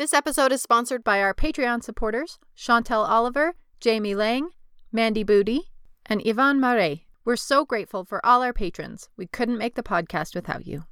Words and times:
This 0.00 0.14
episode 0.14 0.50
is 0.50 0.62
sponsored 0.62 1.04
by 1.04 1.20
our 1.20 1.34
Patreon 1.34 1.82
supporters 1.84 2.38
Chantel 2.56 3.06
Oliver, 3.06 3.54
Jamie 3.80 4.14
Lang, 4.14 4.48
Mandy 4.90 5.22
Booty, 5.22 5.72
and 6.06 6.26
Yvonne 6.26 6.58
Marais. 6.58 7.04
We're 7.26 7.36
so 7.36 7.66
grateful 7.66 8.06
for 8.06 8.24
all 8.24 8.42
our 8.42 8.54
patrons. 8.54 9.10
We 9.18 9.26
couldn't 9.26 9.58
make 9.58 9.74
the 9.74 9.82
podcast 9.82 10.34
without 10.34 10.66
you. 10.66 10.84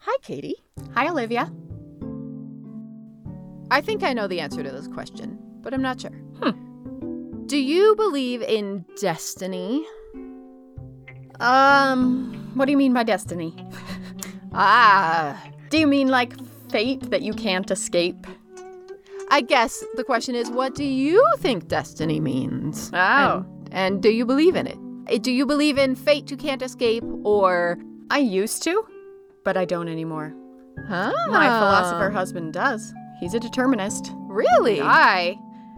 Hi, 0.00 0.16
Katie. 0.20 0.56
Hi, 0.92 1.08
Olivia. 1.08 1.50
I 3.70 3.80
think 3.80 4.02
I 4.02 4.12
know 4.12 4.26
the 4.26 4.40
answer 4.40 4.62
to 4.62 4.70
this 4.70 4.86
question, 4.86 5.38
but 5.62 5.72
I'm 5.72 5.80
not 5.80 6.02
sure. 6.02 6.10
Hmm. 6.42 6.63
Do 7.46 7.58
you 7.58 7.94
believe 7.96 8.42
in 8.42 8.84
destiny? 9.00 9.86
Um, 11.40 12.50
what 12.54 12.66
do 12.66 12.70
you 12.72 12.78
mean 12.78 12.92
by 12.92 13.02
destiny? 13.02 13.54
ah, 14.52 15.42
do 15.70 15.78
you 15.78 15.86
mean 15.86 16.08
like 16.08 16.32
fate 16.70 17.10
that 17.10 17.22
you 17.22 17.34
can't 17.34 17.70
escape? 17.70 18.26
I 19.30 19.40
guess 19.40 19.82
the 19.96 20.04
question 20.04 20.34
is 20.34 20.50
what 20.50 20.74
do 20.74 20.84
you 20.84 21.22
think 21.38 21.68
destiny 21.68 22.20
means? 22.20 22.90
Oh. 22.94 23.44
And, 23.66 23.68
and 23.72 24.02
do 24.02 24.10
you 24.10 24.24
believe 24.24 24.54
in 24.56 24.66
it? 24.66 24.78
Uh, 25.12 25.18
Do 25.18 25.30
you 25.32 25.44
believe 25.44 25.76
in 25.76 25.94
fate 25.96 26.30
you 26.30 26.36
can't 26.36 26.62
escape 26.62 27.04
or 27.24 27.78
I 28.10 28.18
used 28.18 28.62
to, 28.64 28.86
but 29.44 29.56
I 29.56 29.64
don't 29.64 29.88
anymore. 29.88 30.32
huh? 30.88 31.12
My 31.28 31.46
philosopher 31.48 32.10
husband 32.10 32.52
does. 32.54 32.92
He's 33.20 33.34
a 33.34 33.40
determinist. 33.40 34.10
Really? 34.28 34.80
I 34.80 35.36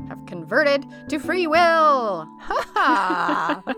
have 0.09 0.25
converted 0.27 0.87
to 1.09 1.19
free 1.19 1.47
will. 1.47 2.27
Ha! 2.41 3.63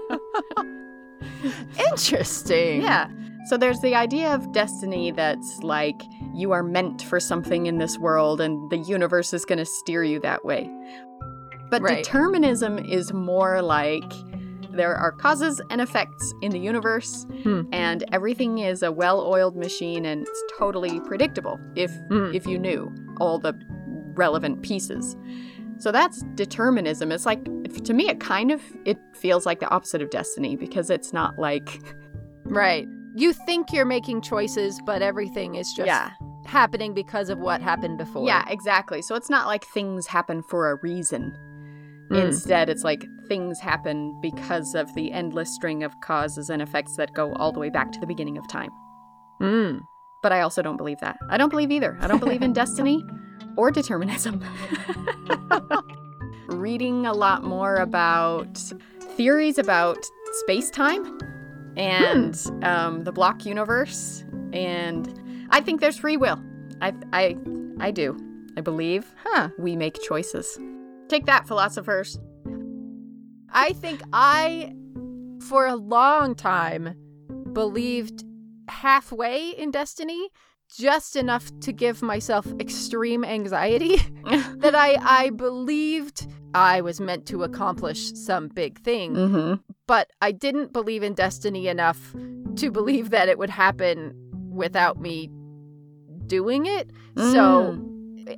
Interesting. 1.90 2.82
Yeah. 2.82 3.08
So 3.46 3.56
there's 3.56 3.80
the 3.80 3.94
idea 3.94 4.34
of 4.34 4.52
destiny 4.52 5.10
that's 5.10 5.58
like 5.62 6.00
you 6.34 6.52
are 6.52 6.62
meant 6.62 7.02
for 7.02 7.18
something 7.20 7.66
in 7.66 7.78
this 7.78 7.98
world 7.98 8.40
and 8.40 8.70
the 8.70 8.76
universe 8.78 9.32
is 9.32 9.44
going 9.44 9.58
to 9.58 9.64
steer 9.64 10.04
you 10.04 10.20
that 10.20 10.44
way. 10.44 10.70
But 11.70 11.82
Right. 11.82 12.04
determinism 12.04 12.78
is 12.78 13.12
more 13.12 13.62
like 13.62 14.02
there 14.70 14.94
are 14.94 15.12
causes 15.12 15.60
and 15.70 15.80
effects 15.80 16.34
in 16.42 16.52
the 16.52 16.58
universe 16.58 17.26
Hmm. 17.42 17.62
and 17.72 18.04
everything 18.12 18.58
is 18.58 18.82
a 18.82 18.92
well-oiled 18.92 19.56
machine 19.56 20.04
and 20.04 20.22
it's 20.22 20.42
totally 20.58 21.00
predictable 21.00 21.58
if 21.74 21.90
Hmm. 22.10 22.30
if 22.34 22.46
you 22.46 22.58
knew 22.58 22.92
all 23.18 23.38
the 23.38 23.54
relevant 24.14 24.62
pieces. 24.62 25.16
So 25.78 25.92
that's 25.92 26.22
determinism. 26.34 27.12
It's 27.12 27.26
like 27.26 27.44
to 27.84 27.94
me 27.94 28.08
it 28.08 28.20
kind 28.20 28.50
of 28.50 28.62
it 28.84 28.98
feels 29.14 29.46
like 29.46 29.60
the 29.60 29.68
opposite 29.68 30.02
of 30.02 30.10
destiny 30.10 30.56
because 30.56 30.90
it's 30.90 31.12
not 31.12 31.38
like 31.38 31.80
Right. 32.50 32.88
You 33.14 33.32
think 33.32 33.72
you're 33.72 33.84
making 33.84 34.22
choices, 34.22 34.80
but 34.84 35.02
everything 35.02 35.54
is 35.54 35.72
just 35.72 35.86
yeah. 35.86 36.10
happening 36.46 36.94
because 36.94 37.30
of 37.30 37.38
what 37.38 37.60
happened 37.60 37.98
before. 37.98 38.26
Yeah, 38.26 38.44
exactly. 38.48 39.02
So 39.02 39.14
it's 39.14 39.30
not 39.30 39.46
like 39.46 39.64
things 39.66 40.06
happen 40.06 40.42
for 40.42 40.70
a 40.70 40.76
reason. 40.76 41.36
Mm. 42.10 42.26
Instead, 42.26 42.70
it's 42.70 42.84
like 42.84 43.06
things 43.26 43.60
happen 43.60 44.18
because 44.22 44.74
of 44.74 44.92
the 44.94 45.12
endless 45.12 45.54
string 45.54 45.82
of 45.82 46.00
causes 46.00 46.48
and 46.48 46.62
effects 46.62 46.96
that 46.96 47.12
go 47.12 47.34
all 47.34 47.52
the 47.52 47.60
way 47.60 47.70
back 47.70 47.92
to 47.92 48.00
the 48.00 48.06
beginning 48.06 48.38
of 48.38 48.48
time. 48.48 48.70
Mm. 49.40 49.80
But 50.22 50.32
I 50.32 50.40
also 50.40 50.62
don't 50.62 50.76
believe 50.76 51.00
that. 51.00 51.18
I 51.28 51.36
don't 51.36 51.50
believe 51.50 51.70
either. 51.70 51.98
I 52.00 52.06
don't 52.06 52.20
believe 52.20 52.42
in 52.42 52.52
destiny 52.54 53.04
or 53.58 53.70
determinism. 53.72 54.40
Reading 56.46 57.04
a 57.06 57.12
lot 57.12 57.44
more 57.44 57.76
about 57.76 58.56
theories 59.16 59.58
about 59.58 59.98
space 60.44 60.70
time 60.70 61.18
and 61.76 62.40
um, 62.62 63.04
the 63.04 63.12
block 63.12 63.44
universe, 63.44 64.24
and 64.52 65.46
I 65.50 65.60
think 65.60 65.80
there's 65.80 65.98
free 65.98 66.16
will. 66.16 66.40
I, 66.80 66.94
I, 67.12 67.36
I 67.80 67.90
do. 67.90 68.16
I 68.56 68.60
believe 68.60 69.12
Huh. 69.24 69.50
we 69.58 69.76
make 69.76 70.00
choices. 70.02 70.58
Take 71.08 71.26
that, 71.26 71.46
philosophers. 71.46 72.18
I 73.50 73.72
think 73.74 74.00
I, 74.12 74.72
for 75.48 75.66
a 75.66 75.74
long 75.76 76.34
time, 76.34 76.94
believed 77.52 78.24
halfway 78.68 79.50
in 79.50 79.70
destiny, 79.70 80.30
just 80.68 81.16
enough 81.16 81.50
to 81.60 81.72
give 81.72 82.02
myself 82.02 82.46
extreme 82.60 83.24
anxiety 83.24 83.96
that 84.58 84.74
I, 84.74 84.96
I 85.00 85.30
believed 85.30 86.26
I 86.54 86.80
was 86.80 87.00
meant 87.00 87.26
to 87.26 87.42
accomplish 87.42 88.12
some 88.14 88.48
big 88.48 88.78
thing, 88.80 89.14
mm-hmm. 89.14 89.54
but 89.86 90.10
I 90.22 90.32
didn't 90.32 90.72
believe 90.72 91.02
in 91.02 91.14
destiny 91.14 91.68
enough 91.68 92.14
to 92.56 92.70
believe 92.70 93.10
that 93.10 93.28
it 93.28 93.38
would 93.38 93.50
happen 93.50 94.14
without 94.50 95.00
me 95.00 95.30
doing 96.26 96.66
it. 96.66 96.90
So 97.16 97.84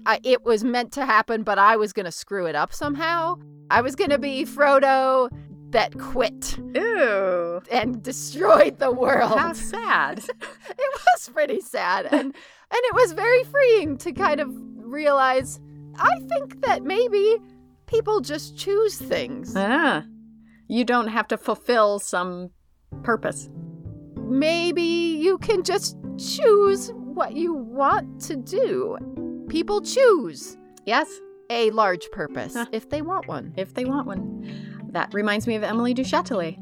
I, 0.06 0.20
it 0.24 0.44
was 0.44 0.64
meant 0.64 0.92
to 0.92 1.04
happen, 1.04 1.42
but 1.42 1.58
I 1.58 1.76
was 1.76 1.92
going 1.92 2.06
to 2.06 2.12
screw 2.12 2.46
it 2.46 2.54
up 2.54 2.72
somehow. 2.72 3.36
I 3.70 3.82
was 3.82 3.94
going 3.94 4.10
to 4.10 4.18
be 4.18 4.44
Frodo 4.44 5.28
that 5.70 5.98
quit 5.98 6.56
and 7.70 8.02
destroyed 8.02 8.78
the 8.78 8.90
world. 8.90 9.38
How 9.38 9.52
sad. 9.52 10.18
it 10.68 11.00
was 11.14 11.28
pretty 11.32 11.60
sad 11.60 12.06
and 12.06 12.26
and 12.72 12.82
it 12.84 12.94
was 12.94 13.12
very 13.12 13.42
freeing 13.44 13.96
to 13.98 14.12
kind 14.12 14.40
of 14.40 14.48
realize 14.76 15.60
I 15.96 16.18
think 16.28 16.60
that 16.62 16.82
maybe 16.84 17.36
people 17.86 18.20
just 18.20 18.56
choose 18.56 18.96
things. 18.96 19.54
ah. 19.56 20.04
You 20.68 20.84
don't 20.84 21.08
have 21.08 21.26
to 21.28 21.36
fulfill 21.36 21.98
some 21.98 22.50
purpose. 23.02 23.48
Maybe 24.16 24.82
you 24.82 25.38
can 25.38 25.62
just 25.64 25.96
choose 26.18 26.92
what 26.94 27.32
you 27.34 27.52
want 27.54 28.20
to 28.22 28.36
do. 28.36 28.96
People 29.48 29.80
choose 29.80 30.56
Yes, 30.86 31.08
a 31.50 31.70
large 31.72 32.08
purpose 32.12 32.54
Huh. 32.54 32.66
if 32.72 32.88
they 32.88 33.02
want 33.02 33.26
one. 33.28 33.52
if 33.56 33.74
they 33.74 33.84
want 33.84 34.06
one. 34.06 34.69
That 34.90 35.12
reminds 35.14 35.46
me 35.46 35.54
of 35.54 35.62
Emily 35.62 35.94
du 35.94 36.02
Châtelet. 36.02 36.56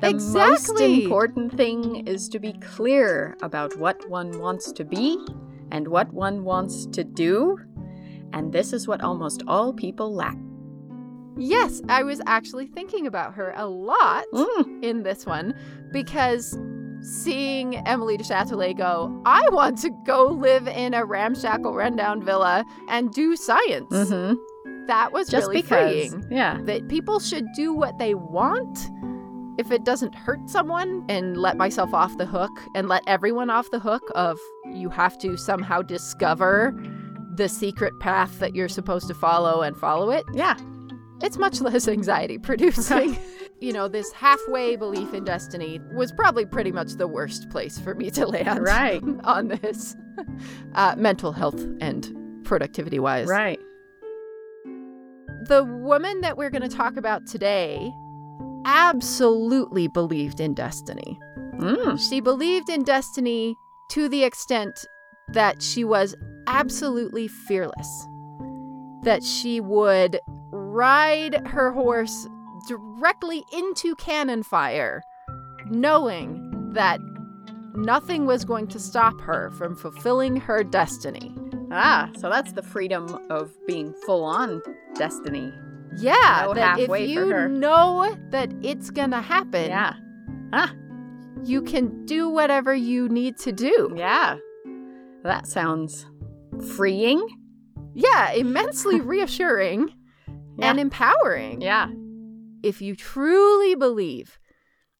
The 0.00 0.12
most 0.12 0.78
important 0.80 1.56
thing 1.56 2.06
is 2.06 2.28
to 2.28 2.38
be 2.38 2.52
clear 2.54 3.36
about 3.42 3.76
what 3.78 4.08
one 4.10 4.38
wants 4.38 4.70
to 4.72 4.84
be 4.84 5.18
and 5.70 5.88
what 5.88 6.12
one 6.12 6.44
wants 6.44 6.86
to 6.86 7.02
do. 7.02 7.58
And 8.32 8.52
this 8.52 8.72
is 8.72 8.86
what 8.86 9.00
almost 9.00 9.42
all 9.48 9.72
people 9.72 10.14
lack. 10.14 10.36
Yes, 11.38 11.82
I 11.88 12.02
was 12.02 12.20
actually 12.26 12.66
thinking 12.66 13.06
about 13.06 13.34
her 13.34 13.52
a 13.56 13.66
lot 13.66 14.24
Mm. 14.32 14.82
in 14.84 15.02
this 15.02 15.26
one 15.26 15.54
because 15.92 16.58
seeing 17.02 17.76
Emily 17.86 18.16
de 18.16 18.24
Châtelet 18.24 18.76
go, 18.76 19.20
I 19.26 19.48
want 19.50 19.78
to 19.78 19.90
go 20.06 20.26
live 20.26 20.66
in 20.66 20.94
a 20.94 21.04
ramshackle 21.04 21.74
rundown 21.74 22.22
villa 22.22 22.64
and 22.88 23.12
do 23.12 23.36
science. 23.36 23.92
Mm-hmm. 23.92 24.34
That 24.86 25.12
was 25.12 25.28
Just 25.28 25.48
really 25.48 25.62
because. 25.62 25.90
freeing. 26.10 26.26
Yeah. 26.30 26.58
That 26.62 26.88
people 26.88 27.18
should 27.20 27.46
do 27.54 27.72
what 27.72 27.98
they 27.98 28.14
want 28.14 28.78
if 29.58 29.70
it 29.70 29.84
doesn't 29.84 30.14
hurt 30.14 30.48
someone 30.50 31.04
and 31.08 31.36
let 31.36 31.56
myself 31.56 31.94
off 31.94 32.16
the 32.18 32.26
hook 32.26 32.50
and 32.74 32.88
let 32.88 33.02
everyone 33.06 33.48
off 33.50 33.70
the 33.70 33.78
hook 33.78 34.02
of 34.14 34.38
you 34.72 34.90
have 34.90 35.16
to 35.18 35.36
somehow 35.36 35.80
discover 35.82 36.74
the 37.36 37.48
secret 37.48 37.98
path 38.00 38.38
that 38.38 38.54
you're 38.54 38.68
supposed 38.68 39.08
to 39.08 39.14
follow 39.14 39.62
and 39.62 39.76
follow 39.76 40.10
it. 40.10 40.24
Yeah. 40.34 40.56
It's 41.22 41.38
much 41.38 41.60
less 41.62 41.88
anxiety 41.98 42.36
producing. 42.38 43.18
you 43.60 43.72
know, 43.72 43.88
this 43.88 44.12
halfway 44.12 44.76
belief 44.76 45.14
in 45.14 45.24
destiny 45.24 45.80
was 45.94 46.12
probably 46.12 46.44
pretty 46.44 46.72
much 46.72 46.92
the 46.92 47.08
worst 47.08 47.48
place 47.48 47.78
for 47.78 47.94
me 47.94 48.10
to 48.10 48.26
land 48.26 48.62
Right. 48.62 49.02
on 49.24 49.48
this 49.48 49.96
uh, 50.74 50.94
mental 50.98 51.32
health 51.32 51.60
and 51.80 52.12
productivity 52.44 52.98
wise. 52.98 53.26
Right. 53.28 53.58
The 55.48 55.64
woman 55.64 56.22
that 56.22 56.36
we're 56.36 56.50
going 56.50 56.68
to 56.68 56.76
talk 56.76 56.96
about 56.96 57.26
today 57.26 57.94
absolutely 58.64 59.86
believed 59.86 60.40
in 60.40 60.54
destiny. 60.54 61.20
Mm. 61.58 61.98
She 62.08 62.20
believed 62.20 62.68
in 62.68 62.82
destiny 62.82 63.56
to 63.90 64.08
the 64.08 64.24
extent 64.24 64.86
that 65.28 65.62
she 65.62 65.84
was 65.84 66.16
absolutely 66.48 67.28
fearless. 67.28 68.06
That 69.02 69.22
she 69.22 69.60
would 69.60 70.18
ride 70.50 71.46
her 71.46 71.70
horse 71.72 72.26
directly 72.66 73.44
into 73.52 73.94
cannon 73.94 74.42
fire, 74.42 75.02
knowing 75.66 76.72
that 76.72 77.00
nothing 77.74 78.26
was 78.26 78.44
going 78.44 78.66
to 78.68 78.80
stop 78.80 79.20
her 79.20 79.50
from 79.52 79.76
fulfilling 79.76 80.36
her 80.36 80.64
destiny. 80.64 81.32
Ah, 81.70 82.10
so 82.16 82.28
that's 82.30 82.52
the 82.52 82.62
freedom 82.62 83.18
of 83.30 83.52
being 83.66 83.92
full 84.04 84.24
on 84.24 84.62
destiny. 84.94 85.52
Yeah, 85.98 86.44
No 86.46 86.54
that 86.54 86.78
if 86.78 87.08
you 87.08 87.48
know 87.48 88.16
that 88.30 88.52
it's 88.62 88.90
gonna 88.90 89.20
happen, 89.22 89.68
Yeah. 89.70 89.94
Ah, 90.52 90.72
you 91.42 91.62
can 91.62 92.04
do 92.06 92.28
whatever 92.28 92.74
you 92.74 93.08
need 93.08 93.36
to 93.38 93.52
do. 93.52 93.92
yeah. 93.96 94.36
That 95.24 95.46
sounds 95.46 96.06
freeing. 96.76 97.26
Yeah, 97.94 98.30
immensely 98.32 99.00
reassuring 99.14 99.92
and 100.60 100.78
empowering. 100.78 101.60
Yeah. 101.62 101.88
If 102.62 102.80
you 102.80 102.94
truly 102.94 103.74
believe 103.74 104.38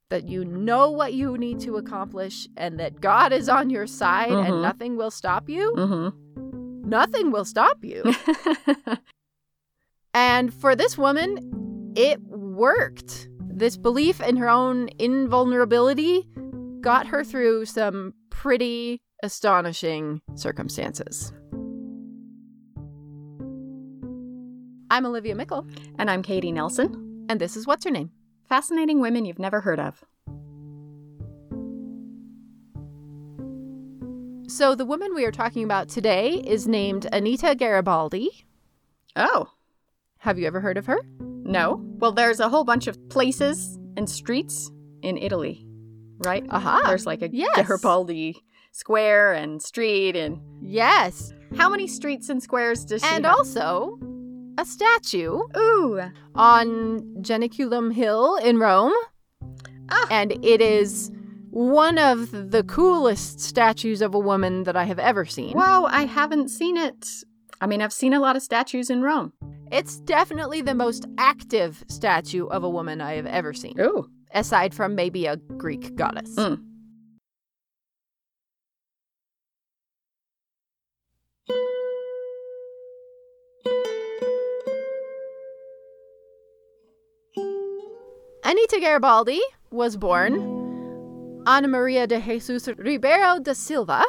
that 0.08 0.28
you 0.28 0.44
know 0.44 0.90
what 0.90 1.12
you 1.14 1.36
need 1.36 1.60
to 1.60 1.76
accomplish 1.76 2.48
and 2.56 2.78
that 2.80 3.00
God 3.00 3.32
is 3.32 3.48
on 3.48 3.70
your 3.70 3.86
side 3.86 4.30
Mhm. 4.30 4.46
and 4.48 4.62
nothing 4.62 4.96
will 4.96 5.10
stop 5.10 5.48
you, 5.48 5.74
Mm-hmm. 5.76 6.08
Nothing 6.86 7.32
will 7.32 7.44
stop 7.44 7.82
you. 7.82 8.04
and 10.14 10.54
for 10.54 10.76
this 10.76 10.96
woman, 10.96 11.92
it 11.96 12.20
worked. 12.22 13.28
This 13.40 13.76
belief 13.76 14.20
in 14.20 14.36
her 14.36 14.48
own 14.48 14.88
invulnerability 15.00 16.28
got 16.80 17.08
her 17.08 17.24
through 17.24 17.64
some 17.64 18.14
pretty 18.30 19.00
astonishing 19.24 20.20
circumstances. 20.36 21.32
I'm 24.88 25.04
Olivia 25.04 25.34
Meikle, 25.34 25.66
and 25.98 26.08
I'm 26.08 26.22
Katie 26.22 26.52
Nelson. 26.52 27.26
and 27.28 27.40
this 27.40 27.56
is 27.56 27.66
What's 27.66 27.84
Her 27.84 27.90
Name? 27.90 28.12
Fascinating 28.48 29.00
women 29.00 29.24
you've 29.24 29.40
never 29.40 29.62
heard 29.62 29.80
of. 29.80 30.04
So, 34.56 34.74
the 34.74 34.86
woman 34.86 35.14
we 35.14 35.26
are 35.26 35.30
talking 35.32 35.64
about 35.64 35.90
today 35.90 36.30
is 36.46 36.66
named 36.66 37.06
Anita 37.12 37.54
Garibaldi. 37.54 38.46
Oh, 39.14 39.50
Have 40.20 40.38
you 40.38 40.46
ever 40.46 40.60
heard 40.62 40.78
of 40.78 40.86
her? 40.86 40.98
no. 41.20 41.82
Well, 41.98 42.12
there's 42.12 42.40
a 42.40 42.48
whole 42.48 42.64
bunch 42.64 42.86
of 42.86 42.96
places 43.10 43.78
and 43.98 44.08
streets 44.08 44.70
in 45.02 45.18
Italy, 45.18 45.66
right? 46.24 46.42
Aha. 46.48 46.78
Uh-huh. 46.78 46.88
There's 46.88 47.04
like 47.04 47.20
a 47.20 47.28
yes. 47.28 47.66
Garibaldi 47.66 48.42
square 48.72 49.34
and 49.34 49.60
street 49.60 50.16
and 50.16 50.40
Yes. 50.62 51.34
how 51.54 51.68
many 51.68 51.86
streets 51.86 52.30
and 52.30 52.42
squares 52.42 52.82
does 52.86 53.02
she 53.02 53.08
And 53.14 53.26
have? 53.26 53.36
also 53.36 53.98
a 54.56 54.64
statue 54.64 55.38
Ooh. 55.54 56.00
on 56.34 57.00
Janiculum 57.20 57.92
Hill 57.92 58.36
in 58.36 58.56
Rome. 58.58 58.94
Ah. 59.90 60.06
And 60.10 60.32
it 60.42 60.62
is 60.62 61.10
one 61.56 61.96
of 61.96 62.50
the 62.50 62.62
coolest 62.64 63.40
statues 63.40 64.02
of 64.02 64.14
a 64.14 64.18
woman 64.18 64.64
that 64.64 64.76
I 64.76 64.84
have 64.84 64.98
ever 64.98 65.24
seen. 65.24 65.56
Whoa, 65.56 65.86
I 65.86 66.04
haven't 66.04 66.50
seen 66.50 66.76
it. 66.76 67.08
I 67.62 67.66
mean, 67.66 67.80
I've 67.80 67.94
seen 67.94 68.12
a 68.12 68.20
lot 68.20 68.36
of 68.36 68.42
statues 68.42 68.90
in 68.90 69.00
Rome. 69.00 69.32
It's 69.72 69.98
definitely 70.00 70.60
the 70.60 70.74
most 70.74 71.06
active 71.16 71.82
statue 71.88 72.46
of 72.48 72.62
a 72.62 72.68
woman 72.68 73.00
I 73.00 73.14
have 73.14 73.24
ever 73.24 73.54
seen, 73.54 73.80
Ooh. 73.80 74.06
aside 74.34 74.74
from 74.74 74.94
maybe 74.94 75.24
a 75.24 75.38
Greek 75.38 75.96
goddess. 75.96 76.34
Mm. 76.36 76.62
Anita 88.44 88.78
Garibaldi 88.78 89.40
was 89.70 89.96
born 89.96 90.55
Ana 91.46 91.68
Maria 91.68 92.06
de 92.06 92.20
Jesus 92.20 92.68
Ribeiro 92.76 93.38
da 93.40 93.52
Silva, 93.52 94.02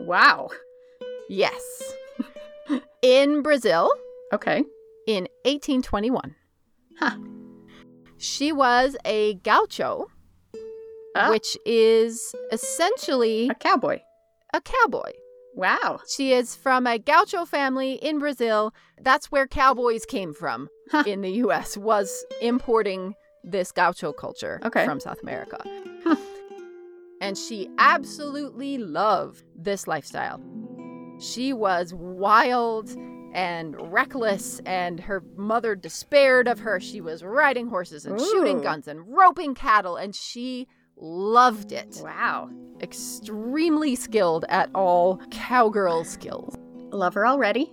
Wow. 0.00 0.48
yes, 1.28 1.94
in 3.02 3.42
Brazil 3.42 3.90
Okay. 4.32 4.64
in 5.06 5.26
1821. 5.44 6.34
Huh. 6.98 7.16
She 8.18 8.52
was 8.52 8.96
a 9.04 9.34
gaucho, 9.34 10.06
Ah. 11.16 11.30
which 11.30 11.56
is 11.64 12.34
essentially 12.52 13.48
A 13.48 13.54
cowboy. 13.54 14.00
a 14.52 14.60
cowboy. 14.60 15.12
Wow. 15.54 16.00
She 16.08 16.32
is 16.32 16.54
from 16.56 16.86
a 16.86 16.98
gaucho 16.98 17.44
family 17.44 17.92
in 17.94 18.18
Brazil. 18.18 18.74
That's 19.00 19.30
where 19.30 19.46
cowboys 19.46 20.04
came 20.04 20.34
from 20.34 20.68
Huh. 20.90 21.04
in 21.06 21.20
the 21.22 21.30
US 21.44 21.76
was 21.76 22.24
importing 22.42 23.14
this 23.44 23.70
gaucho 23.72 24.12
culture 24.12 24.60
Okay. 24.64 24.84
from 24.84 24.98
South 25.00 25.22
America. 25.22 25.62
And 27.20 27.38
she 27.38 27.68
absolutely 27.78 28.78
loved 28.78 29.44
this 29.56 29.86
lifestyle. 29.86 30.40
She 31.18 31.52
was 31.52 31.94
wild 31.94 32.94
and 33.32 33.74
reckless 33.92 34.60
and 34.66 35.00
her 35.00 35.22
mother 35.36 35.74
despaired 35.74 36.46
of 36.48 36.60
her. 36.60 36.78
She 36.80 37.00
was 37.00 37.24
riding 37.24 37.68
horses 37.68 38.04
and 38.06 38.20
shooting 38.20 38.60
guns 38.60 38.86
and 38.88 39.00
roping 39.08 39.54
cattle 39.54 39.96
and 39.96 40.14
she 40.14 40.68
loved 40.96 41.72
it 41.72 42.00
Wow. 42.02 42.50
extremely 42.80 43.96
skilled 43.96 44.44
at 44.48 44.70
all 44.74 45.20
cowgirl 45.30 46.04
skills. 46.04 46.56
Love 46.90 47.14
her 47.14 47.26
already. 47.26 47.72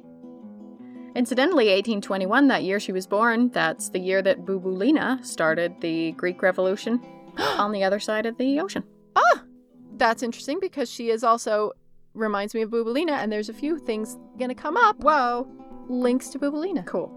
Incidentally, 1.14 1.66
1821, 1.66 2.48
that 2.48 2.64
year 2.64 2.80
she 2.80 2.92
was 2.94 3.06
born, 3.06 3.50
that's 3.50 3.90
the 3.90 4.00
year 4.00 4.22
that 4.22 4.46
Bouboulina 4.46 5.24
started 5.26 5.76
the 5.82 6.14
Greek 6.14 6.42
Revolution 6.42 7.02
on 7.38 7.72
the 7.72 7.84
other 7.84 8.00
side 8.00 8.26
of 8.26 8.38
the 8.38 8.60
ocean. 8.60 8.84
Ah, 9.16 9.44
that's 9.98 10.24
interesting 10.24 10.60
because 10.60 10.90
she 10.90 11.10
is 11.10 11.24
also 11.24 11.72
reminds 12.14 12.54
me 12.54 12.62
of 12.62 12.70
Bouboulina, 12.70 13.12
and 13.12 13.32
there's 13.32 13.50
a 13.50 13.54
few 13.54 13.78
things 13.78 14.18
gonna 14.38 14.56
come 14.56 14.78
up. 14.78 15.00
Whoa. 15.00 15.48
Links 15.88 16.30
to 16.30 16.40
Bouboulina. 16.40 16.86
Cool. 16.86 17.12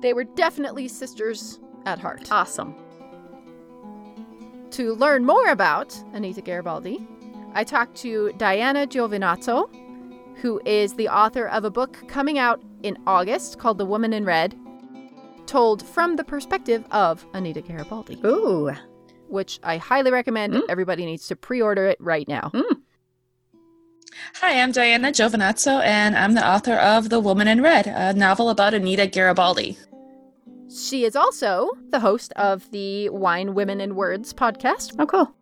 They 0.00 0.12
were 0.12 0.24
definitely 0.24 0.88
sisters 0.88 1.60
at 1.86 1.98
heart. 1.98 2.30
Awesome. 2.30 2.74
To 4.72 4.94
learn 4.94 5.24
more 5.24 5.48
about 5.48 5.96
Anita 6.12 6.42
Garibaldi, 6.42 7.06
I 7.54 7.64
talked 7.64 7.96
to 7.98 8.32
Diana 8.36 8.86
Giovinazzo, 8.86 9.70
who 10.36 10.60
is 10.64 10.94
the 10.94 11.08
author 11.08 11.48
of 11.48 11.64
a 11.64 11.70
book 11.70 11.96
coming 12.06 12.38
out 12.38 12.62
in 12.82 12.98
August 13.06 13.58
called 13.58 13.78
The 13.78 13.86
Woman 13.86 14.12
in 14.12 14.24
Red, 14.24 14.54
told 15.46 15.84
from 15.84 16.16
the 16.16 16.24
perspective 16.24 16.84
of 16.90 17.26
Anita 17.32 17.62
Garibaldi. 17.62 18.20
Ooh. 18.24 18.70
Which 19.28 19.58
I 19.62 19.76
highly 19.76 20.10
recommend. 20.10 20.54
Mm. 20.54 20.62
Everybody 20.68 21.06
needs 21.06 21.26
to 21.28 21.36
pre 21.36 21.60
order 21.60 21.86
it 21.86 21.98
right 22.00 22.26
now. 22.28 22.52
Hi, 24.36 24.60
I'm 24.60 24.72
Diana 24.72 25.08
Giovinazzo, 25.08 25.82
and 25.84 26.16
I'm 26.16 26.34
the 26.34 26.46
author 26.46 26.74
of 26.74 27.08
The 27.08 27.20
Woman 27.20 27.46
in 27.48 27.62
Red, 27.62 27.86
a 27.86 28.12
novel 28.12 28.50
about 28.50 28.74
Anita 28.74 29.06
Garibaldi. 29.06 29.78
She 30.70 31.04
is 31.04 31.16
also 31.16 31.70
the 31.90 32.00
host 32.00 32.32
of 32.34 32.70
the 32.70 33.08
Wine, 33.10 33.54
Women, 33.54 33.80
and 33.80 33.96
Words 33.96 34.34
podcast. 34.34 34.94
Oh, 34.98 35.06
cool. 35.06 35.34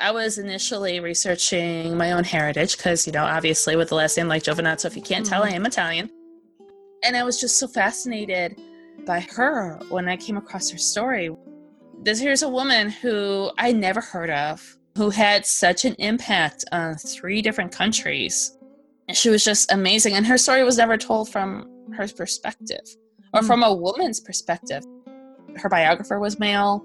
I 0.00 0.10
was 0.10 0.38
initially 0.38 1.00
researching 1.00 1.96
my 1.96 2.12
own 2.12 2.24
heritage 2.24 2.76
because, 2.76 3.06
you 3.06 3.12
know, 3.12 3.24
obviously 3.24 3.76
with 3.76 3.90
the 3.90 3.94
last 3.94 4.16
name 4.16 4.28
like 4.28 4.42
Giovinazzo, 4.42 4.86
if 4.86 4.96
you 4.96 5.02
can't 5.02 5.24
tell, 5.24 5.44
I 5.44 5.50
am 5.50 5.66
Italian. 5.66 6.10
And 7.04 7.16
I 7.16 7.22
was 7.22 7.40
just 7.40 7.58
so 7.58 7.68
fascinated 7.68 8.60
by 9.06 9.20
her 9.20 9.78
when 9.90 10.08
I 10.08 10.16
came 10.16 10.36
across 10.36 10.70
her 10.70 10.78
story. 10.78 11.30
This 12.04 12.20
here's 12.20 12.42
a 12.42 12.48
woman 12.48 12.90
who 12.90 13.50
I 13.56 13.72
never 13.72 14.00
heard 14.02 14.28
of, 14.28 14.76
who 14.98 15.08
had 15.08 15.46
such 15.46 15.86
an 15.86 15.94
impact 15.98 16.64
on 16.70 16.96
three 16.96 17.40
different 17.40 17.72
countries. 17.72 18.58
And 19.08 19.16
she 19.16 19.30
was 19.30 19.42
just 19.42 19.72
amazing. 19.72 20.14
And 20.14 20.26
her 20.26 20.36
story 20.36 20.64
was 20.64 20.76
never 20.76 20.98
told 20.98 21.30
from 21.30 21.66
her 21.96 22.06
perspective 22.08 22.84
or 23.32 23.40
Mm. 23.40 23.46
from 23.46 23.62
a 23.62 23.74
woman's 23.74 24.20
perspective. 24.20 24.84
Her 25.56 25.68
biographer 25.70 26.18
was 26.20 26.38
male. 26.38 26.84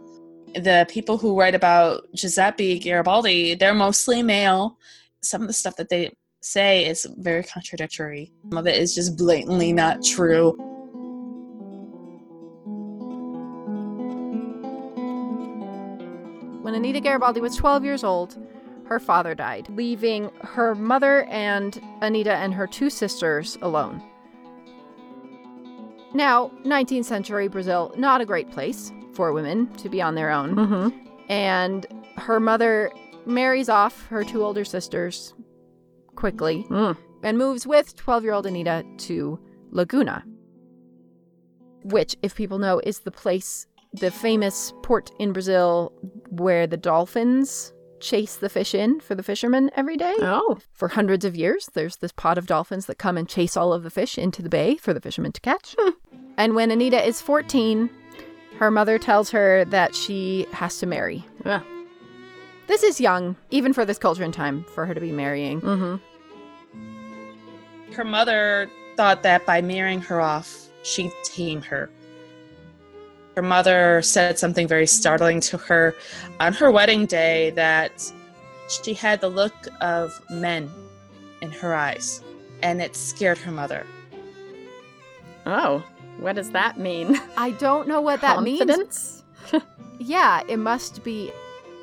The 0.56 0.88
people 0.90 1.18
who 1.18 1.38
write 1.38 1.54
about 1.54 2.12
Giuseppe 2.14 2.80
Garibaldi, 2.80 3.56
they're 3.56 3.74
mostly 3.74 4.24
male. 4.24 4.78
Some 5.22 5.42
of 5.42 5.48
the 5.48 5.54
stuff 5.54 5.76
that 5.76 5.90
they 5.90 6.14
say 6.42 6.86
is 6.86 7.06
very 7.18 7.44
contradictory. 7.44 8.32
Some 8.50 8.58
of 8.58 8.68
it 8.68 8.78
is 8.78 8.96
just 8.96 9.18
blatantly 9.18 9.74
not 9.74 10.02
true. 10.02 10.56
Anita 16.80 17.02
Garibaldi 17.02 17.42
was 17.42 17.58
12 17.58 17.84
years 17.84 18.06
old, 18.06 18.38
her 18.86 19.02
father 19.02 19.36
died, 19.36 19.68
leaving 19.76 20.32
her 20.42 20.74
mother 20.76 21.24
and 21.26 21.78
Anita 22.00 22.34
and 22.36 22.54
her 22.54 22.66
two 22.68 22.90
sisters 22.90 23.58
alone. 23.62 24.02
Now, 26.14 26.52
19th 26.64 27.04
century 27.04 27.50
Brazil, 27.50 27.94
not 27.98 28.22
a 28.22 28.26
great 28.26 28.50
place 28.50 28.94
for 29.14 29.34
women 29.34 29.68
to 29.74 29.90
be 29.90 30.02
on 30.02 30.16
their 30.16 30.30
own. 30.32 30.56
Mm-hmm. 30.56 30.98
And 31.30 31.86
her 32.16 32.40
mother 32.40 32.92
marries 33.26 33.68
off 33.68 34.06
her 34.08 34.24
two 34.24 34.42
older 34.42 34.64
sisters 34.64 35.34
quickly 36.16 36.64
Mm. 36.70 36.96
and 37.24 37.38
moves 37.38 37.68
with 37.68 37.94
12 37.98 38.24
year 38.24 38.32
old 38.32 38.46
Anita 38.46 38.86
to 39.00 39.38
Laguna, 39.72 40.24
which, 41.84 42.16
if 42.24 42.36
people 42.36 42.58
know, 42.58 42.80
is 42.86 43.00
the 43.00 43.12
place, 43.12 43.68
the 43.92 44.12
famous 44.12 44.74
port 44.82 45.12
in 45.20 45.34
Brazil 45.34 45.92
where 46.30 46.68
the 46.68 46.78
dolphins 46.78 47.74
chase 48.00 48.38
the 48.38 48.50
fish 48.50 48.74
in 48.74 49.00
for 49.00 49.16
the 49.16 49.24
fishermen 49.24 49.70
every 49.76 49.98
day. 49.98 50.16
Oh. 50.20 50.58
For 50.72 50.88
hundreds 50.88 51.26
of 51.26 51.36
years, 51.36 51.70
there's 51.74 51.98
this 51.98 52.12
pod 52.12 52.38
of 52.38 52.46
dolphins 52.48 52.86
that 52.86 52.98
come 52.98 53.18
and 53.18 53.28
chase 53.28 53.58
all 53.58 53.74
of 53.74 53.84
the 53.84 53.90
fish 53.90 54.18
into 54.18 54.42
the 54.42 54.50
bay 54.50 54.78
for 54.78 54.94
the 54.94 55.02
fishermen 55.02 55.34
to 55.34 55.42
catch. 55.42 55.76
and 56.38 56.56
when 56.56 56.72
Anita 56.72 57.06
is 57.06 57.22
14, 57.22 57.90
her 58.58 58.72
mother 58.72 58.98
tells 58.98 59.32
her 59.32 59.66
that 59.66 59.96
she 59.96 60.46
has 60.52 60.78
to 60.80 60.86
marry. 60.86 61.26
Yeah. 61.46 61.62
This 62.68 62.84
is 62.84 63.02
young, 63.02 63.36
even 63.50 63.74
for 63.74 63.84
this 63.84 63.98
culture 63.98 64.24
and 64.24 64.34
time, 64.34 64.64
for 64.76 64.86
her 64.86 64.94
to 64.94 65.02
be 65.02 65.12
marrying. 65.12 65.60
Mm-hmm. 65.62 65.96
Her 67.94 68.04
mother 68.06 68.70
thought 68.96 69.24
that 69.24 69.46
by 69.46 69.62
marrying 69.62 70.02
her 70.02 70.22
off, 70.22 70.68
she'd 70.84 71.12
tame 71.24 71.62
her. 71.64 71.90
Her 73.39 73.43
mother 73.43 74.01
said 74.01 74.38
something 74.38 74.67
very 74.67 74.86
startling 74.86 75.39
to 75.39 75.58
her 75.60 75.96
on 76.41 76.51
her 76.51 76.69
wedding 76.69 77.05
day 77.05 77.51
that 77.51 78.03
she 78.67 78.93
had 78.93 79.22
the 79.22 79.29
look 79.29 79.53
of 79.79 80.22
men 80.29 80.69
in 81.41 81.50
her 81.50 81.74
eyes, 81.74 82.22
and 82.62 82.81
it 82.81 82.98
scared 82.98 83.38
her 83.38 83.51
mother. 83.53 83.88
Oh. 85.46 85.81
What 86.17 86.36
does 86.36 86.51
that 86.51 86.77
mean? 86.77 87.17
I 87.38 87.51
don't 87.51 87.88
know 87.88 88.01
what 88.01 88.19
that 88.19 88.43
means. 88.43 88.60
Confidence? 88.60 89.24
Yeah, 90.00 90.41
it 90.50 90.58
must 90.58 91.01
be 91.05 91.31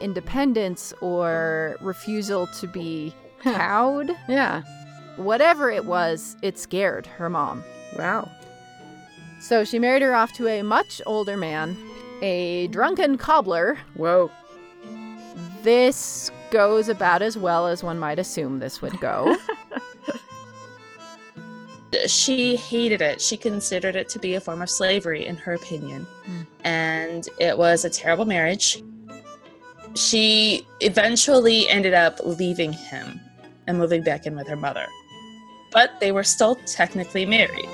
independence 0.02 0.92
or 1.00 1.78
refusal 1.80 2.48
to 2.48 2.66
be 2.66 3.14
cowed. 3.42 4.10
Yeah. 4.28 4.60
Whatever 5.16 5.70
it 5.70 5.86
was, 5.86 6.36
it 6.42 6.58
scared 6.58 7.06
her 7.06 7.30
mom. 7.30 7.64
Wow. 7.96 8.30
So 9.40 9.64
she 9.64 9.78
married 9.78 10.02
her 10.02 10.14
off 10.14 10.32
to 10.34 10.48
a 10.48 10.62
much 10.62 11.00
older 11.06 11.36
man, 11.36 11.76
a 12.22 12.66
drunken 12.68 13.18
cobbler. 13.18 13.78
Whoa. 13.94 14.30
This 15.62 16.30
goes 16.50 16.88
about 16.88 17.22
as 17.22 17.36
well 17.36 17.66
as 17.66 17.82
one 17.82 17.98
might 17.98 18.18
assume 18.18 18.58
this 18.58 18.80
would 18.80 18.98
go. 19.00 19.36
She 22.06 22.56
hated 22.56 23.00
it. 23.00 23.20
She 23.20 23.36
considered 23.36 23.96
it 23.96 24.08
to 24.10 24.18
be 24.18 24.34
a 24.34 24.40
form 24.40 24.62
of 24.62 24.70
slavery, 24.70 25.26
in 25.26 25.36
her 25.36 25.54
opinion. 25.54 26.06
Hmm. 26.24 26.42
And 26.64 27.28
it 27.38 27.56
was 27.56 27.84
a 27.84 27.90
terrible 27.90 28.24
marriage. 28.24 28.82
She 29.94 30.66
eventually 30.80 31.68
ended 31.68 31.94
up 31.94 32.20
leaving 32.24 32.72
him 32.72 33.20
and 33.66 33.78
moving 33.78 34.02
back 34.02 34.26
in 34.26 34.36
with 34.36 34.46
her 34.48 34.56
mother. 34.56 34.86
But 35.72 35.98
they 36.00 36.12
were 36.12 36.24
still 36.24 36.56
technically 36.66 37.24
married. 37.24 37.68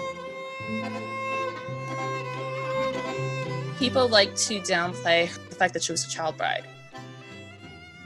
People 3.82 4.08
like 4.08 4.36
to 4.36 4.60
downplay 4.60 5.28
the 5.48 5.56
fact 5.56 5.74
that 5.74 5.82
she 5.82 5.90
was 5.90 6.04
a 6.04 6.08
child 6.08 6.36
bride. 6.36 6.64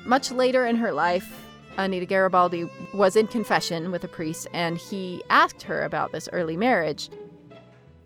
Much 0.06 0.30
later 0.30 0.64
in 0.64 0.74
her 0.74 0.90
life, 0.90 1.30
Anita 1.76 2.06
Garibaldi 2.06 2.66
was 2.94 3.14
in 3.14 3.26
confession 3.26 3.90
with 3.90 4.02
a 4.02 4.08
priest, 4.08 4.48
and 4.54 4.78
he 4.78 5.22
asked 5.28 5.60
her 5.64 5.82
about 5.82 6.12
this 6.12 6.30
early 6.32 6.56
marriage 6.56 7.10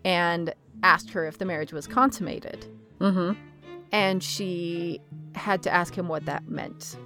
and 0.03 0.53
asked 0.83 1.11
her 1.11 1.25
if 1.25 1.37
the 1.37 1.45
marriage 1.45 1.71
was 1.71 1.87
consummated. 1.87 2.65
Mm-hmm. 2.99 3.39
And 3.93 4.21
she 4.21 4.99
had 5.35 5.63
to 5.63 5.71
ask 5.71 5.97
him 5.97 6.09
what 6.09 6.25
that 6.25 6.49
meant 6.49 6.97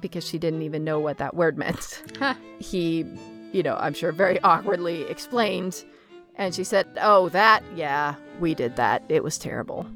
because 0.00 0.26
she 0.26 0.36
didn't 0.36 0.62
even 0.62 0.82
know 0.82 0.98
what 0.98 1.18
that 1.18 1.36
word 1.36 1.56
meant. 1.56 2.02
He, 2.58 3.06
you 3.52 3.62
know, 3.62 3.76
I'm 3.76 3.94
sure 3.94 4.10
very 4.10 4.40
awkwardly 4.40 5.02
explained. 5.02 5.84
And 6.34 6.52
she 6.52 6.64
said, 6.64 6.88
Oh, 7.00 7.28
that, 7.28 7.62
yeah, 7.76 8.16
we 8.40 8.52
did 8.52 8.74
that. 8.74 9.04
It 9.08 9.22
was 9.22 9.38
terrible. 9.38 9.86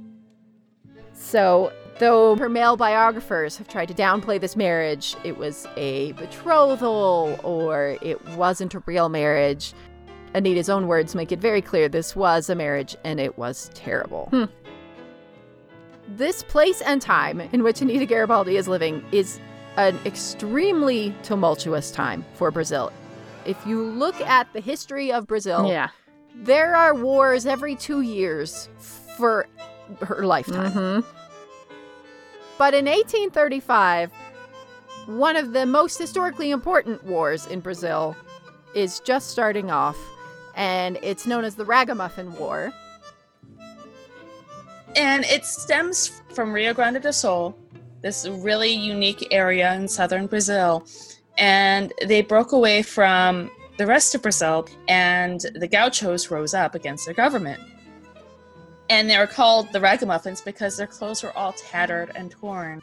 So, 1.15 1.73
though 1.99 2.37
her 2.37 2.49
male 2.49 2.77
biographers 2.77 3.57
have 3.59 3.69
tried 3.69 3.87
to 3.89 3.95
downplay 3.95 4.41
this 4.41 4.57
marriage, 4.57 5.15
it 5.25 5.37
was 5.39 5.67
a 5.77 6.13
betrothal 6.13 7.39
or 7.43 7.97
it 8.03 8.25
wasn't 8.31 8.75
a 8.75 8.81
real 8.81 9.09
marriage. 9.09 9.73
Anita's 10.35 10.69
own 10.71 10.87
words 10.89 11.15
make 11.15 11.31
it 11.33 11.39
very 11.41 11.61
clear 11.63 11.89
this 11.89 12.17
was 12.17 12.49
a 12.49 12.55
marriage 12.55 12.97
and 13.05 13.21
it 13.21 13.37
was 13.37 13.71
terrible. 13.75 14.27
Hmm. 14.31 14.45
This 16.09 16.43
place 16.43 16.81
and 16.83 17.01
time 17.01 17.41
in 17.41 17.63
which 17.63 17.81
Anita 17.81 18.07
Garibaldi 18.07 18.57
is 18.57 18.69
living 18.69 19.05
is 19.13 19.39
an 19.77 19.99
extremely 20.05 21.15
tumultuous 21.23 21.91
time 21.91 22.25
for 22.35 22.51
Brazil. 22.51 22.93
If 23.47 23.65
you 23.67 23.83
look 23.83 24.21
at 24.21 24.53
the 24.53 24.61
history 24.61 25.13
of 25.13 25.27
Brazil, 25.27 25.67
Yeah. 25.69 25.89
there 26.35 26.75
are 26.77 26.95
wars 26.95 27.47
every 27.47 27.75
two 27.77 28.03
years 28.03 28.69
for 29.17 29.47
her 30.01 30.25
lifetime. 30.25 30.73
Mm-hmm. 30.73 31.19
But 32.59 32.75
in 32.75 32.85
1835, 32.87 34.13
one 35.07 35.37
of 35.37 35.53
the 35.53 35.67
most 35.67 35.99
historically 35.99 36.51
important 36.51 37.05
wars 37.05 37.47
in 37.47 37.61
Brazil 37.61 38.17
is 38.75 39.01
just 39.01 39.31
starting 39.31 39.71
off, 39.71 39.99
and 40.55 40.99
it's 41.03 41.27
known 41.27 41.45
as 41.45 41.57
the 41.57 41.65
Ragamuffin 41.65 42.35
War. 42.37 42.73
And 44.95 45.25
it 45.25 45.45
stems 45.45 46.23
from 46.35 46.53
Rio 46.53 46.75
Grande 46.75 47.03
do 47.03 47.13
Sul, 47.13 47.57
this 48.03 48.29
really 48.29 48.73
unique 48.73 49.29
area 49.31 49.75
in 49.75 49.89
southern 49.89 50.27
Brazil. 50.27 50.87
And 51.39 51.93
they 52.07 52.21
broke 52.21 52.53
away 52.53 52.83
from 52.83 53.51
the 53.79 53.87
rest 53.87 54.15
of 54.15 54.23
Brazil, 54.23 54.69
and 54.87 55.41
the 55.55 55.67
gauchos 55.67 56.31
rose 56.31 56.53
up 56.53 56.75
against 56.75 57.07
their 57.07 57.15
government. 57.15 57.61
And 58.91 59.09
they 59.09 59.19
were 59.19 59.27
called 59.27 59.73
the 59.73 59.81
ragamuffins 59.81 60.41
because 60.41 60.77
their 60.77 60.87
clothes 60.87 61.23
were 61.23 61.37
all 61.37 61.53
tattered 61.53 62.13
and 62.15 62.31
torn. 62.31 62.83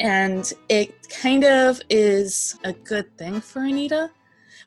And 0.00 0.50
it 0.68 1.08
kind 1.08 1.44
of 1.44 1.80
is 1.90 2.58
a 2.64 2.72
good 2.72 3.16
thing 3.18 3.40
for 3.40 3.62
Anita, 3.62 4.10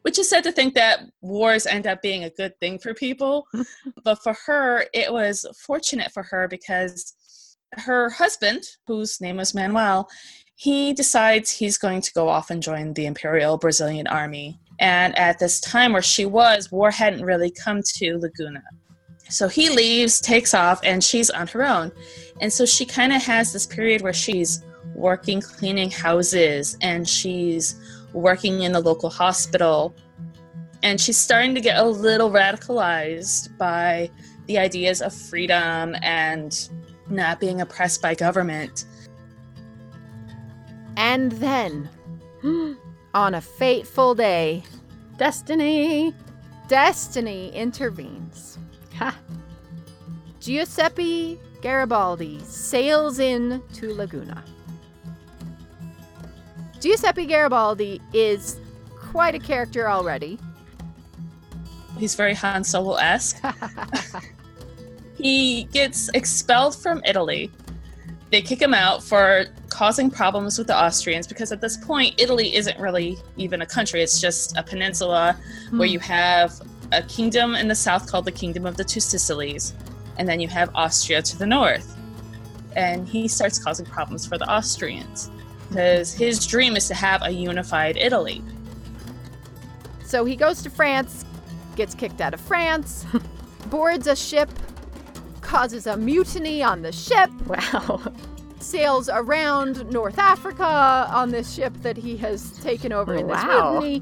which 0.04 0.20
is 0.20 0.30
sad 0.30 0.44
to 0.44 0.52
think 0.52 0.76
that 0.76 1.02
wars 1.22 1.66
end 1.66 1.88
up 1.88 2.02
being 2.02 2.24
a 2.24 2.30
good 2.30 2.58
thing 2.60 2.78
for 2.78 2.94
people. 2.94 3.48
But 4.04 4.22
for 4.22 4.36
her 4.46 4.86
it 4.94 5.12
was 5.12 5.46
fortunate 5.66 6.12
for 6.12 6.24
her 6.24 6.48
because 6.48 7.16
her 7.78 8.10
husband 8.10 8.64
whose 8.86 9.20
name 9.20 9.38
was 9.38 9.56
manuel 9.56 10.08
he 10.56 10.94
decides 10.94 11.50
he's 11.50 11.78
going 11.78 12.02
to 12.02 12.14
go 12.14 12.30
off 12.30 12.50
and 12.52 12.62
join 12.62 12.94
the 12.94 13.06
imperial 13.06 13.58
brazilian 13.58 14.08
army. 14.08 14.60
And 14.80 15.18
at 15.18 15.40
this 15.40 15.60
time 15.60 15.94
where 15.94 16.02
she 16.02 16.26
was 16.26 16.72
war 16.72 16.92
hadn't 16.92 17.26
really 17.26 17.52
come 17.52 17.82
to 17.96 18.18
laguna 18.18 18.64
so 19.34 19.48
he 19.48 19.70
leaves 19.70 20.22
takes 20.22 20.54
off 20.54 20.80
and 20.84 21.04
she's 21.04 21.30
on 21.30 21.48
her 21.48 21.64
own 21.64 21.92
and 22.42 22.52
so 22.52 22.66
she 22.66 22.86
kind 22.86 23.12
of 23.12 23.22
has 23.22 23.54
this 23.54 23.66
period 23.66 24.02
where 24.02 24.14
she's 24.14 24.64
working 24.96 25.42
cleaning 25.42 25.90
houses 25.90 26.78
and 26.82 27.08
she's 27.08 27.76
working 28.14 28.62
in 28.62 28.72
the 28.72 28.80
local 28.80 29.10
hospital 29.10 29.96
and 30.84 31.00
she's 31.00 31.18
starting 31.18 31.56
to 31.56 31.62
get 31.62 31.80
a 31.80 31.84
little 31.84 32.30
radicalized 32.30 33.58
by 33.58 34.10
the 34.48 34.58
ideas 34.58 35.02
of 35.02 35.14
freedom 35.14 35.96
and 36.02 36.70
not 37.10 37.40
being 37.40 37.62
oppressed 37.62 38.02
by 38.02 38.14
government. 38.14 38.86
And 40.98 41.32
then, 41.34 41.90
on 43.14 43.36
a 43.36 43.42
fateful 43.42 44.14
day, 44.14 44.64
Destiny. 45.18 46.14
destiny 46.68 47.50
intervenes. 47.54 48.53
Ha. 49.04 49.18
Giuseppe 50.40 51.40
Garibaldi 51.62 52.40
sails 52.44 53.20
in 53.20 53.62
to 53.74 53.94
Laguna. 53.94 54.44
Giuseppe 56.80 57.26
Garibaldi 57.26 58.02
is 58.14 58.60
quite 58.94 59.36
a 59.36 59.40
character 59.40 59.90
already. 59.90 60.38
He's 61.98 62.16
very 62.16 62.34
Han 62.34 62.64
Solo 62.64 62.96
esque. 62.96 63.42
he 65.18 65.66
gets 65.66 66.10
expelled 66.10 66.76
from 66.76 67.02
Italy. 67.06 67.52
They 68.32 68.42
kick 68.42 68.62
him 68.62 68.74
out 68.74 69.04
for 69.04 69.46
causing 69.70 70.10
problems 70.10 70.58
with 70.58 70.68
the 70.68 70.76
Austrians 70.76 71.28
because 71.28 71.52
at 71.52 71.62
this 71.62 71.78
point, 71.78 72.16
Italy 72.18 72.56
isn't 72.56 72.80
really 72.80 73.18
even 73.38 73.62
a 73.62 73.66
country, 73.66 74.02
it's 74.02 74.20
just 74.20 74.58
a 74.58 74.64
peninsula 74.64 75.38
where 75.72 75.88
hmm. 75.88 75.94
you 75.94 76.00
have 76.00 76.60
a 76.94 77.02
kingdom 77.04 77.56
in 77.56 77.68
the 77.68 77.76
south 77.76 78.10
called 78.10 78.26
the 78.26 78.32
Kingdom 78.32 78.66
of 78.66 78.78
the 78.78 78.84
Two 78.84 79.00
Sicilies, 79.00 79.74
and 80.18 80.28
then 80.28 80.40
you 80.40 80.48
have 80.48 80.70
Austria 80.76 81.22
to 81.22 81.38
the 81.38 81.46
north. 81.46 81.90
and 82.76 83.08
he 83.08 83.28
starts 83.28 83.60
causing 83.64 83.86
problems 83.86 84.26
for 84.26 84.38
the 84.38 84.50
Austrians 84.52 85.30
because 85.70 86.12
his 86.14 86.46
dream 86.48 86.76
is 86.76 86.88
to 86.88 86.96
have 86.96 87.22
a 87.22 87.30
unified 87.30 87.98
Italy. 87.98 88.42
So 90.04 90.26
he 90.26 90.36
goes 90.36 90.62
to 90.64 90.70
France, 90.72 91.24
gets 91.76 91.94
kicked 91.96 92.20
out 92.22 92.34
of 92.34 92.42
France, 92.42 93.06
boards 93.68 94.08
a 94.08 94.16
ship, 94.16 94.50
causes 95.42 95.86
a 95.88 95.96
mutiny 95.98 96.64
on 96.64 96.82
the 96.82 96.92
ship, 96.92 97.30
Wow. 97.48 98.02
sails 98.60 99.08
around 99.08 99.88
North 99.92 100.18
Africa 100.18 101.08
on 101.12 101.30
this 101.30 101.54
ship 101.54 101.74
that 101.82 101.96
he 101.98 102.18
has 102.18 102.52
taken 102.60 102.92
over 102.92 103.14
in 103.16 103.28
this 103.28 103.38
Wow. 103.44 103.80
mutiny, 103.80 104.02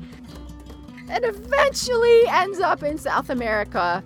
and 1.12 1.26
eventually 1.26 2.24
ends 2.30 2.60
up 2.60 2.84
in 2.84 2.98
South 2.98 3.30
America 3.30 4.04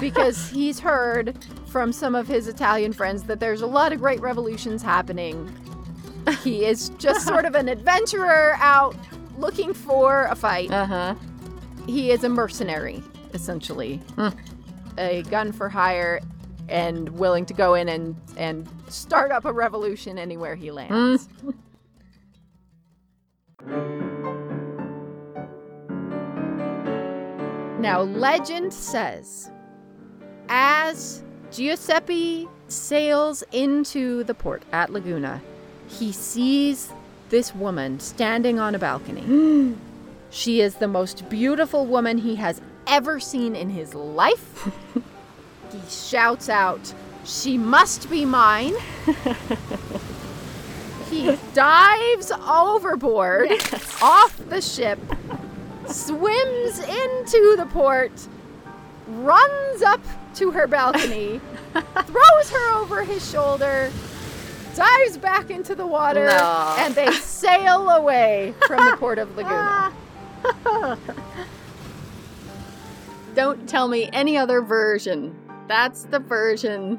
because 0.00 0.50
he's 0.52 0.80
heard 0.80 1.36
from 1.66 1.92
some 1.92 2.14
of 2.14 2.26
his 2.26 2.48
Italian 2.48 2.92
friends 2.92 3.22
that 3.24 3.40
there's 3.40 3.62
a 3.62 3.66
lot 3.66 3.92
of 3.92 4.00
great 4.00 4.20
revolutions 4.20 4.82
happening. 4.82 5.54
He 6.42 6.64
is 6.64 6.90
just 6.98 7.26
sort 7.26 7.44
of 7.44 7.54
an 7.54 7.68
adventurer 7.76 8.56
out 8.58 8.96
looking 9.38 9.72
for 9.72 10.24
a 10.24 10.34
fight. 10.34 10.70
Uh 10.70 10.86
huh. 10.86 11.14
He 11.86 12.10
is 12.10 12.24
a 12.24 12.28
mercenary, 12.28 13.02
essentially. 13.32 13.96
Hmm. 14.16 14.28
A 14.98 15.22
gun 15.30 15.52
for 15.52 15.68
hire 15.68 16.20
and 16.68 17.08
willing 17.10 17.46
to 17.46 17.54
go 17.54 17.74
in 17.74 17.88
and, 17.88 18.16
and 18.36 18.68
start 18.88 19.30
up 19.30 19.44
a 19.44 19.52
revolution 19.52 20.18
anywhere 20.18 20.54
he 20.54 20.70
lands. 20.70 21.28
Now, 27.78 28.02
legend 28.02 28.74
says 28.74 29.50
as 30.48 31.22
Giuseppe 31.50 32.48
sails 32.68 33.42
into 33.52 34.24
the 34.24 34.34
port 34.34 34.62
at 34.72 34.90
Laguna, 34.90 35.42
he 35.86 36.12
sees 36.12 36.92
this 37.28 37.54
woman 37.54 38.00
standing 38.00 38.58
on 38.58 38.74
a 38.74 38.78
balcony. 38.78 39.76
She 40.30 40.60
is 40.60 40.74
the 40.74 40.88
most 40.88 41.30
beautiful 41.30 41.86
woman 41.86 42.18
he 42.18 42.36
has 42.36 42.60
ever 42.86 43.18
seen 43.18 43.56
in 43.56 43.70
his 43.70 43.94
life. 43.94 44.68
he 45.72 45.80
shouts 45.88 46.50
out, 46.50 46.92
She 47.24 47.56
must 47.56 48.10
be 48.10 48.26
mine. 48.26 48.74
he 51.10 51.34
dives 51.54 52.30
overboard 52.30 53.52
off 54.02 54.38
the 54.50 54.60
ship, 54.60 54.98
swims 55.88 56.78
into 56.78 57.54
the 57.56 57.66
port, 57.72 58.12
runs 59.08 59.82
up 59.82 60.00
to 60.34 60.50
her 60.50 60.66
balcony, 60.66 61.40
throws 61.72 62.50
her 62.50 62.74
over 62.76 63.02
his 63.04 63.28
shoulder, 63.30 63.90
dives 64.74 65.16
back 65.16 65.50
into 65.50 65.74
the 65.74 65.86
water, 65.86 66.26
No. 66.26 66.76
and 66.78 66.94
they 66.94 67.10
sail 67.12 67.88
away 67.90 68.54
from 68.66 68.84
the 68.84 68.96
port 68.96 69.18
of 69.18 69.34
Laguna. 69.36 69.92
Don't 73.34 73.68
tell 73.68 73.88
me 73.88 74.08
any 74.12 74.36
other 74.36 74.60
version. 74.62 75.34
That's 75.68 76.04
the 76.04 76.18
version. 76.18 76.98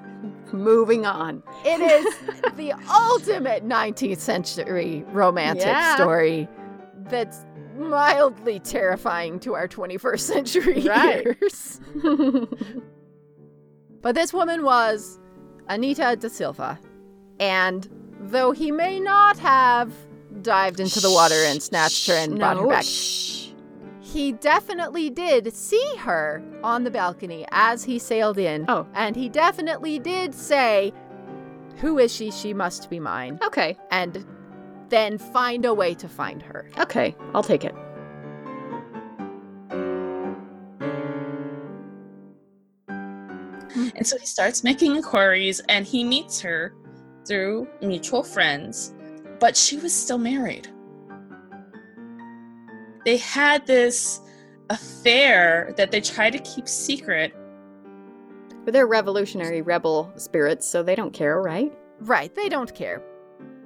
Moving 0.51 1.05
on. 1.05 1.43
It 1.65 1.79
is 1.81 2.15
the 2.55 2.73
ultimate 2.91 3.67
19th 3.67 4.17
century 4.19 5.03
romantic 5.11 5.65
Yeah. 5.65 5.95
story 5.95 6.47
that's 7.03 7.45
mildly 7.79 8.59
terrifying 8.59 9.39
to 9.41 9.55
our 9.55 9.67
21st 9.67 10.19
century 10.19 10.81
Right. 10.81 11.25
ears. 11.25 11.79
but 14.01 14.15
this 14.15 14.33
woman 14.33 14.63
was 14.63 15.19
Anita 15.67 16.15
da 16.19 16.27
Silva. 16.27 16.79
And 17.39 17.87
though 18.21 18.51
he 18.51 18.71
may 18.71 18.99
not 18.99 19.37
have 19.39 19.93
dived 20.41 20.79
into 20.79 20.99
the 20.99 21.11
water 21.11 21.35
and 21.45 21.61
snatched 21.63 22.07
her 22.07 22.13
and 22.13 22.37
brought 22.37 22.57
her 22.57 22.67
back, 22.67 22.85
he 24.01 24.31
definitely 24.33 25.09
did 25.09 25.53
see 25.53 25.93
her 25.99 26.41
on 26.63 26.83
the 26.83 26.91
balcony 26.91 27.45
as 27.51 27.83
he 27.83 27.99
sailed 27.99 28.37
in. 28.37 28.65
Oh. 28.67 28.87
And 28.93 29.15
he 29.15 29.29
definitely 29.29 29.99
did 29.99 30.33
say, 30.33 30.91
Who 31.77 31.97
is 31.99 32.13
she? 32.13 32.31
She 32.31 32.53
must 32.53 32.89
be 32.89 32.99
mine. 32.99 33.39
Okay. 33.43 33.77
And 33.91 34.25
then 34.89 35.17
find 35.17 35.65
a 35.65 35.73
way 35.73 35.93
to 35.95 36.07
find 36.07 36.41
her. 36.41 36.69
Okay. 36.77 37.15
I'll 37.33 37.43
take 37.43 37.63
it. 37.63 37.75
And 43.95 44.07
so 44.07 44.17
he 44.17 44.25
starts 44.25 44.63
making 44.63 44.95
inquiries 44.95 45.61
and 45.67 45.85
he 45.85 46.03
meets 46.03 46.39
her 46.41 46.73
through 47.27 47.67
mutual 47.81 48.23
friends, 48.23 48.93
but 49.39 49.55
she 49.57 49.77
was 49.77 49.93
still 49.93 50.17
married. 50.17 50.67
They 53.05 53.17
had 53.17 53.65
this 53.67 54.21
affair 54.69 55.73
that 55.77 55.91
they 55.91 56.01
tried 56.01 56.31
to 56.31 56.39
keep 56.39 56.67
secret. 56.67 57.33
But 58.63 58.73
they're 58.73 58.87
revolutionary 58.87 59.61
rebel 59.61 60.11
spirits, 60.15 60.67
so 60.67 60.83
they 60.83 60.95
don't 60.95 61.13
care, 61.13 61.41
right? 61.41 61.73
Right, 62.01 62.33
they 62.35 62.49
don't 62.49 62.73
care. 62.73 63.01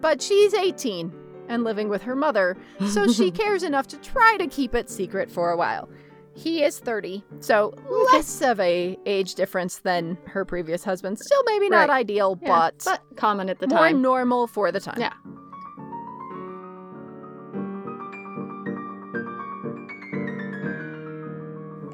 But 0.03 0.21
she's 0.21 0.53
18 0.53 1.13
and 1.47 1.63
living 1.63 1.87
with 1.87 2.01
her 2.01 2.15
mother, 2.15 2.57
so 2.89 3.07
she 3.07 3.31
cares 3.41 3.63
enough 3.63 3.87
to 3.87 3.97
try 4.01 4.35
to 4.37 4.47
keep 4.47 4.75
it 4.75 4.89
secret 4.89 5.31
for 5.31 5.49
a 5.51 5.55
while. 5.57 5.89
He 6.35 6.61
is 6.63 6.77
30, 6.79 7.23
so 7.39 7.73
less 8.11 8.41
of 8.51 8.59
a 8.59 8.97
age 9.05 9.35
difference 9.35 9.77
than 9.79 10.17
her 10.25 10.43
previous 10.43 10.83
husband. 10.83 11.19
Still 11.19 11.43
maybe 11.45 11.69
not 11.69 11.87
Right. 11.87 11.99
ideal, 12.01 12.37
Yeah, 12.41 12.47
but, 12.49 12.81
but 12.83 13.01
common 13.15 13.49
at 13.49 13.59
the 13.59 13.67
more 13.67 13.77
time. 13.79 14.01
normal 14.01 14.47
for 14.47 14.71
the 14.73 14.81
time. 14.81 14.99
Yeah. 14.99 15.13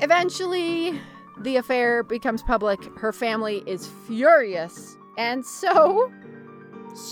Eventually, 0.01 0.99
the 1.41 1.57
affair 1.57 2.03
becomes 2.03 2.41
public. 2.41 2.79
Her 2.97 3.11
family 3.11 3.63
is 3.65 3.87
furious, 4.07 4.97
and 5.17 5.45
so 5.45 6.11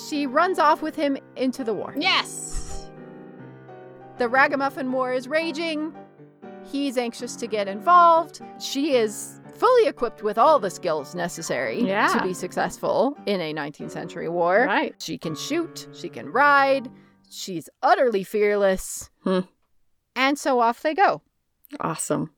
she 0.10 0.26
runs 0.28 0.60
off 0.60 0.82
with 0.82 0.96
him 0.96 1.18
into 1.36 1.63
the 1.63 1.74
war. 1.74 1.94
Yes. 1.98 2.90
The 4.18 4.28
Ragamuffin 4.28 4.92
War 4.92 5.13
is 5.13 5.28
raging. 5.28 5.94
He's 6.72 6.98
anxious 6.98 7.36
to 7.38 7.48
get 7.48 7.68
involved. 7.68 8.42
She 8.60 8.94
is 8.96 9.40
fully 9.56 9.88
equipped 9.88 10.24
with 10.24 10.38
all 10.38 10.60
the 10.60 10.70
skills 10.70 11.16
necessary 11.16 11.82
Yeah. 11.82 12.08
to 12.08 12.22
be 12.24 12.34
successful 12.34 13.18
in 13.26 13.40
a 13.42 13.54
19th 13.54 13.92
century 13.92 14.30
war. 14.30 14.66
Right. 14.68 14.96
She 15.00 15.18
can 15.18 15.36
shoot, 15.36 15.88
she 15.94 16.10
can 16.10 16.30
ride, 16.32 16.92
she's 17.30 17.70
utterly 17.82 18.24
fearless. 18.24 19.10
Hmm. 19.24 19.42
And 20.16 20.38
so 20.38 20.60
off 20.60 20.82
they 20.82 20.94
go. 20.94 21.22
Awesome. 21.80 22.32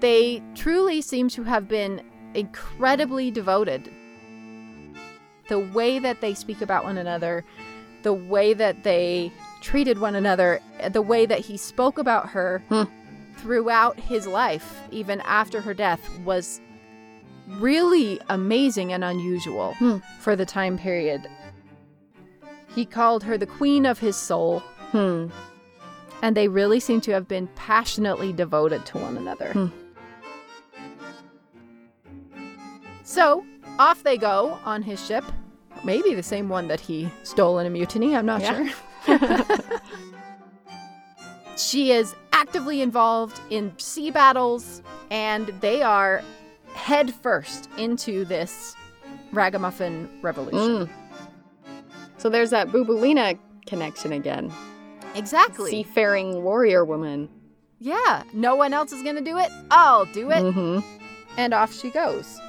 They 0.00 0.42
truly 0.54 1.00
seem 1.00 1.28
to 1.30 1.42
have 1.42 1.66
been 1.68 2.02
incredibly 2.34 3.30
devoted. 3.30 3.90
The 5.48 5.58
way 5.58 5.98
that 5.98 6.20
they 6.20 6.34
speak 6.34 6.60
about 6.60 6.84
one 6.84 6.98
another, 6.98 7.44
the 8.02 8.12
way 8.12 8.54
that 8.54 8.84
they 8.84 9.32
treated 9.62 9.98
one 9.98 10.14
another, 10.14 10.60
the 10.90 11.02
way 11.02 11.26
that 11.26 11.40
he 11.40 11.56
spoke 11.56 11.98
about 11.98 12.28
her 12.30 12.62
Hmm. 12.68 12.84
throughout 13.38 13.98
his 13.98 14.26
life, 14.26 14.78
even 14.90 15.20
after 15.22 15.60
her 15.60 15.74
death, 15.74 16.00
was 16.24 16.60
really 17.58 18.20
amazing 18.28 18.92
and 18.92 19.02
unusual 19.02 19.74
Hmm. 19.78 19.96
for 20.20 20.36
the 20.36 20.44
time 20.46 20.76
period. 20.78 21.26
He 22.74 22.84
called 22.84 23.24
her 23.24 23.38
the 23.38 23.46
queen 23.46 23.86
of 23.86 23.98
his 23.98 24.16
soul, 24.16 24.60
Hmm. 24.92 25.28
and 26.22 26.36
they 26.36 26.46
really 26.48 26.78
seem 26.78 27.00
to 27.02 27.12
have 27.12 27.26
been 27.26 27.48
passionately 27.56 28.32
devoted 28.32 28.84
to 28.86 28.98
one 28.98 29.16
another. 29.16 29.52
Hmm. 29.52 29.66
So 33.02 33.44
off 33.78 34.02
they 34.02 34.16
go 34.16 34.58
on 34.64 34.82
his 34.82 35.04
ship, 35.04 35.24
maybe 35.84 36.14
the 36.14 36.22
same 36.22 36.48
one 36.48 36.68
that 36.68 36.80
he 36.80 37.10
stole 37.22 37.58
in 37.58 37.66
a 37.66 37.70
mutiny, 37.70 38.16
I'm 38.16 38.26
not 38.26 38.40
Yeah. 38.42 38.68
sure. 39.06 39.58
she 41.56 41.92
is 41.92 42.14
actively 42.32 42.80
involved 42.82 43.40
in 43.50 43.72
sea 43.78 44.10
battles, 44.10 44.82
and 45.10 45.48
they 45.60 45.82
are 45.82 46.22
headfirst 46.74 47.68
into 47.78 48.24
this 48.24 48.74
ragamuffin 49.32 50.08
revolution. 50.22 50.86
Mm. 50.86 50.90
So 52.18 52.28
there's 52.28 52.50
that 52.50 52.68
Bouboulina 52.68 53.38
connection 53.66 54.12
again. 54.12 54.52
Exactly. 55.14 55.70
Seafaring 55.70 56.42
warrior 56.42 56.84
woman. 56.84 57.28
Yeah, 57.80 58.24
no 58.32 58.56
one 58.56 58.72
else 58.72 58.92
is 58.92 59.02
gonna 59.02 59.20
do 59.20 59.38
it. 59.38 59.50
I'll 59.70 60.04
do 60.06 60.30
it. 60.30 60.42
Mm-hmm. 60.42 60.80
And 61.36 61.54
off 61.54 61.72
she 61.72 61.90
goes. 61.90 62.40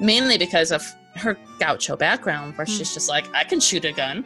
Mainly 0.00 0.38
because 0.38 0.72
of 0.72 0.82
her 1.16 1.36
gaucho 1.60 1.96
background, 1.96 2.56
where 2.56 2.66
Hmm. 2.66 2.72
she's 2.72 2.92
just 2.94 3.08
like, 3.08 3.24
I 3.34 3.44
can 3.44 3.60
shoot 3.60 3.84
a 3.84 3.92
gun, 3.92 4.24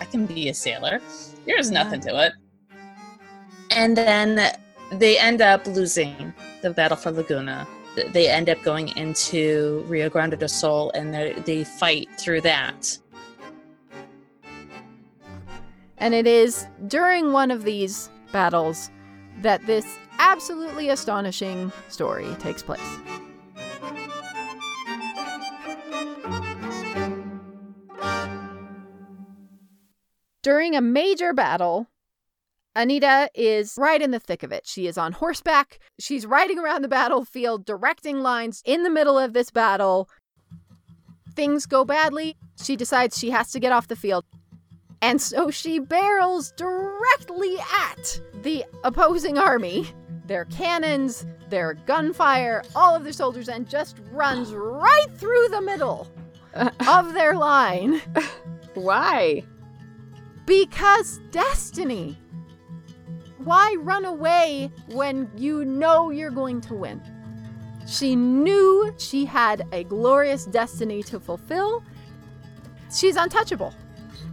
I 0.00 0.04
can 0.04 0.26
be 0.26 0.48
a 0.48 0.54
sailor. 0.54 1.00
There's 1.46 1.70
nothing 1.70 2.00
to 2.02 2.26
it. 2.26 2.32
And 3.70 3.96
then 3.96 4.52
they 4.92 5.18
end 5.18 5.40
up 5.42 5.66
losing 5.66 6.32
the 6.62 6.70
battle 6.70 6.96
for 6.96 7.10
Laguna. 7.10 7.66
they 8.12 8.28
end 8.28 8.48
up 8.48 8.62
going 8.62 8.88
into 8.96 9.84
Rio 9.88 10.08
Grande 10.08 10.38
do 10.38 10.46
Sul 10.46 10.90
and 10.94 11.12
they 11.12 11.32
they 11.44 11.64
fight 11.64 12.08
through 12.16 12.42
that. 12.42 12.96
And 15.96 16.14
it 16.14 16.26
is 16.26 16.66
during 16.86 17.32
one 17.32 17.50
of 17.50 17.64
these 17.64 18.08
battles 18.30 18.90
that 19.42 19.66
this 19.66 19.98
absolutely 20.20 20.90
astonishing 20.90 21.72
story 21.88 22.28
takes 22.38 22.62
place. 22.62 22.80
During 30.42 30.74
a 30.74 30.80
major 30.80 31.32
battle, 31.32 31.88
Anita 32.74 33.28
is 33.34 33.74
right 33.76 34.00
in 34.00 34.12
the 34.12 34.20
thick 34.20 34.42
of 34.42 34.52
it. 34.52 34.66
She 34.66 34.86
is 34.86 34.96
on 34.96 35.12
horseback. 35.12 35.80
She's 35.98 36.26
riding 36.26 36.58
around 36.58 36.82
the 36.82 36.88
battlefield, 36.88 37.64
directing 37.64 38.20
lines 38.20 38.62
in 38.64 38.84
the 38.84 38.90
middle 38.90 39.18
of 39.18 39.32
this 39.32 39.50
battle. 39.50 40.08
Things 41.34 41.66
go 41.66 41.84
badly. 41.84 42.36
She 42.62 42.76
decides 42.76 43.18
she 43.18 43.30
has 43.30 43.50
to 43.52 43.60
get 43.60 43.72
off 43.72 43.88
the 43.88 43.96
field. 43.96 44.24
And 45.02 45.20
so 45.20 45.50
she 45.50 45.78
barrels 45.78 46.52
directly 46.52 47.56
at 47.58 48.20
the 48.42 48.64
opposing 48.84 49.38
army, 49.38 49.86
their 50.26 50.44
cannons, 50.46 51.26
their 51.48 51.74
gunfire, 51.74 52.62
all 52.74 52.94
of 52.94 53.04
their 53.04 53.12
soldiers, 53.12 53.48
and 53.48 53.68
just 53.68 53.96
runs 54.12 54.52
right 54.52 55.06
through 55.16 55.48
the 55.50 55.60
middle 55.60 56.08
of 56.88 57.14
their 57.14 57.34
line 57.34 58.00
Why? 58.74 59.42
Because 60.48 61.20
destiny. 61.30 62.16
Why 63.36 63.76
run 63.80 64.06
away 64.06 64.72
when 64.88 65.30
you 65.36 65.64
know 65.66 66.10
you're 66.10 66.30
going 66.30 66.62
to 66.62 66.74
win? 66.74 67.02
She 67.86 68.16
knew 68.16 68.94
she 68.96 69.26
had 69.26 69.66
a 69.72 69.84
glorious 69.84 70.46
destiny 70.46 71.02
to 71.04 71.20
fulfill. 71.20 71.84
She's 72.90 73.16
untouchable. 73.16 73.74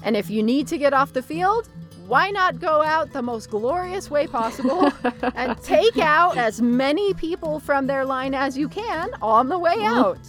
And 0.04 0.16
if 0.16 0.30
you 0.30 0.42
need 0.42 0.68
to 0.68 0.78
get 0.78 0.94
off 0.94 1.12
the 1.12 1.22
field, 1.22 1.68
why 2.08 2.32
not 2.32 2.60
go 2.60 2.82
out 2.82 3.12
the 3.12 3.22
most 3.22 3.50
glorious 3.50 4.10
way 4.10 4.26
possible 4.26 4.92
and 5.36 5.62
take 5.62 5.98
out 5.98 6.38
as 6.38 6.62
many 6.62 7.14
people 7.14 7.60
from 7.60 7.88
their 7.88 8.06
line 8.06 8.34
as 8.34 8.58
you 8.58 8.70
can 8.70 9.10
on 9.22 9.50
the 9.50 9.60
way 9.60 9.76
out? 9.82 10.20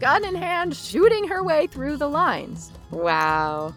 Gun 0.00 0.24
in 0.24 0.34
hand, 0.34 0.74
shooting 0.74 1.28
her 1.28 1.44
way 1.44 1.68
through 1.68 1.98
the 1.98 2.08
lines. 2.08 2.72
Wow. 2.90 3.74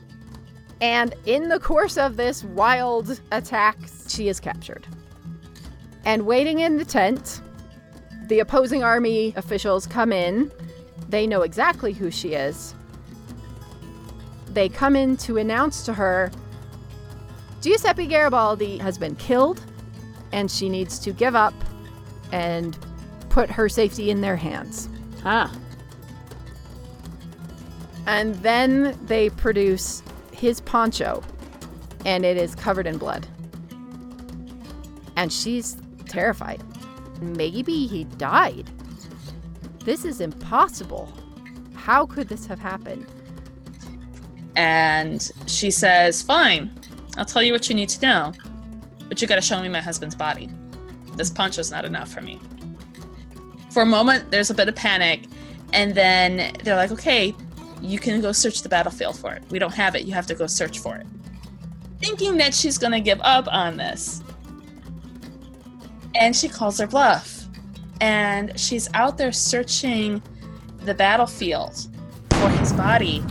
And 0.82 1.16
in 1.26 1.50
the 1.50 1.60
course 1.60 1.98
of 1.98 2.18
this 2.18 2.44
wild 2.44 3.20
attack, 3.32 3.78
she 4.08 4.28
is 4.28 4.40
captured. 4.40 4.86
And 6.06 6.26
waiting 6.26 6.60
in 6.60 6.78
the 6.78 6.86
tent, 6.86 7.42
the 8.28 8.40
opposing 8.40 8.84
army 8.84 9.34
officials 9.36 9.88
come 9.88 10.14
in. 10.14 10.52
They 11.10 11.26
know 11.26 11.42
exactly 11.42 11.94
who 11.94 12.12
she 12.12 12.34
is. 12.34 12.76
They 14.50 14.70
come 14.70 14.96
in 14.96 15.18
to 15.18 15.38
announce 15.38 15.84
to 15.86 15.94
her 15.94 16.32
Giuseppe 17.62 18.06
Garibaldi 18.06 18.78
has 18.78 18.98
been 18.98 19.16
killed, 19.16 19.62
and 20.32 20.50
she 20.50 20.70
needs 20.70 21.00
to 21.00 21.12
give 21.12 21.36
up 21.36 21.54
and 22.32 22.78
put 23.30 23.50
her 23.50 23.68
safety 23.68 24.12
in 24.12 24.22
their 24.22 24.36
hands. 24.36 24.90
Huh. 25.24 25.48
And 28.06 28.36
then 28.36 28.98
they 29.06 29.30
produce 29.32 30.04
his 30.38 30.62
poncho, 30.62 31.24
and 32.06 32.24
it 32.26 32.38
is 32.38 32.56
covered 32.56 32.88
in 32.88 32.98
blood. 32.98 33.28
And 35.16 35.34
she's 35.34 35.78
terrified. 36.06 36.64
Maybe 37.22 37.88
he 37.88 38.04
died. 38.04 38.70
This 39.84 40.06
is 40.06 40.22
impossible. 40.22 41.12
How 41.74 42.06
could 42.06 42.28
this 42.28 42.46
have 42.46 42.60
happened? 42.60 43.06
And 44.56 45.32
she 45.48 45.72
says, 45.72 46.22
Fine, 46.22 46.72
I'll 47.18 47.26
tell 47.26 47.42
you 47.42 47.54
what 47.54 47.70
you 47.70 47.76
need 47.76 47.90
to 47.90 48.02
know. 48.02 48.34
But 49.08 49.22
you 49.22 49.28
gotta 49.28 49.42
show 49.42 49.62
me 49.62 49.70
my 49.70 49.82
husband's 49.82 50.16
body. 50.16 50.50
This 51.16 51.30
poncho's 51.30 51.72
not 51.72 51.86
enough 51.86 52.12
for 52.12 52.22
me. 52.22 52.40
For 53.72 53.82
a 53.82 53.86
moment, 53.86 54.30
there's 54.30 54.50
a 54.50 54.54
bit 54.54 54.68
of 54.68 54.76
panic, 54.76 55.26
and 55.74 55.96
then 55.96 56.54
they're 56.64 56.76
like, 56.76 56.92
Okay, 56.92 57.34
you 57.82 58.00
can 58.00 58.22
go 58.22 58.32
search 58.32 58.62
the 58.62 58.70
battlefield 58.70 59.18
for 59.18 59.34
it. 59.34 59.44
We 59.50 59.60
don't 59.60 59.74
have 59.74 59.96
it, 59.96 60.06
you 60.06 60.14
have 60.14 60.28
to 60.28 60.36
go 60.36 60.48
search 60.48 60.80
for 60.80 60.96
it. 60.96 61.06
Thinking 62.00 62.38
that 62.38 62.54
she's 62.54 62.78
gonna 62.78 63.00
give 63.02 63.20
up 63.22 63.48
on 63.48 63.78
this. 63.78 64.22
And 66.16 66.36
she 66.36 66.48
calls 66.48 66.80
her 66.80 66.88
bluff. 66.88 67.46
And 68.02 68.58
she's 68.60 68.88
out 68.94 69.18
there 69.18 69.32
searching 69.32 70.22
the 70.84 70.94
battlefield 70.94 71.88
for 72.32 72.50
his 72.50 72.72
body 72.74 73.24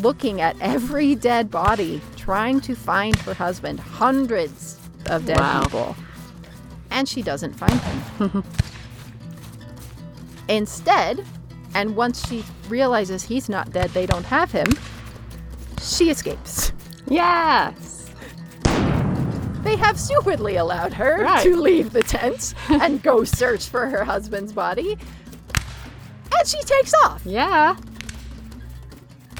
Looking 0.00 0.40
at 0.40 0.56
every 0.60 1.14
dead 1.14 1.50
body, 1.50 2.00
trying 2.16 2.60
to 2.62 2.74
find 2.74 3.14
her 3.20 3.32
husband. 3.34 3.78
Hundreds 3.80 4.78
of 5.06 5.24
dead 5.24 5.38
Wow. 5.38 5.62
people. 5.62 5.96
And 6.90 7.08
she 7.08 7.22
doesn't 7.22 7.54
find 7.54 7.80
him. 7.80 8.44
Instead, 10.48 11.24
and 11.74 11.96
once 11.96 12.26
she 12.28 12.44
realizes 12.68 13.22
he's 13.24 13.48
not 13.48 13.70
dead, 13.72 13.90
they 13.90 14.06
don't 14.06 14.24
have 14.26 14.50
him, 14.52 14.66
she 15.80 16.10
escapes. 16.10 16.72
Yes. 17.06 18.10
They 19.62 19.76
have 19.76 19.98
stupidly 19.98 20.56
allowed 20.56 20.92
her 20.94 21.22
Right. 21.22 21.42
to 21.42 21.56
leave 21.56 21.92
the 21.92 22.02
tent 22.02 22.54
and 22.68 23.02
go 23.02 23.24
search 23.24 23.68
for 23.68 23.86
her 23.86 24.04
husband's 24.04 24.52
body. 24.52 24.96
And 26.38 26.46
she 26.48 26.60
takes 26.62 26.92
off. 27.04 27.22
Yeah. 27.24 27.76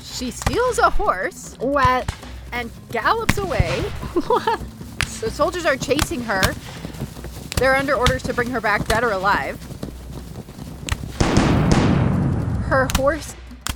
She 0.03 0.31
steals 0.31 0.79
a 0.79 0.91
horse 0.91 1.57
What? 1.61 2.13
and 2.53 2.71
gallops 2.91 3.37
away. 3.39 3.81
What? 4.27 4.61
The 5.21 5.31
soldiers 5.31 5.65
are 5.67 5.77
chasing 5.77 6.23
her. 6.23 6.43
They're 7.57 7.75
under 7.77 7.95
orders 7.95 8.23
to 8.25 8.35
bring 8.35 8.51
her 8.51 8.61
back 8.61 8.87
dead 8.89 9.03
or 9.05 9.11
alive. 9.13 9.59
Her 12.67 12.89
horse 12.97 13.35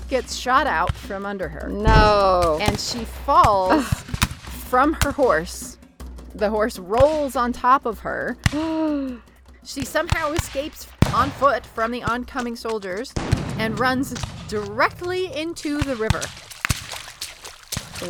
gets 0.09 0.35
shot 0.35 0.67
out 0.67 0.95
from 0.95 1.27
under 1.27 1.49
her. 1.49 1.69
No. 1.69 2.59
and 2.61 2.79
she 2.81 3.05
falls 3.05 3.85
from 4.69 4.95
her 5.05 5.13
horse. 5.13 5.77
The 6.35 6.51
horse 6.51 6.79
rolls 6.79 7.37
on 7.37 7.53
top 7.53 7.87
of 7.87 8.01
her. 8.01 8.37
She 9.65 9.85
somehow 9.85 10.33
escapes 10.33 10.89
on 11.13 11.31
foot 11.33 11.67
from 11.67 11.91
the 11.91 12.03
oncoming 12.03 12.57
soldiers 12.57 13.13
and 13.59 13.79
runs 13.79 14.15
directly 14.49 15.31
into 15.35 15.77
the 15.79 15.95
river. 15.95 16.23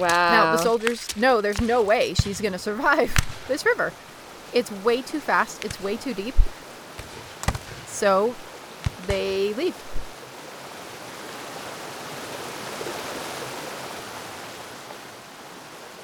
wow. 0.01 0.31
Now, 0.31 0.53
the 0.53 0.63
soldiers 0.63 1.17
know 1.17 1.41
there's 1.41 1.61
no 1.61 1.83
way 1.83 2.15
she's 2.15 2.41
going 2.41 2.53
to 2.53 2.61
survive 2.61 3.13
this 3.49 3.67
river. 3.67 3.93
It's 4.53 4.71
way 4.71 5.03
too 5.03 5.19
fast, 5.19 5.65
it's 5.65 5.81
way 5.83 5.97
too 5.97 6.15
deep. 6.15 6.35
So 7.87 8.37
they 9.09 9.53
leave. 9.55 9.75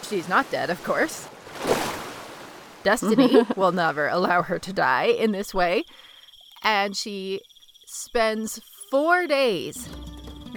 She's 0.09 0.29
not 0.29 0.51
dead, 0.51 0.71
of 0.71 0.83
course. 0.85 1.29
Destiny 2.83 3.43
will 3.57 3.73
never 3.73 4.09
allow 4.09 4.43
her 4.43 4.59
to 4.59 4.73
die 4.73 5.07
in 5.07 5.33
this 5.33 5.55
way. 5.55 5.85
And 6.63 6.97
she 6.97 7.41
spends 7.87 8.61
four 8.91 9.27
days 9.27 9.89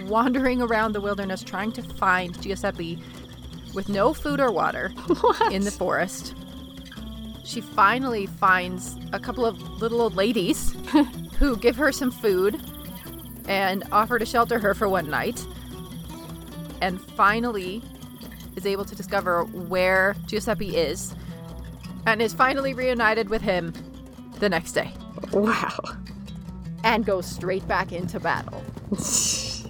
wandering 0.06 0.62
around 0.62 0.94
the 0.94 1.02
wilderness 1.02 1.44
trying 1.44 1.72
to 1.74 1.82
find 1.82 2.40
Giuseppe 2.42 3.02
with 3.74 3.90
no 3.90 4.14
food 4.14 4.40
or 4.40 4.52
water 4.52 4.92
in 5.52 5.64
the 5.64 5.72
forest. 5.72 6.34
She 7.44 7.62
finally 7.62 8.26
finds 8.26 8.98
a 9.14 9.20
couple 9.20 9.46
of 9.46 9.60
little 9.82 10.02
old 10.02 10.16
ladies 10.16 10.74
who 11.40 11.56
give 11.56 11.78
her 11.78 11.92
some 11.92 12.12
food 12.12 12.60
and 13.48 13.84
offer 13.92 14.20
to 14.20 14.26
shelter 14.26 14.60
her 14.60 14.74
for 14.74 14.90
one 14.90 15.10
night. 15.10 15.46
And 16.82 17.00
finally 17.02 17.82
is 18.58 18.66
able 18.66 18.84
to 18.84 18.96
discover 18.96 19.44
where 19.46 20.16
Giuseppe 20.26 20.76
is 20.76 21.16
and 22.06 22.22
is 22.22 22.34
finally 22.34 22.74
reunited 22.74 23.30
with 23.30 23.42
him 23.42 23.72
the 24.40 24.50
next 24.50 24.74
day 24.74 24.92
Wow. 25.32 25.78
and 26.84 27.06
goes 27.06 27.26
straight 27.26 27.66
back 27.68 27.92
into 27.94 28.20
battle. 28.20 28.64
She's 28.98 29.64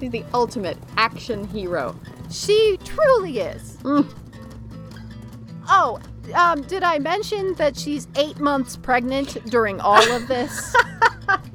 the 0.00 0.24
ultimate 0.32 0.78
action 0.96 1.46
hero. 1.48 1.98
She 2.30 2.78
truly 2.84 3.40
is. 3.40 3.76
Mm. 3.82 4.06
Oh, 5.68 6.00
um, 6.34 6.62
did 6.62 6.82
I 6.82 6.98
mention 6.98 7.54
that 7.54 7.76
she's 7.76 8.08
eight 8.16 8.38
months 8.40 8.76
pregnant 8.76 9.36
during 9.50 9.78
all 9.80 10.02
of 10.12 10.26
this? 10.28 10.74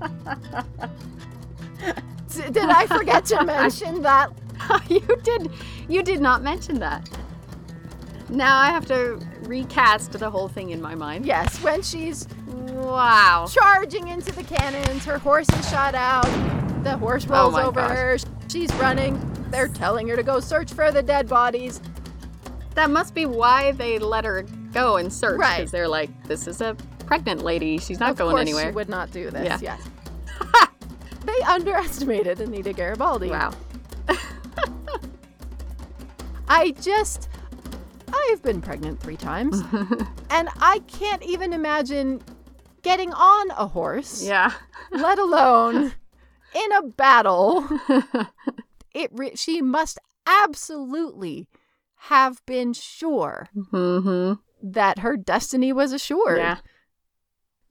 D- 2.34 2.42
did 2.52 2.70
I 2.70 2.86
forget 2.88 3.26
to 3.26 3.44
mention 3.46 4.02
that? 4.04 4.32
you 4.90 5.02
did. 5.24 5.50
You 5.88 6.04
did 6.04 6.22
not 6.22 6.42
mention 6.42 6.80
that. 6.80 7.10
Now 8.30 8.58
I 8.58 8.68
have 8.68 8.86
to 8.88 9.20
recast 9.44 10.14
the 10.14 10.30
whole 10.30 10.48
thing 10.48 10.72
in 10.72 10.82
my 10.82 10.96
mind. 10.96 11.26
Yes, 11.26 11.62
when 11.62 11.82
she's 11.84 12.28
Wow. 12.48 13.46
charging 13.50 14.08
into 14.08 14.32
the 14.32 14.44
cannons, 14.44 15.06
her 15.06 15.20
horse 15.20 15.48
is 15.50 15.70
shot 15.70 15.94
out. 15.94 16.26
The 16.84 16.98
horse 16.98 17.26
oh 17.30 17.34
rolls 17.34 17.56
Oh 17.56 17.68
over 17.68 17.82
gosh. 17.82 17.98
her. 17.98 18.18
She's 18.50 18.74
running. 18.76 19.20
They're 19.52 19.68
telling 19.68 20.08
her 20.08 20.16
to 20.16 20.24
go 20.24 20.40
search 20.40 20.74
for 20.74 20.92
the 20.92 21.04
dead 21.04 21.28
bodies. 21.30 21.82
That 22.74 22.90
must 22.90 23.14
be 23.14 23.26
why 23.26 23.72
they 23.74 24.00
let 24.00 24.26
her 24.26 24.44
go 24.74 24.98
and 24.98 25.14
search. 25.14 25.40
Right. 25.40 25.58
Because 25.60 25.72
they're 25.72 25.88
like, 25.88 26.10
this 26.26 26.48
is 26.48 26.62
a 26.62 26.76
pregnant 27.06 27.44
lady. 27.44 27.78
She's 27.78 28.00
not 28.00 28.12
of 28.12 28.18
going 28.18 28.32
course 28.32 28.42
anywhere. 28.42 28.66
She 28.66 28.72
would 28.72 28.90
not 28.90 29.12
do 29.12 29.30
this. 29.30 29.62
Yeah. 29.62 29.78
Yes. 29.78 30.70
they 31.26 31.40
underestimated 31.48 32.42
Anita 32.42 32.74
Garibaldi. 32.74 33.30
Wow. 33.30 33.54
I 36.48 36.72
just, 36.82 37.30
I've 38.14 38.42
been 38.42 38.62
pregnant 38.62 39.00
three 39.00 39.18
times, 39.18 39.62
and 40.30 40.50
I 40.60 40.82
can't 40.88 41.24
even 41.24 41.54
imagine 41.54 42.22
getting 42.82 43.12
on 43.14 43.52
a 43.52 43.68
horse, 43.68 44.24
Yeah. 44.24 44.52
let 44.92 45.18
alone 45.18 45.94
in 46.56 46.72
a 46.74 46.84
battle. 46.84 47.68
it 48.94 49.10
re- 49.14 49.36
she 49.36 49.62
must 49.62 50.00
absolutely 50.26 51.48
have 51.96 52.46
been 52.46 52.74
sure 52.74 53.50
mm-hmm. 53.56 54.34
that 54.62 55.00
her 55.00 55.18
destiny 55.18 55.74
was 55.74 55.92
assured. 55.92 56.38
Yeah. 56.38 56.58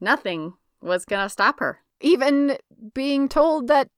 Nothing 0.01 0.55
was 0.81 1.05
going 1.05 1.25
to 1.25 1.29
stop 1.29 1.61
her. 1.61 1.81
Even 2.01 2.59
being 2.93 3.29
told 3.29 3.69
that 3.69 3.89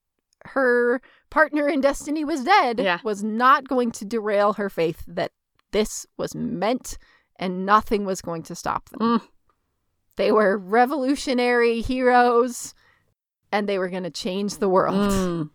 her 0.44 1.00
partner 1.30 1.68
in 1.68 1.80
destiny 1.80 2.24
was 2.24 2.44
dead 2.44 2.80
Yeah. 2.80 3.00
was 3.04 3.22
not 3.22 3.68
going 3.68 3.90
to 3.92 4.04
derail 4.04 4.54
her 4.54 4.70
faith 4.70 5.02
that 5.06 5.32
this 5.72 6.06
was 6.16 6.34
meant 6.34 6.96
and 7.38 7.66
nothing 7.66 8.04
was 8.04 8.20
going 8.22 8.42
to 8.44 8.54
stop 8.54 8.88
them. 8.90 9.00
Mm. 9.00 9.22
They 10.16 10.32
were 10.32 10.56
revolutionary 10.56 11.82
heroes 11.82 12.74
and 13.52 13.68
they 13.68 13.78
were 13.78 13.90
going 13.90 14.04
to 14.04 14.10
change 14.10 14.56
the 14.58 14.68
world. 14.68 15.10
Mm. 15.12 15.50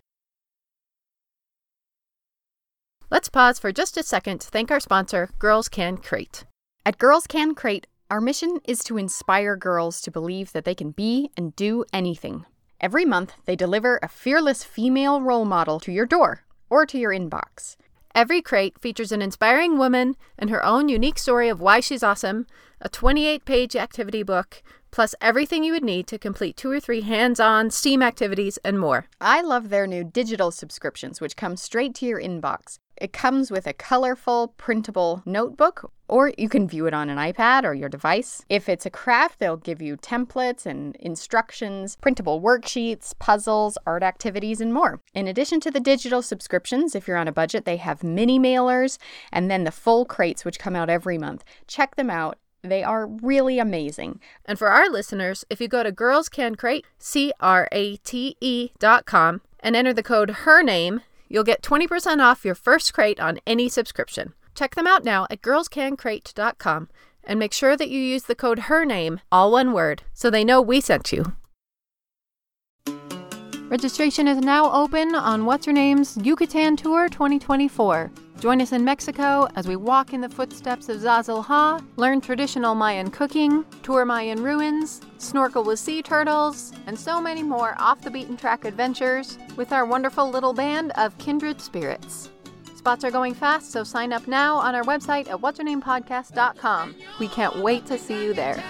Let's 3.09 3.29
pause 3.29 3.59
for 3.59 3.71
just 3.71 3.97
a 3.97 4.03
second 4.03 4.39
to 4.41 4.49
thank 4.49 4.71
our 4.71 4.79
sponsor, 4.79 5.29
Girls 5.39 5.67
Can 5.67 5.97
Crate. 5.97 6.45
At 6.85 6.97
Girls 6.97 7.27
Can 7.27 7.55
Crate, 7.55 7.87
our 8.09 8.21
mission 8.21 8.59
is 8.65 8.83
to 8.85 8.97
inspire 8.97 9.55
girls 9.57 10.01
to 10.01 10.11
believe 10.11 10.51
that 10.53 10.63
they 10.65 10.75
can 10.75 10.91
be 10.91 11.29
and 11.35 11.55
do 11.55 11.83
anything. 11.91 12.45
Every 12.81 13.05
month, 13.05 13.33
they 13.45 13.55
deliver 13.55 13.99
a 14.01 14.07
fearless 14.07 14.63
female 14.63 15.21
role 15.21 15.45
model 15.45 15.79
to 15.81 15.91
your 15.91 16.07
door 16.07 16.41
or 16.67 16.87
to 16.87 16.97
your 16.97 17.11
inbox. 17.11 17.75
Every 18.15 18.41
crate 18.41 18.79
features 18.79 19.11
an 19.11 19.21
inspiring 19.21 19.77
woman 19.77 20.15
and 20.35 20.49
her 20.49 20.65
own 20.65 20.89
unique 20.89 21.19
story 21.19 21.47
of 21.47 21.61
why 21.61 21.79
she's 21.79 22.01
awesome, 22.01 22.47
a 22.81 22.89
28 22.89 23.45
page 23.45 23.75
activity 23.75 24.23
book, 24.23 24.63
plus 24.89 25.13
everything 25.21 25.63
you 25.63 25.73
would 25.73 25.83
need 25.83 26.07
to 26.07 26.17
complete 26.17 26.57
two 26.57 26.71
or 26.71 26.79
three 26.79 27.01
hands 27.01 27.39
on 27.39 27.69
STEAM 27.69 28.01
activities 28.01 28.57
and 28.65 28.79
more. 28.79 29.05
I 29.21 29.43
love 29.43 29.69
their 29.69 29.85
new 29.85 30.03
digital 30.03 30.49
subscriptions, 30.49 31.21
which 31.21 31.37
come 31.37 31.57
straight 31.57 31.93
to 31.95 32.07
your 32.07 32.19
inbox. 32.19 32.79
It 32.97 33.13
comes 33.13 33.51
with 33.51 33.67
a 33.67 33.73
colorful, 33.73 34.49
printable 34.57 35.21
notebook, 35.23 35.91
or 36.11 36.33
you 36.37 36.49
can 36.49 36.67
view 36.67 36.85
it 36.85 36.93
on 36.93 37.09
an 37.09 37.17
iPad 37.17 37.63
or 37.63 37.73
your 37.73 37.87
device. 37.87 38.43
If 38.49 38.67
it's 38.67 38.85
a 38.85 38.89
craft, 38.89 39.39
they'll 39.39 39.55
give 39.55 39.81
you 39.81 39.95
templates 39.95 40.65
and 40.65 40.95
instructions, 40.97 41.95
printable 41.95 42.41
worksheets, 42.41 43.17
puzzles, 43.17 43.77
art 43.87 44.03
activities, 44.03 44.59
and 44.59 44.73
more. 44.73 44.99
In 45.13 45.25
addition 45.27 45.61
to 45.61 45.71
the 45.71 45.79
digital 45.79 46.21
subscriptions, 46.21 46.95
if 46.95 47.07
you're 47.07 47.17
on 47.17 47.29
a 47.29 47.31
budget, 47.31 47.63
they 47.63 47.77
have 47.77 48.03
mini 48.03 48.37
mailers 48.37 48.97
and 49.31 49.49
then 49.49 49.63
the 49.63 49.71
full 49.71 50.03
crates, 50.03 50.43
which 50.43 50.59
come 50.59 50.75
out 50.75 50.89
every 50.89 51.17
month. 51.17 51.45
Check 51.65 51.95
them 51.95 52.09
out. 52.09 52.37
They 52.61 52.83
are 52.83 53.07
really 53.07 53.57
amazing. 53.57 54.19
And 54.45 54.59
for 54.59 54.67
our 54.67 54.89
listeners, 54.89 55.45
if 55.49 55.61
you 55.61 55.69
go 55.69 55.81
to 55.81 55.93
Girls 55.93 56.27
Can 56.27 56.55
Crate, 56.55 56.85
C 56.99 57.31
R 57.39 57.69
A 57.71 57.95
T 57.97 58.35
E 58.41 58.71
dot 58.79 59.05
com, 59.05 59.41
and 59.61 59.77
enter 59.77 59.93
the 59.93 60.03
code 60.03 60.29
HER 60.29 60.61
NAME, 60.61 61.01
you'll 61.29 61.45
get 61.45 61.63
20% 61.63 62.19
off 62.19 62.43
your 62.43 62.53
first 62.53 62.93
crate 62.93 63.19
on 63.19 63.39
any 63.47 63.69
subscription. 63.69 64.33
Check 64.55 64.75
them 64.75 64.87
out 64.87 65.03
now 65.03 65.27
at 65.29 65.41
girlscancrate.com 65.41 66.89
and 67.23 67.39
make 67.39 67.53
sure 67.53 67.77
that 67.77 67.89
you 67.89 67.99
use 67.99 68.23
the 68.23 68.35
code 68.35 68.59
HER 68.59 68.85
NAME, 68.85 69.19
all 69.31 69.51
one 69.51 69.73
word, 69.73 70.03
so 70.13 70.29
they 70.29 70.43
know 70.43 70.61
we 70.61 70.81
sent 70.81 71.11
you. 71.11 71.33
Registration 73.69 74.27
is 74.27 74.39
now 74.39 74.69
open 74.71 75.15
on 75.15 75.45
What's 75.45 75.65
Her 75.65 75.71
Name's 75.71 76.17
Yucatan 76.17 76.75
Tour 76.75 77.07
2024. 77.07 78.11
Join 78.41 78.59
us 78.59 78.73
in 78.73 78.83
Mexico 78.83 79.47
as 79.55 79.67
we 79.67 79.77
walk 79.77 80.13
in 80.13 80.19
the 80.19 80.27
footsteps 80.27 80.89
of 80.89 80.97
Zazil 80.97 81.45
Ha, 81.45 81.79
learn 81.95 82.19
traditional 82.19 82.75
Mayan 82.75 83.11
cooking, 83.11 83.63
tour 83.83 84.03
Mayan 84.03 84.43
ruins, 84.43 84.99
snorkel 85.19 85.63
with 85.63 85.79
sea 85.79 86.01
turtles, 86.01 86.73
and 86.87 86.99
so 86.99 87.21
many 87.21 87.43
more 87.43 87.75
off 87.77 88.01
the 88.01 88.11
beaten 88.11 88.35
track 88.35 88.65
adventures 88.65 89.37
with 89.55 89.71
our 89.71 89.85
wonderful 89.85 90.29
little 90.29 90.53
band 90.53 90.91
of 90.95 91.17
kindred 91.17 91.61
spirits. 91.61 92.29
Spots 92.81 93.03
are 93.03 93.11
going 93.11 93.35
fast, 93.35 93.71
so 93.71 93.83
sign 93.83 94.11
up 94.11 94.27
now 94.27 94.55
on 94.55 94.73
our 94.73 94.81
website 94.81 95.29
at 95.29 95.39
what'syournamepodcast.com. 95.39 96.95
We 97.19 97.27
can't 97.27 97.59
wait 97.59 97.85
to 97.85 97.95
see 97.99 98.23
you 98.23 98.33
there. 98.33 98.63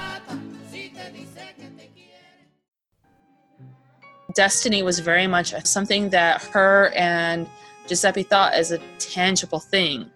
destiny 4.34 4.84
was 4.84 5.00
very 5.00 5.28
much 5.28 5.54
something 5.66 6.10
that 6.10 6.44
her 6.44 6.90
and 6.94 7.48
Giuseppe 7.88 8.24
thought 8.24 8.54
as 8.54 8.74
a 8.74 8.80
tangible 9.00 9.62
thing. 9.62 10.12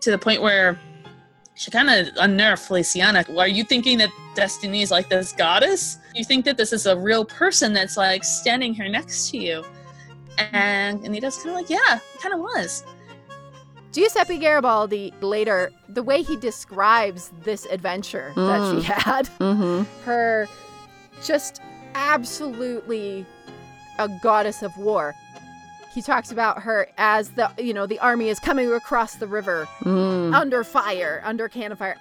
To 0.00 0.10
the 0.10 0.18
point 0.18 0.42
where 0.42 0.80
she 1.54 1.70
kind 1.70 1.90
of 1.90 2.08
unnerved 2.16 2.62
Feliciana. 2.62 3.24
Are 3.38 3.46
you 3.46 3.62
thinking 3.62 3.98
that 3.98 4.10
Destiny 4.34 4.82
is 4.82 4.90
like 4.90 5.08
this 5.08 5.32
goddess? 5.32 5.98
You 6.14 6.24
think 6.24 6.44
that 6.46 6.56
this 6.56 6.72
is 6.72 6.86
a 6.86 6.96
real 6.96 7.24
person 7.24 7.72
that's 7.72 7.96
like 7.96 8.24
standing 8.24 8.74
here 8.74 8.88
next 8.88 9.30
to 9.30 9.38
you? 9.38 9.64
And 10.52 11.04
Anita's 11.04 11.36
kind 11.36 11.50
of 11.50 11.54
like, 11.56 11.70
yeah, 11.70 11.96
it 11.96 12.20
kind 12.22 12.34
of 12.34 12.40
was. 12.40 12.84
Giuseppe 13.92 14.38
Garibaldi 14.38 15.12
later, 15.20 15.70
the 15.88 16.02
way 16.02 16.22
he 16.22 16.36
describes 16.36 17.32
this 17.42 17.66
adventure 17.66 18.32
that 18.36 18.74
she 18.76 18.82
had, 18.86 19.26
Mm-hmm. 19.40 19.82
her 20.04 20.46
just 21.24 21.60
absolutely 21.94 23.26
a 23.98 24.08
goddess 24.22 24.62
of 24.62 24.76
war. 24.78 25.14
He 25.92 26.02
talks 26.02 26.30
about 26.30 26.62
her 26.62 26.86
as 26.98 27.30
the 27.30 27.50
you 27.58 27.74
know 27.74 27.84
the 27.86 27.98
army 27.98 28.28
is 28.28 28.38
coming 28.38 28.72
across 28.72 29.16
the 29.16 29.26
river 29.26 29.66
Mm. 29.80 30.32
under 30.34 30.62
fire, 30.62 31.20
under 31.24 31.48
cannon 31.48 31.76
fire. 31.76 31.96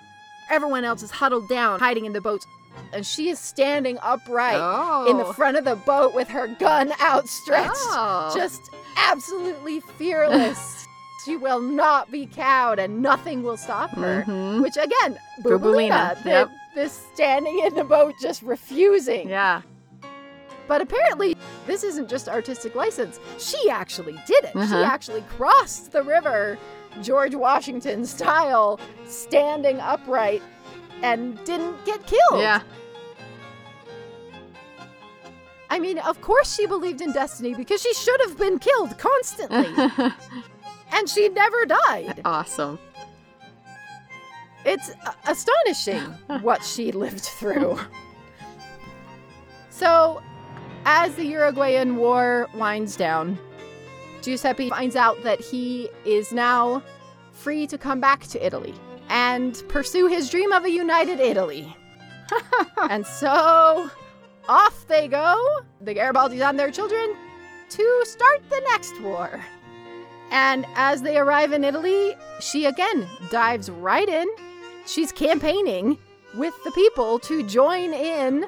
Everyone 0.51 0.83
else 0.83 1.01
is 1.01 1.09
huddled 1.11 1.49
down, 1.49 1.79
hiding 1.79 2.05
in 2.05 2.13
the 2.13 2.21
boats, 2.21 2.45
and 2.93 3.05
she 3.05 3.29
is 3.29 3.39
standing 3.39 3.97
upright 4.01 4.57
Oh. 4.59 5.09
in 5.09 5.17
the 5.17 5.33
front 5.33 5.57
of 5.57 5.65
the 5.65 5.75
boat 5.75 6.13
with 6.13 6.27
her 6.29 6.47
gun 6.47 6.91
outstretched, 7.01 7.71
Oh. 7.75 8.31
just 8.35 8.61
absolutely 8.97 9.79
fearless. 9.97 10.85
she 11.25 11.35
will 11.35 11.59
not 11.61 12.09
be 12.11 12.25
cowed, 12.25 12.79
and 12.79 13.01
nothing 13.01 13.43
will 13.43 13.57
stop 13.57 13.91
her. 13.91 14.23
Mhm. 14.27 14.61
Which 14.61 14.77
again, 14.77 15.19
Bouboulina, 15.43 16.15
Bouboulina, 16.15 16.23
the, 16.23 16.29
yep. 16.29 16.49
this 16.75 17.05
standing 17.13 17.59
in 17.59 17.75
the 17.75 17.83
boat, 17.83 18.13
just 18.21 18.41
refusing. 18.41 19.29
Yeah. 19.29 19.61
But 20.67 20.81
apparently, 20.81 21.35
this 21.65 21.83
isn't 21.83 22.09
just 22.09 22.29
artistic 22.29 22.75
license. 22.75 23.19
She 23.39 23.69
actually 23.69 24.19
did 24.27 24.43
it. 24.45 24.51
She 24.53 24.59
Uh-huh. 24.59 24.83
actually 24.83 25.23
crossed 25.35 25.91
the 25.91 26.03
river, 26.03 26.57
George 27.01 27.33
Washington 27.35 28.05
style, 28.05 28.79
standing 29.07 29.79
upright, 29.79 30.41
and 31.03 31.43
didn't 31.45 31.83
get 31.85 32.05
killed. 32.05 32.41
Yeah. 32.41 32.61
I 35.69 35.79
mean, 35.79 35.99
of 35.99 36.19
course 36.21 36.55
she 36.55 36.65
believed 36.65 37.01
in 37.01 37.11
destiny 37.11 37.53
because 37.53 37.81
she 37.81 37.93
should 37.93 38.19
have 38.21 38.37
been 38.37 38.57
killed 38.59 38.97
constantly, 38.97 39.67
and 40.91 41.07
she 41.07 41.29
never 41.29 41.65
died. 41.65 42.21
awesome. 42.25 42.79
It's 44.65 44.91
astonishing 45.27 46.01
what 46.41 46.63
she 46.63 46.91
lived 46.91 47.21
through. 47.21 47.79
So, 49.71 50.21
as 50.83 51.15
the 51.15 51.23
Uruguayan 51.23 51.95
War 51.95 52.49
winds 52.53 52.97
down, 52.97 53.39
Giuseppe 54.21 54.69
finds 54.69 54.97
out 54.97 55.23
that 55.23 55.39
he 55.39 55.89
is 56.03 56.33
now 56.33 56.83
free 57.31 57.65
to 57.67 57.77
come 57.77 58.01
back 58.01 58.27
to 58.27 58.45
Italy 58.45 58.73
and 59.09 59.61
pursue 59.67 60.07
his 60.07 60.29
dream 60.29 60.51
of 60.51 60.65
a 60.65 60.71
united 60.71 61.19
Italy. 61.19 61.75
and 62.89 63.05
so, 63.05 63.89
off 64.47 64.87
they 64.87 65.07
go, 65.07 65.61
the 65.81 65.95
Garibaldis 65.95 66.41
and 66.47 66.57
their 66.59 66.71
children, 66.71 67.15
to 67.69 68.03
start 68.05 68.41
the 68.49 68.61
next 68.71 68.99
war. 69.01 69.43
And 70.31 70.65
as 70.75 71.01
they 71.01 71.17
arrive 71.17 71.53
in 71.53 71.63
Italy, 71.63 72.15
she 72.39 72.65
again 72.65 73.07
dives 73.31 73.69
right 73.69 74.07
in. 74.07 74.27
She's 74.85 75.11
campaigning 75.11 75.97
with 76.35 76.53
the 76.63 76.71
people 76.71 77.19
to 77.19 77.45
join 77.47 77.93
in 77.93 78.45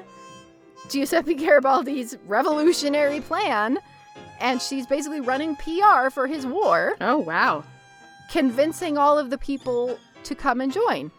Giuseppe 0.88 1.34
Garibaldi's 1.34 2.16
revolutionary 2.26 3.20
plan. 3.20 3.78
And 4.40 4.60
she's 4.60 4.86
basically 4.86 5.20
running 5.20 5.56
PR 5.56 6.10
for 6.10 6.26
his 6.26 6.46
war, 6.46 6.96
Oh 7.00 7.18
wow. 7.18 7.64
convincing 8.30 8.98
all 8.98 9.18
of 9.18 9.30
the 9.30 9.38
people 9.38 9.98
to 10.24 10.34
come 10.34 10.60
and 10.60 10.72
join. 10.72 11.10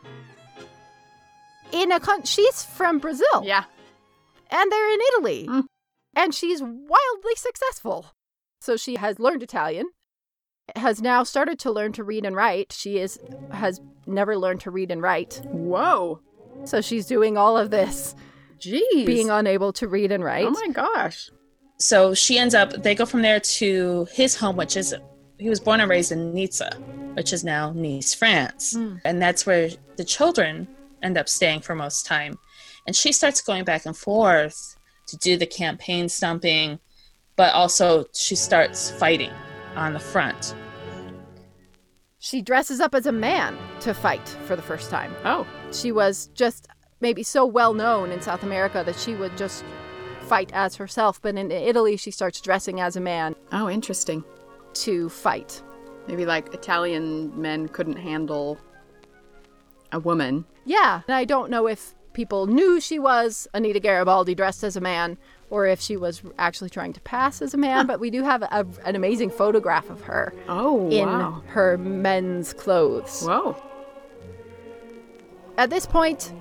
In 1.71 1.91
a 1.91 1.99
con- 1.99 2.23
she's 2.23 2.63
from 2.63 2.99
Brazil 2.99 3.43
Yeah. 3.43 3.63
and 4.51 4.71
they're 4.71 4.93
in 4.93 4.99
Italy. 5.13 5.47
Mm. 5.49 5.63
And 6.15 6.35
she's 6.35 6.61
wildly 6.61 7.35
successful. 7.35 8.11
So 8.61 8.77
she 8.77 8.95
has 8.95 9.19
learned 9.19 9.41
Italian, 9.43 9.87
has 10.75 11.01
now 11.01 11.23
started 11.23 11.57
to 11.59 11.71
learn 11.71 11.91
to 11.93 12.03
read 12.03 12.25
and 12.25 12.35
write. 12.35 12.71
She 12.71 12.99
is 12.99 13.19
has 13.51 13.81
never 14.05 14.37
learned 14.37 14.61
to 14.61 14.71
read 14.71 14.91
and 14.91 15.01
write. 15.01 15.41
Whoa. 15.45 16.21
So 16.65 16.79
she's 16.81 17.07
doing 17.07 17.35
all 17.37 17.57
of 17.57 17.71
this 17.71 18.15
Jeez. 18.59 19.05
being 19.05 19.29
unable 19.31 19.73
to 19.73 19.87
read 19.87 20.11
and 20.11 20.23
write. 20.23 20.45
Oh 20.45 20.51
my 20.51 20.67
gosh. 20.69 21.29
So 21.79 22.13
she 22.13 22.37
ends 22.37 22.53
up, 22.55 22.71
they 22.83 22.93
go 22.95 23.05
from 23.05 23.23
there 23.23 23.39
to 23.39 24.07
his 24.13 24.35
home, 24.35 24.55
which 24.55 24.77
is, 24.77 24.93
he 25.37 25.49
was 25.49 25.59
born 25.59 25.79
and 25.79 25.89
raised 25.89 26.11
in 26.11 26.33
Nizza, 26.33 26.75
which 27.15 27.33
is 27.33 27.43
now 27.43 27.71
Nice, 27.71 28.13
France. 28.13 28.73
Mm. 28.73 29.01
And 29.03 29.21
that's 29.21 29.45
where 29.45 29.69
the 29.97 30.03
children 30.03 30.67
end 31.01 31.17
up 31.17 31.27
staying 31.27 31.61
for 31.61 31.75
most 31.75 32.05
time. 32.05 32.37
And 32.85 32.95
she 32.95 33.11
starts 33.11 33.41
going 33.41 33.63
back 33.63 33.85
and 33.85 33.95
forth 33.95 34.77
to 35.07 35.17
do 35.17 35.37
the 35.37 35.45
campaign 35.45 36.09
stumping, 36.09 36.79
but 37.35 37.53
also 37.53 38.05
she 38.13 38.35
starts 38.35 38.91
fighting 38.91 39.31
on 39.75 39.93
the 39.93 39.99
front. 39.99 40.55
She 42.19 42.41
dresses 42.41 42.79
up 42.79 42.95
as 42.95 43.05
a 43.05 43.11
man 43.11 43.57
to 43.81 43.93
fight 43.93 44.27
for 44.45 44.55
the 44.55 44.61
first 44.61 44.89
time. 44.89 45.13
Oh. 45.25 45.45
She 45.71 45.91
was 45.91 46.27
just 46.33 46.67
maybe 47.01 47.21
so 47.21 47.45
well 47.45 47.73
known 47.73 48.11
in 48.11 48.21
South 48.21 48.43
America 48.43 48.81
that 48.85 48.95
she 48.95 49.13
would 49.13 49.37
just 49.37 49.65
fight 50.21 50.49
as 50.53 50.77
herself, 50.77 51.21
but 51.21 51.35
in 51.35 51.51
Italy 51.51 51.97
she 51.97 52.11
starts 52.11 52.39
dressing 52.39 52.79
as 52.79 52.95
a 52.95 53.01
man 53.01 53.35
Oh, 53.51 53.69
interesting. 53.69 54.23
To 54.75 55.09
fight. 55.09 55.61
Maybe 56.07 56.25
like 56.25 56.53
Italian 56.53 57.39
men 57.39 57.67
couldn't 57.69 57.95
handle 57.97 58.57
a 59.91 59.99
woman. 59.99 60.45
Yeah, 60.65 61.01
and 61.07 61.15
I 61.15 61.25
don't 61.25 61.49
know 61.49 61.67
if 61.67 61.95
people 62.13 62.45
knew 62.47 62.79
she 62.79 62.99
was 62.99 63.47
Anita 63.53 63.79
Garibaldi 63.79 64.35
dressed 64.35 64.63
as 64.63 64.75
a 64.75 64.81
man 64.81 65.17
or 65.49 65.65
if 65.67 65.79
she 65.79 65.97
was 65.97 66.21
actually 66.39 66.69
trying 66.69 66.93
to 66.93 67.01
pass 67.01 67.41
as 67.41 67.53
a 67.53 67.57
man, 67.57 67.85
but 67.85 67.99
we 67.99 68.09
do 68.09 68.23
have 68.23 68.41
a, 68.43 68.65
an 68.85 68.95
amazing 68.95 69.29
photograph 69.29 69.89
of 69.89 70.01
her 70.01 70.33
Oh, 70.47 70.89
in 70.89 71.07
wow. 71.07 71.43
her 71.47 71.77
men's 71.77 72.53
clothes. 72.53 73.23
Whoa. 73.23 73.55
At 75.57 75.69
this 75.69 75.85
point, 75.85 76.33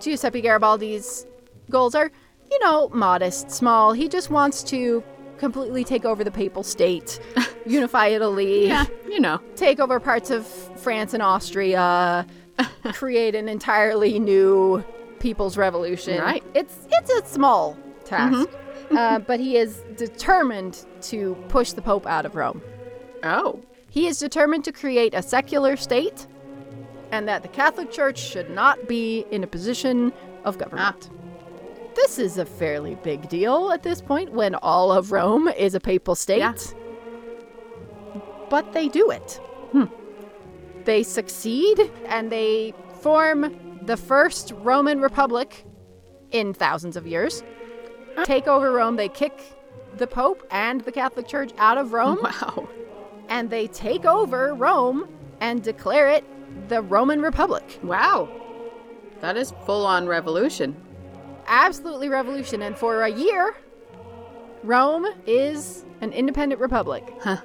Giuseppe 0.00 0.40
Garibaldi's 0.40 1.26
goals 1.70 1.94
are, 1.94 2.10
you 2.50 2.58
know, 2.60 2.88
modest, 2.90 3.50
small. 3.50 3.92
He 3.92 4.08
just 4.08 4.30
wants 4.30 4.62
to 4.64 5.02
completely 5.38 5.84
take 5.84 6.04
over 6.04 6.24
the 6.24 6.30
papal 6.30 6.62
state, 6.62 7.20
unify 7.66 8.06
Italy, 8.08 8.68
Yeah, 8.68 8.86
you 9.08 9.20
know. 9.20 9.40
take 9.56 9.80
over 9.80 9.98
parts 10.00 10.30
of 10.30 10.46
France 10.80 11.14
and 11.14 11.22
Austria, 11.22 12.26
create 12.92 13.34
an 13.34 13.48
entirely 13.48 14.18
new 14.18 14.84
people's 15.18 15.56
revolution. 15.56 16.20
Right. 16.20 16.42
It's 16.54 16.76
it's 16.92 17.10
a 17.10 17.24
small 17.26 17.76
task, 18.04 18.48
uh, 18.90 19.18
but 19.20 19.40
he 19.40 19.56
is 19.56 19.82
determined 19.96 20.84
to 21.02 21.34
push 21.48 21.72
the 21.72 21.82
Pope 21.82 22.06
out 22.06 22.26
of 22.26 22.34
Rome. 22.36 22.60
Oh. 23.22 23.60
He 23.88 24.06
is 24.08 24.18
determined 24.18 24.64
to 24.64 24.72
create 24.72 25.14
a 25.14 25.22
secular 25.22 25.76
state 25.76 26.26
and 27.12 27.28
that 27.28 27.42
the 27.42 27.48
Catholic 27.48 27.92
Church 27.92 28.18
should 28.18 28.50
not 28.50 28.88
be 28.88 29.24
in 29.30 29.44
a 29.44 29.46
position 29.46 30.12
of 30.44 30.58
government. 30.58 31.08
This 31.94 32.18
is 32.18 32.38
a 32.38 32.44
fairly 32.46 32.96
big 32.96 33.28
deal 33.28 33.70
at 33.72 33.82
this 33.82 34.00
point 34.00 34.32
when 34.32 34.54
all 34.56 34.92
of 34.92 35.12
Rome 35.12 35.48
is 35.48 35.74
a 35.74 35.80
papal 35.80 36.14
state. 36.14 36.38
Yeah. 36.38 36.54
But 38.50 38.72
they 38.72 38.88
do 38.88 39.10
it. 39.10 39.40
Hmm. 39.72 39.84
They 40.84 41.02
succeed 41.02 41.90
and 42.06 42.30
they 42.30 42.74
form 43.00 43.78
the 43.82 43.96
first 43.96 44.52
Roman 44.58 45.00
Republic 45.00 45.64
in 46.30 46.52
thousands 46.52 46.96
of 46.96 47.06
years. 47.06 47.42
Uh. 48.16 48.24
Take 48.24 48.46
over 48.46 48.70
Rome, 48.72 48.96
they 48.96 49.08
kick 49.08 49.40
the 49.96 50.06
Pope 50.06 50.46
and 50.50 50.80
the 50.82 50.92
Catholic 50.92 51.26
Church 51.28 51.52
out 51.58 51.78
of 51.78 51.92
Rome 51.92 52.18
Wow. 52.22 52.68
and 53.28 53.50
they 53.50 53.66
take 53.68 54.04
over 54.04 54.54
Rome 54.54 55.08
and 55.40 55.62
declare 55.62 56.08
it 56.10 56.24
the 56.68 56.82
Roman 56.82 57.20
Republic. 57.22 57.78
Wow. 57.82 58.28
That 59.20 59.36
is 59.36 59.52
full 59.64 59.86
on 59.86 60.06
revolution. 60.06 60.76
Absolutely 61.46 62.08
revolution. 62.08 62.62
And 62.62 62.76
for 62.76 63.02
a 63.02 63.08
year, 63.08 63.54
Rome 64.62 65.06
is 65.26 65.84
an 66.00 66.12
independent 66.12 66.60
republic. 66.60 67.04
Huh. 67.20 67.36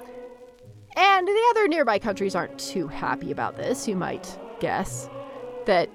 And 0.96 1.26
the 1.28 1.42
other 1.50 1.68
nearby 1.68 1.98
countries 1.98 2.34
aren't 2.34 2.58
too 2.58 2.88
happy 2.88 3.30
about 3.30 3.56
this, 3.56 3.86
you 3.86 3.96
might 3.96 4.38
guess. 4.58 5.08
That 5.66 5.88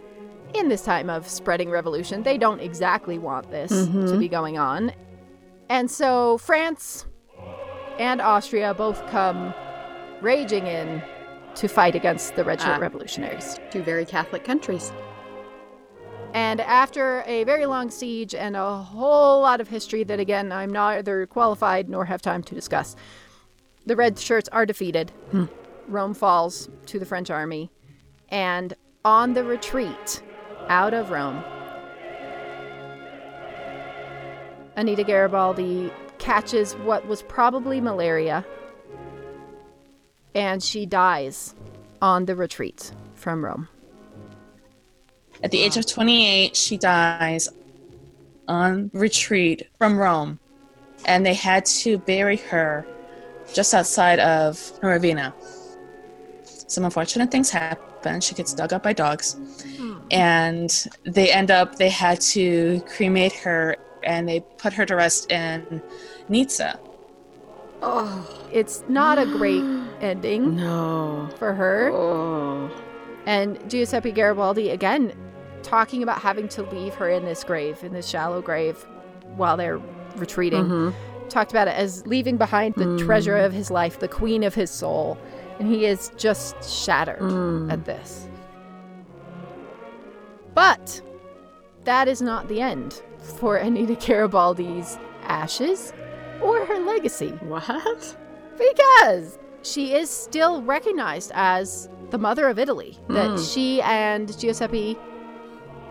in 0.53 0.69
this 0.69 0.83
time 0.83 1.09
of 1.09 1.27
spreading 1.27 1.69
revolution, 1.69 2.23
they 2.23 2.37
don't 2.37 2.59
exactly 2.61 3.17
want 3.17 3.51
this 3.51 3.71
to 3.71 4.17
be 4.17 4.27
going 4.29 4.57
on. 4.57 4.93
And 5.69 5.89
so 5.91 6.37
France 6.37 7.05
and 7.99 8.21
Austria 8.21 8.73
both 8.73 9.05
come 9.07 9.53
raging 10.21 10.67
in 10.67 11.01
to 11.55 11.67
fight 11.67 11.95
against 11.95 12.35
the 12.35 12.43
Red 12.43 12.61
Shirt 12.61 12.77
Ah. 12.77 12.79
revolutionaries. 12.79 13.59
Two 13.71 13.81
very 13.81 14.05
Catholic 14.05 14.43
countries. 14.43 14.91
And 16.35 16.59
after 16.59 17.23
a 17.27 17.45
very 17.45 17.65
long 17.65 17.89
siege 17.89 18.35
and 18.35 18.57
a 18.57 18.77
whole 18.79 19.39
lot 19.39 19.61
of 19.61 19.69
history 19.69 20.03
that, 20.03 20.19
again, 20.19 20.51
I'm 20.51 20.69
neither 20.69 21.25
qualified 21.27 21.87
nor 21.87 22.03
have 22.03 22.21
time 22.21 22.43
to 22.43 22.53
discuss, 22.53 22.97
the 23.85 23.95
red 23.95 24.19
shirts 24.19 24.49
are 24.49 24.65
defeated. 24.65 25.11
Hmm. 25.31 25.45
Rome 25.87 26.13
falls 26.13 26.67
to 26.87 26.99
the 26.99 27.05
French 27.05 27.29
army. 27.29 27.71
And 28.27 28.73
on 29.05 29.33
the 29.33 29.45
retreat 29.45 30.21
out 30.67 30.93
of 30.93 31.09
Rome, 31.09 31.41
Anita 34.75 35.05
Garibaldi 35.05 35.89
catches 36.17 36.73
what 36.73 37.07
was 37.07 37.23
probably 37.23 37.79
malaria 37.79 38.45
and 40.33 40.61
she 40.61 40.85
dies 40.85 41.55
on 42.01 42.25
the 42.25 42.35
retreat 42.35 42.91
from 43.13 43.45
Rome. 43.45 43.69
At 45.43 45.51
the 45.51 45.61
age 45.61 45.77
of 45.77 45.85
28, 45.85 46.55
she 46.55 46.77
dies 46.77 47.49
on 48.47 48.89
retreat 48.93 49.67
from 49.77 49.97
Rome, 49.97 50.39
and 51.05 51.25
they 51.25 51.33
had 51.33 51.65
to 51.65 51.97
bury 51.97 52.37
her 52.37 52.85
just 53.53 53.73
outside 53.73 54.19
of 54.19 54.71
Ravenna. 54.81 55.33
Some 56.43 56.85
unfortunate 56.85 57.31
things 57.31 57.49
happen. 57.49 58.21
She 58.21 58.35
gets 58.35 58.53
dug 58.53 58.73
up 58.73 58.83
by 58.83 58.93
dogs, 58.93 59.33
hmm. 59.77 59.97
and 60.11 60.87
they 61.03 61.31
end 61.31 61.51
up, 61.51 61.75
they 61.75 61.89
had 61.89 62.21
to 62.21 62.81
cremate 62.87 63.33
her 63.33 63.77
and 64.05 64.29
they 64.29 64.39
put 64.57 64.71
her 64.73 64.85
to 64.85 64.95
rest 64.95 65.31
in 65.31 65.81
Nizza. 66.29 66.79
Oh, 67.81 68.47
it's 68.51 68.83
not 68.87 69.17
a 69.17 69.25
great 69.25 69.63
ending 70.01 70.55
No. 70.55 71.29
for 71.37 71.53
her. 71.53 71.91
Oh. 71.91 72.71
And 73.25 73.69
Giuseppe 73.69 74.11
Garibaldi, 74.11 74.69
again, 74.69 75.13
talking 75.65 76.03
about 76.03 76.19
having 76.19 76.47
to 76.49 76.63
leave 76.63 76.93
her 76.95 77.09
in 77.09 77.25
this 77.25 77.43
grave, 77.43 77.83
in 77.83 77.91
this 77.91 78.07
shallow 78.07 78.41
grave, 78.41 78.85
while 79.35 79.57
they're 79.57 79.81
retreating. 80.15 80.63
Mm-hmm. 80.63 81.27
Talked 81.27 81.51
about 81.51 81.67
it 81.67 81.75
as 81.75 82.05
leaving 82.05 82.37
behind 82.37 82.75
the 82.75 82.85
mm. 82.85 82.99
treasure 83.03 83.35
of 83.35 83.51
his 83.51 83.71
life, 83.71 83.99
the 83.99 84.07
queen 84.07 84.43
of 84.43 84.53
his 84.53 84.69
soul. 84.69 85.17
And 85.59 85.67
he 85.67 85.85
is 85.85 86.11
just 86.17 86.63
shattered 86.63 87.19
mm. 87.19 87.71
at 87.71 87.83
this. 87.85 88.27
But 90.53 91.01
that 91.83 92.07
is 92.07 92.21
not 92.21 92.47
the 92.47 92.61
end 92.61 93.01
for 93.19 93.57
Anita 93.57 93.95
Garibaldi's 93.95 94.97
ashes 95.23 95.93
or 96.41 96.65
her 96.65 96.79
legacy 96.79 97.29
What? 97.41 98.17
because 98.57 99.39
she 99.63 99.95
is 99.95 100.09
still 100.09 100.61
recognized 100.61 101.31
as 101.33 101.89
the 102.11 102.17
mother 102.19 102.47
of 102.47 102.59
Italy. 102.59 102.97
That 103.09 103.31
mm. 103.31 103.53
she 103.53 103.81
and 103.81 104.37
Giuseppe 104.37 104.97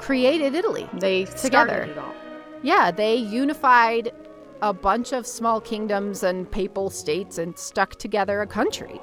created 0.05 0.55
Italy. 0.55 0.87
They 1.01 1.25
Together. 1.25 1.49
started 1.49 1.89
it 1.91 1.99
all. 1.99 2.15
Yeah, 2.63 2.91
they 2.91 3.15
unified 3.17 4.13
a 4.61 4.73
bunch 4.73 5.13
of 5.13 5.27
small 5.27 5.61
kingdoms 5.61 6.23
and 6.23 6.51
papal 6.51 6.91
states 6.91 7.39
and 7.39 7.59
stuck 7.59 7.95
together 7.97 8.43
a 8.43 8.47
country. 8.47 9.01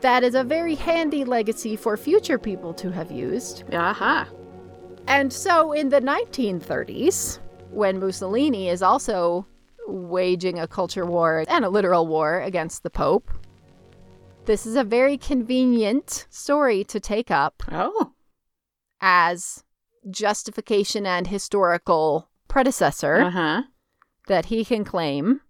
That 0.00 0.24
is 0.24 0.34
a 0.34 0.44
very 0.44 0.74
handy 0.74 1.24
legacy 1.24 1.76
for 1.76 1.96
future 1.96 2.38
people 2.38 2.74
to 2.74 2.90
have 2.90 3.10
used. 3.10 3.64
Aha. 3.72 4.28
And 5.06 5.32
so 5.32 5.72
in 5.72 5.88
the 5.88 6.00
1930s, 6.00 7.38
when 7.70 8.00
Mussolini 8.00 8.68
is 8.68 8.82
also 8.82 9.46
waging 9.86 10.58
a 10.58 10.66
culture 10.66 11.06
war 11.06 11.44
and 11.48 11.64
a 11.64 11.68
literal 11.68 12.06
war 12.08 12.40
against 12.40 12.82
the 12.82 12.90
Pope, 12.90 13.30
this 14.46 14.66
is 14.66 14.76
a 14.76 14.84
very 14.84 15.16
convenient 15.16 16.26
story 16.30 16.82
to 16.84 16.98
take 17.00 17.30
up 17.30 17.62
Oh. 17.70 18.12
As 19.00 19.62
justification 20.10 21.06
and 21.06 21.26
historical 21.26 22.28
predecessor 22.48 23.16
Uh 23.22 23.30
huh. 23.30 23.62
that 24.28 24.46
he 24.46 24.64
can 24.64 24.84
claim. 24.84 25.40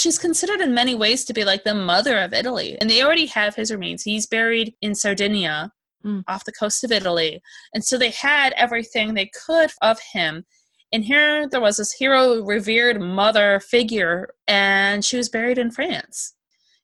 she's 0.00 0.18
considered 0.18 0.60
in 0.60 0.74
many 0.74 0.94
ways 0.94 1.24
to 1.24 1.32
be 1.32 1.44
like 1.44 1.64
the 1.64 1.74
mother 1.74 2.18
of 2.18 2.34
Italy. 2.34 2.76
And 2.78 2.90
they 2.90 3.02
already 3.02 3.24
have 3.26 3.54
his 3.54 3.70
remains. 3.70 4.02
He's 4.02 4.26
buried 4.26 4.74
in 4.82 4.94
Sardinia 4.94 5.72
Mm. 6.04 6.22
off 6.28 6.44
the 6.44 6.52
coast 6.52 6.84
of 6.84 6.92
Italy. 6.92 7.40
And 7.72 7.82
so 7.82 7.96
they 7.96 8.10
had 8.10 8.52
everything 8.58 9.14
they 9.14 9.30
could 9.46 9.70
of 9.80 9.98
him. 10.12 10.44
And 10.92 11.02
here 11.02 11.48
there 11.48 11.62
was 11.62 11.78
this 11.78 11.92
hero 11.92 12.42
revered 12.44 13.00
mother 13.00 13.58
figure, 13.60 14.28
and 14.46 15.02
she 15.02 15.16
was 15.16 15.30
buried 15.30 15.56
in 15.56 15.70
France. 15.70 16.34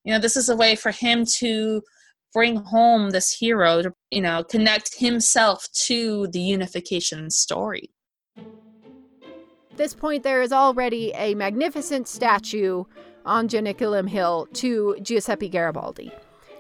You 0.05 0.15
know, 0.15 0.19
this 0.19 0.39
is 0.39 0.49
a 0.49 0.57
way 0.57 0.75
for 0.75 0.91
him 0.91 1.27
to 1.41 1.83
bring 2.33 2.57
home 2.57 3.11
this 3.11 3.33
hero 3.33 3.83
to, 3.83 3.93
you 4.11 4.21
know, 4.21 4.45
connect 4.45 4.99
himself 4.99 5.69
to 5.73 6.29
the 6.29 6.41
unification 6.41 7.31
story. 7.31 7.91
at 8.37 9.77
this 9.77 9.95
point, 9.95 10.23
there 10.23 10.43
is 10.43 10.53
already 10.53 11.13
a 11.15 11.35
magnificent 11.35 12.07
statue 12.09 12.85
on 13.25 13.49
Janiculum 13.49 14.09
Hill 14.09 14.49
to 14.55 14.97
Giuseppe 15.03 15.49
Garibaldi. 15.49 16.13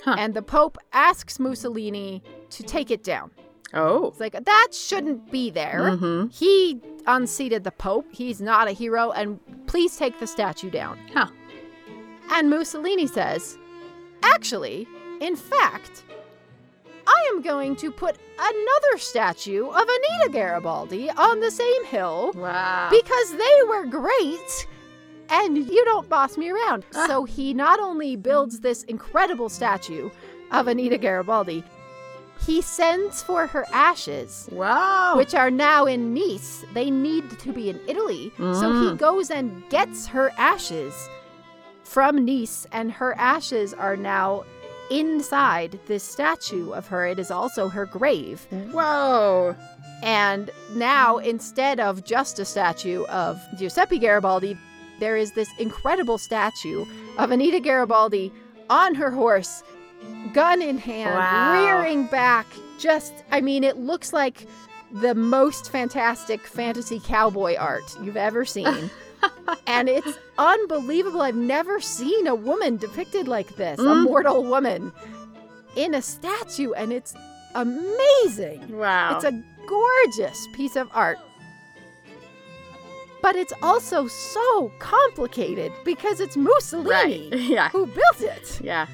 Huh. 0.04 0.16
And 0.18 0.34
the 0.34 0.42
Pope 0.42 0.78
asks 0.92 1.38
Mussolini 1.38 2.22
to 2.50 2.62
take 2.62 2.90
it 2.90 3.02
down. 3.04 3.30
Oh. 3.74 4.08
It's 4.08 4.20
like, 4.20 4.32
that 4.44 4.68
shouldn't 4.72 5.30
be 5.30 5.50
there. 5.50 5.80
Mm-hmm. 5.80 6.28
He 6.28 6.80
unseated 7.06 7.64
the 7.64 7.70
Pope. 7.70 8.06
He's 8.10 8.40
not 8.40 8.66
a 8.68 8.72
hero, 8.72 9.10
and 9.12 9.38
please 9.66 9.96
take 9.96 10.18
the 10.18 10.26
statue 10.26 10.70
down. 10.70 10.98
Huh. 11.12 11.28
And 12.32 12.50
Mussolini 12.50 13.06
says, 13.06 13.58
Actually, 14.22 14.86
in 15.20 15.36
fact, 15.36 16.02
I 17.06 17.30
am 17.34 17.42
going 17.42 17.76
to 17.76 17.90
put 17.90 18.16
another 18.38 18.98
statue 18.98 19.66
of 19.68 19.82
Anita 19.82 20.28
Garibaldi 20.32 21.10
on 21.10 21.40
the 21.40 21.50
same 21.50 21.84
hill 21.84 22.32
Wow. 22.34 22.88
because 22.90 23.30
they 23.32 23.56
were 23.68 23.86
great 23.86 24.66
and 25.28 25.56
you 25.56 25.84
don't 25.84 26.08
boss 26.08 26.36
me 26.36 26.50
around. 26.50 26.84
Ah. 26.94 27.06
So 27.06 27.24
he 27.24 27.54
not 27.54 27.80
only 27.80 28.16
builds 28.16 28.60
this 28.60 28.82
incredible 28.84 29.48
statue 29.48 30.10
of 30.50 30.68
Anita 30.68 30.98
Garibaldi, 30.98 31.62
he 32.46 32.62
sends 32.62 33.22
for 33.22 33.46
her 33.46 33.66
ashes 33.72 34.48
wow. 34.50 35.14
which 35.16 35.34
are 35.34 35.50
now 35.50 35.84
in 35.86 36.14
Nice. 36.14 36.64
They 36.74 36.90
need 36.90 37.38
to 37.40 37.52
be 37.52 37.68
in 37.70 37.78
Italy. 37.86 38.32
So 38.38 38.72
he 38.72 38.88
Mm. 38.90 38.98
goes 38.98 39.30
and 39.30 39.68
gets 39.68 40.06
her 40.06 40.32
ashes 40.38 40.94
from 41.84 42.24
Nice, 42.24 42.66
and 42.72 42.90
her 42.92 43.14
ashes 43.18 43.74
are 43.74 43.96
now 43.96 44.44
inside 44.90 45.78
this 45.86 46.02
statue 46.02 46.72
of 46.72 46.86
her. 46.88 47.06
It 47.06 47.18
is 47.18 47.30
also 47.30 47.68
her 47.68 47.86
grave. 47.86 48.46
Mm. 48.52 48.72
Whoa. 48.72 49.56
And 50.02 50.50
now, 50.74 51.18
instead 51.18 51.78
of 51.80 52.04
just 52.04 52.38
a 52.38 52.44
statue 52.44 53.04
of 53.06 53.40
Giuseppe 53.58 53.98
Garibaldi, 53.98 54.56
there 54.98 55.16
is 55.16 55.32
this 55.32 55.48
incredible 55.58 56.18
statue 56.18 56.84
of 57.18 57.30
Anita 57.30 57.60
Garibaldi 57.60 58.32
on 58.68 58.94
her 58.94 59.10
horse, 59.10 59.62
gun 60.32 60.62
in 60.62 60.78
hand, 60.78 61.14
Wow. 61.14 61.52
rearing 61.54 62.06
back. 62.06 62.46
Just, 62.78 63.12
I 63.30 63.40
mean, 63.40 63.62
it 63.64 63.76
looks 63.76 64.12
like 64.12 64.46
the 64.92 65.14
most 65.14 65.70
fantastic 65.70 66.40
fantasy 66.46 66.98
cowboy 67.00 67.56
art 67.56 67.82
you've 68.02 68.16
ever 68.16 68.44
seen. 68.56 68.90
And 69.66 69.88
it's 69.88 70.18
unbelievable. 70.38 71.22
I've 71.22 71.34
never 71.36 71.80
seen 71.80 72.26
a 72.26 72.34
woman 72.34 72.76
depicted 72.76 73.28
like 73.28 73.56
this, 73.56 73.78
a 73.78 73.82
Mm. 73.82 74.04
mortal 74.04 74.44
woman, 74.44 74.92
in 75.76 75.94
a 75.94 76.02
statue, 76.02 76.72
and 76.72 76.92
it's 76.92 77.14
amazing. 77.54 78.76
Wow. 78.76 79.16
It's 79.16 79.24
a 79.24 79.42
gorgeous 79.66 80.46
piece 80.54 80.76
of 80.76 80.88
art. 80.92 81.18
But 83.22 83.36
it's 83.36 83.52
also 83.62 84.06
so 84.06 84.72
complicated 84.78 85.72
because 85.84 86.20
it's 86.20 86.36
Mussolini 86.36 87.28
right. 87.30 87.40
Yeah. 87.40 87.68
who 87.68 87.86
built 87.86 88.20
it, 88.20 88.60
Yeah. 88.62 88.86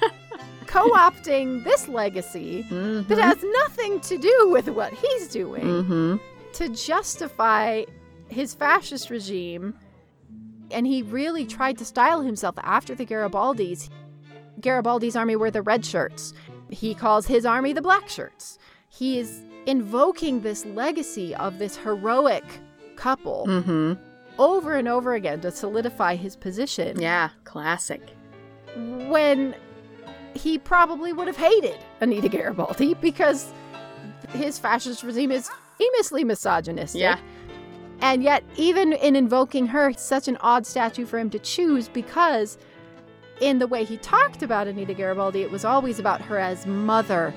co 0.66 0.90
opting 0.90 1.64
this 1.64 1.88
legacy 1.88 2.64
Mm-hmm. 2.70 3.08
that 3.08 3.18
has 3.18 3.42
nothing 3.62 4.00
to 4.00 4.16
do 4.18 4.48
with 4.50 4.68
what 4.68 4.92
he's 4.92 5.28
doing 5.28 5.62
mm-hmm. 5.64 6.16
to 6.54 6.68
justify 6.68 7.84
his 8.32 8.54
fascist 8.54 9.10
regime. 9.10 9.74
And 10.70 10.86
he 10.86 11.02
really 11.02 11.44
tried 11.46 11.78
to 11.78 11.84
style 11.84 12.22
himself 12.22 12.54
after 12.62 12.94
the 12.94 13.04
Garibaldis. 13.04 13.90
Garibaldi's 14.60 15.16
army 15.16 15.36
were 15.36 15.50
the 15.50 15.62
red 15.62 15.84
shirts. 15.84 16.32
He 16.70 16.94
calls 16.94 17.26
his 17.26 17.44
army 17.44 17.72
the 17.72 17.82
black 17.82 18.08
shirts. 18.08 18.58
He 18.88 19.18
is 19.18 19.42
invoking 19.66 20.40
this 20.40 20.64
legacy 20.64 21.34
of 21.36 21.58
this 21.58 21.76
heroic 21.76 22.44
couple 22.96 23.44
Mm-hmm. 23.46 23.92
over 24.38 24.74
and 24.76 24.88
over 24.88 25.14
again 25.14 25.40
to 25.42 25.50
solidify 25.50 26.16
his 26.16 26.36
position 26.36 27.00
Yeah. 27.00 27.30
Classic. 27.44 28.00
when 28.76 29.54
he 30.34 30.58
probably 30.58 31.12
would 31.12 31.26
have 31.26 31.36
hated 31.36 31.76
Anita 32.00 32.28
Garibaldi 32.28 32.94
because 32.94 33.52
his 34.30 34.58
fascist 34.58 35.02
regime 35.02 35.30
is 35.30 35.50
famously 35.78 36.24
misogynistic. 36.24 37.00
Yeah. 37.00 37.18
And 38.02 38.22
yet, 38.22 38.42
even 38.56 38.92
in 38.92 39.14
invoking 39.14 39.68
her, 39.68 39.90
it's 39.90 40.02
such 40.02 40.26
an 40.28 40.36
odd 40.40 40.66
statue 40.66 41.06
for 41.06 41.18
him 41.18 41.30
to 41.30 41.38
choose 41.38 41.88
because, 41.88 42.58
in 43.40 43.58
the 43.60 43.66
way 43.68 43.84
he 43.84 43.96
talked 43.98 44.42
about 44.42 44.66
Anita 44.66 44.92
Garibaldi, 44.92 45.42
it 45.42 45.50
was 45.50 45.64
always 45.64 45.98
about 46.00 46.20
her 46.22 46.38
as 46.38 46.66
mother, 46.66 47.32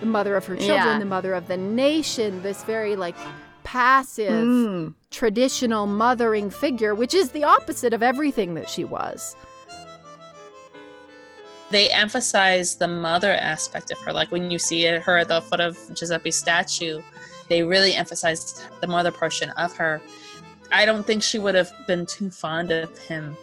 the 0.00 0.06
mother 0.06 0.36
of 0.36 0.44
her 0.46 0.56
children, 0.56 0.76
Yeah. 0.76 0.98
the 0.98 1.04
mother 1.04 1.34
of 1.34 1.46
the 1.46 1.56
nation, 1.56 2.42
this 2.42 2.64
very 2.64 2.96
like 2.96 3.14
passive, 3.62 4.32
Mm. 4.44 4.94
traditional 5.12 5.86
mothering 5.86 6.50
figure, 6.50 6.96
which 6.96 7.14
is 7.14 7.30
the 7.30 7.44
opposite 7.44 7.94
of 7.94 8.02
everything 8.02 8.54
that 8.54 8.68
she 8.68 8.82
was. 8.82 9.36
They 11.70 11.88
emphasize 11.90 12.74
the 12.74 12.88
mother 12.88 13.32
aspect 13.32 13.92
of 13.92 13.98
her. 14.00 14.12
Like 14.12 14.30
when 14.32 14.50
you 14.50 14.58
see 14.58 14.84
her 14.84 15.16
at 15.18 15.28
the 15.28 15.40
foot 15.40 15.60
of 15.60 15.78
Giuseppe's 15.94 16.36
statue, 16.36 17.00
they 17.52 17.62
really 17.62 17.94
emphasized 17.94 18.62
the 18.80 18.86
mother 18.86 19.12
portion 19.12 19.50
of 19.50 19.76
her. 19.76 20.00
I 20.72 20.86
don't 20.86 21.06
think 21.06 21.22
she 21.22 21.38
would 21.38 21.54
have 21.54 21.70
been 21.86 22.06
too 22.06 22.30
fond 22.30 22.70
of 22.72 22.96
him. 22.96 23.36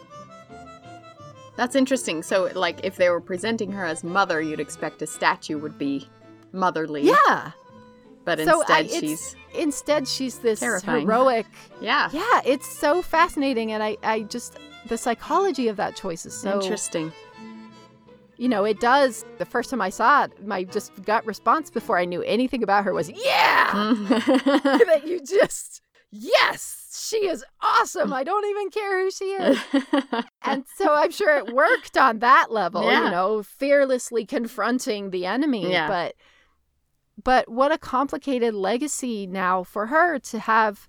That's 1.54 1.76
interesting. 1.76 2.24
So, 2.24 2.50
like, 2.54 2.80
if 2.82 2.96
they 2.96 3.08
were 3.08 3.20
presenting 3.20 3.70
her 3.70 3.84
as 3.84 4.02
mother, 4.02 4.40
you'd 4.40 4.58
expect 4.58 5.00
a 5.02 5.06
statue 5.06 5.58
would 5.58 5.78
be 5.78 6.08
motherly. 6.52 7.02
Yeah. 7.02 7.52
But 8.24 8.40
So, 8.40 8.60
instead, 8.60 8.86
it's- 8.86 9.00
she's 9.00 9.36
Instead, 9.54 10.06
she's 10.08 10.38
this 10.38 10.60
Terrifying. 10.60 11.02
heroic. 11.02 11.46
yeah, 11.80 12.08
Yeah, 12.12 12.40
it's 12.44 12.68
so 12.68 13.02
fascinating, 13.02 13.72
and 13.72 13.82
I, 13.82 13.96
I 14.02 14.22
just 14.22 14.58
the 14.86 14.96
psychology 14.96 15.66
of 15.68 15.76
that 15.76 15.94
choice 15.96 16.24
is 16.24 16.34
so 16.36 16.60
interesting. 16.60 17.12
You 18.40 18.48
know, 18.48 18.64
it 18.64 18.80
does. 18.80 19.24
The 19.36 19.44
first 19.44 19.68
time 19.68 19.82
I 19.82 19.90
saw 19.90 20.24
it, 20.24 20.46
my 20.46 20.64
just 20.64 20.90
gut 21.04 21.26
response 21.26 21.70
before 21.70 21.98
I 21.98 22.06
knew 22.06 22.22
anything 22.22 22.62
about 22.62 22.84
her 22.84 22.94
was, 22.94 23.10
"Yeah!" 23.10 23.70
that 24.08 25.02
you 25.06 25.20
just, 25.20 25.82
yes, 26.10 27.04
she 27.10 27.26
is 27.28 27.44
awesome. 27.60 28.14
I 28.14 28.24
don't 28.24 28.46
even 28.46 28.70
care 28.70 29.04
who 29.04 29.10
she 29.10 29.24
is. 29.26 29.58
and 30.42 30.64
so 30.74 30.94
I'm 30.94 31.10
sure 31.10 31.36
it 31.36 31.52
worked 31.52 31.98
on 31.98 32.20
that 32.20 32.46
level, 32.50 32.82
Yeah. 32.84 33.04
you 33.04 33.10
know, 33.10 33.42
fearlessly 33.42 34.24
confronting 34.24 35.10
the 35.10 35.26
enemy. 35.26 35.70
Yeah. 35.70 35.86
But 35.86 36.14
but 37.22 37.46
what 37.50 37.72
a 37.72 37.76
complicated 37.78 38.54
legacy 38.54 39.26
now 39.26 39.62
for 39.64 39.88
her 39.88 40.18
to 40.18 40.38
have 40.38 40.88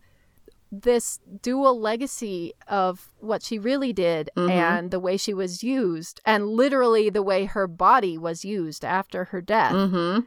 this 0.71 1.19
dual 1.41 1.77
legacy 1.79 2.53
of 2.67 3.09
what 3.19 3.43
she 3.43 3.59
really 3.59 3.91
did 3.91 4.29
Mhm. 4.37 4.49
and 4.49 4.91
the 4.91 4.99
way 5.01 5.17
she 5.17 5.33
was 5.33 5.61
used 5.63 6.21
and 6.25 6.47
literally 6.47 7.09
the 7.09 7.21
way 7.23 7.43
her 7.45 7.67
body 7.67 8.17
was 8.17 8.45
used 8.45 8.85
after 8.85 9.25
her 9.25 9.41
death 9.41 9.73
mm-hmm. 9.73 10.21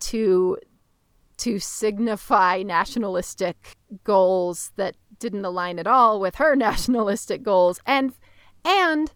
to 0.00 0.58
to 1.38 1.58
signify 1.58 2.62
nationalistic 2.62 3.78
goals 4.04 4.72
that 4.76 4.96
didn't 5.18 5.44
align 5.46 5.78
at 5.78 5.86
all 5.86 6.20
with 6.20 6.34
her 6.34 6.54
nationalistic 6.68 7.42
goals 7.42 7.80
and 7.86 8.12
and 8.64 9.12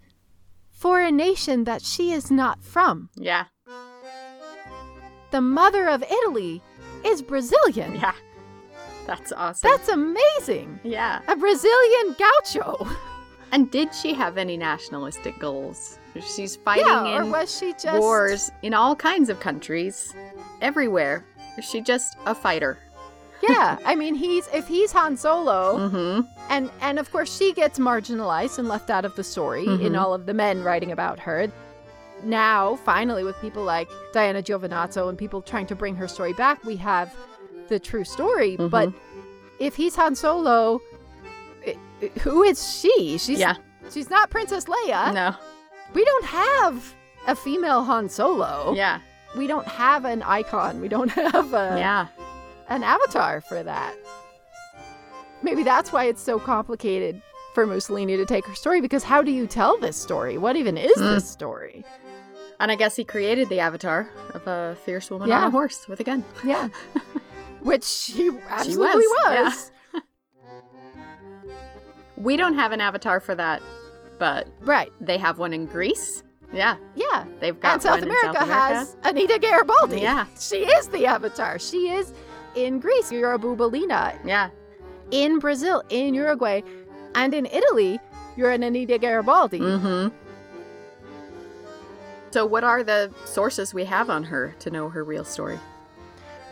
for 0.71 1.01
a 1.03 1.11
nation 1.13 1.65
that 1.65 1.83
she 1.83 2.13
is 2.13 2.31
not 2.31 2.63
from. 2.63 3.09
Yeah, 3.17 3.45
The 5.31 5.41
mother 5.41 5.89
of 5.89 6.03
Italy 6.03 6.63
is 7.05 7.23
Brazilian. 7.23 7.95
yeah. 7.97 8.15
That's 9.07 9.33
awesome. 9.33 9.71
That's 9.71 9.89
amazing. 9.89 10.81
yeah. 10.83 11.21
A 11.29 11.37
Brazilian 11.37 12.17
gaucho. 12.19 12.87
And 13.53 13.71
did 13.71 13.95
she 13.95 14.15
have 14.15 14.37
any 14.37 14.57
nationalistic 14.57 15.39
goals? 15.39 16.01
She's 16.35 16.57
fighting 16.57 16.87
yeah, 16.89 17.23
in 17.23 17.31
was 17.31 17.57
she 17.57 17.73
just 17.75 18.01
wars 18.01 18.51
in 18.63 18.75
all 18.75 18.97
kinds 18.97 19.29
of 19.29 19.39
countries, 19.39 20.13
everywhere. 20.61 21.25
Is 21.57 21.65
she 21.65 21.81
just 21.81 22.17
a 22.27 22.35
fighter? 22.35 22.79
Yeah, 23.49 23.79
I 23.85 23.95
mean 23.95 24.17
he's 24.17 24.49
if 24.53 24.67
he's 24.67 24.91
Han 24.91 25.17
Solo 25.17 25.89
Mm-hmm. 25.89 26.27
and 26.51 26.69
and 26.81 26.99
of 26.99 27.13
course 27.13 27.37
she 27.37 27.53
gets 27.53 27.79
marginalized 27.79 28.59
and 28.59 28.67
left 28.67 28.91
out 28.91 29.05
of 29.05 29.15
the 29.15 29.23
story 29.23 29.65
in 29.67 29.93
Mhm. 29.93 30.01
all 30.01 30.15
of 30.15 30.27
the 30.27 30.35
men 30.35 30.65
writing 30.65 30.91
about 30.91 31.21
her. 31.21 31.47
Now, 32.25 32.75
finally 32.85 33.23
with 33.23 33.37
people 33.41 33.63
like 33.63 33.89
Diana 34.13 34.43
Giovinazzo 34.43 35.09
and 35.09 35.17
people 35.17 35.43
trying 35.43 35.67
to 35.67 35.77
bring 35.77 35.95
her 35.95 36.09
story 36.09 36.33
back, 36.33 36.65
we 36.65 36.75
have 36.77 37.15
the 37.69 37.79
true 37.79 38.05
story, 38.05 38.57
Mhm. 38.57 38.71
but 38.71 38.93
if 39.59 39.75
he's 39.77 39.97
Han 39.97 40.15
Solo, 40.15 40.81
i- 41.67 41.77
i- 42.03 42.11
who 42.21 42.43
is 42.43 42.59
she? 42.81 43.19
She's 43.19 43.39
Yeah. 43.39 43.55
She's 43.91 44.09
not 44.11 44.31
Princess 44.31 44.65
Leia. 44.65 45.13
No. 45.13 45.35
We 45.95 46.05
don't 46.05 46.25
have 46.25 46.95
a 47.27 47.35
female 47.37 47.85
Han 47.85 48.09
Solo. 48.09 48.73
Yeah. 48.75 49.01
We 49.37 49.47
don't 49.47 49.67
have 49.67 50.05
an 50.05 50.23
icon. 50.23 50.81
We 50.81 50.89
don't 50.89 51.09
have 51.33 51.53
a 51.55 51.77
Yeah. 51.79 52.07
an 52.69 52.83
avatar 52.83 53.41
for 53.43 53.63
that. 53.63 53.95
Maybe 55.43 55.63
that's 55.63 55.93
why 55.93 56.05
it's 56.05 56.23
so 56.23 56.39
complicated 56.39 57.21
for 57.55 57.67
Mussolini 57.67 58.17
to 58.17 58.25
take 58.25 58.47
her 58.47 58.55
story 58.55 58.81
because 58.81 59.05
how 59.05 59.23
do 59.23 59.31
you 59.31 59.47
tell 59.47 59.79
this 59.79 59.97
story? 59.97 60.39
What 60.39 60.57
even 60.57 60.77
is 60.79 60.97
Mm. 60.97 61.15
this 61.15 61.29
story? 61.29 61.85
And 62.59 62.71
I 62.71 62.77
guess 62.77 62.97
he 62.97 63.05
created 63.05 63.49
the 63.49 63.61
avatar 63.61 64.09
of 64.33 64.47
a 64.47 64.77
fierce 64.85 65.11
woman 65.11 65.29
Yeah. 65.29 65.41
on 65.43 65.49
a 65.49 65.51
horse 65.51 65.87
with 65.89 66.01
a 66.01 66.05
gun. 66.05 66.25
Yeah. 66.45 66.69
Which 67.65 67.83
she 67.85 68.31
absolutely 68.49 69.07
was. 69.07 69.71
was, 69.93 70.03
We 72.17 72.37
don't 72.37 72.55
have 72.55 72.71
an 72.73 72.81
avatar 72.81 73.19
for 73.21 73.35
that, 73.35 73.61
but 74.19 74.47
Right. 74.61 74.93
they 75.01 75.19
have 75.19 75.39
one 75.39 75.53
in 75.53 75.67
Greece. 75.67 76.23
Yeah, 76.53 76.77
Yeah. 76.95 77.25
they've 77.41 77.59
got 77.59 77.73
And 77.75 77.83
South 77.83 78.01
one 78.01 78.03
America, 78.05 78.29
in 78.29 78.35
South 78.35 78.43
America. 78.45 78.75
has 78.75 78.97
Anita 79.03 79.39
Garibaldi. 79.41 80.01
Yeah. 80.01 80.27
She 80.39 80.59
is 80.59 80.87
the 80.89 81.07
avatar. 81.07 81.59
She 81.59 81.89
is 81.91 82.13
in 82.55 82.79
Greece, 82.79 83.11
You're 83.11 83.33
a 83.35 83.39
Bouboulina. 83.39 84.17
Yeah. 84.25 84.51
In 85.11 85.39
Brazil, 85.41 85.83
in 85.89 86.15
Uruguay, 86.15 86.63
and 87.17 87.35
in 87.35 87.47
Italy, 87.47 87.99
you're 88.37 88.51
an 88.53 88.63
Anita 88.63 88.99
Garibaldi. 88.99 89.59
Mm-hmm. 89.61 90.15
So, 92.31 92.45
what 92.47 92.65
are 92.65 92.83
the 92.83 93.13
sources 93.25 93.73
we 93.75 93.85
have 93.85 94.11
on 94.11 94.25
her 94.25 94.55
to 94.61 94.71
know 94.71 94.89
her 94.89 95.05
real 95.05 95.25
story? 95.25 95.59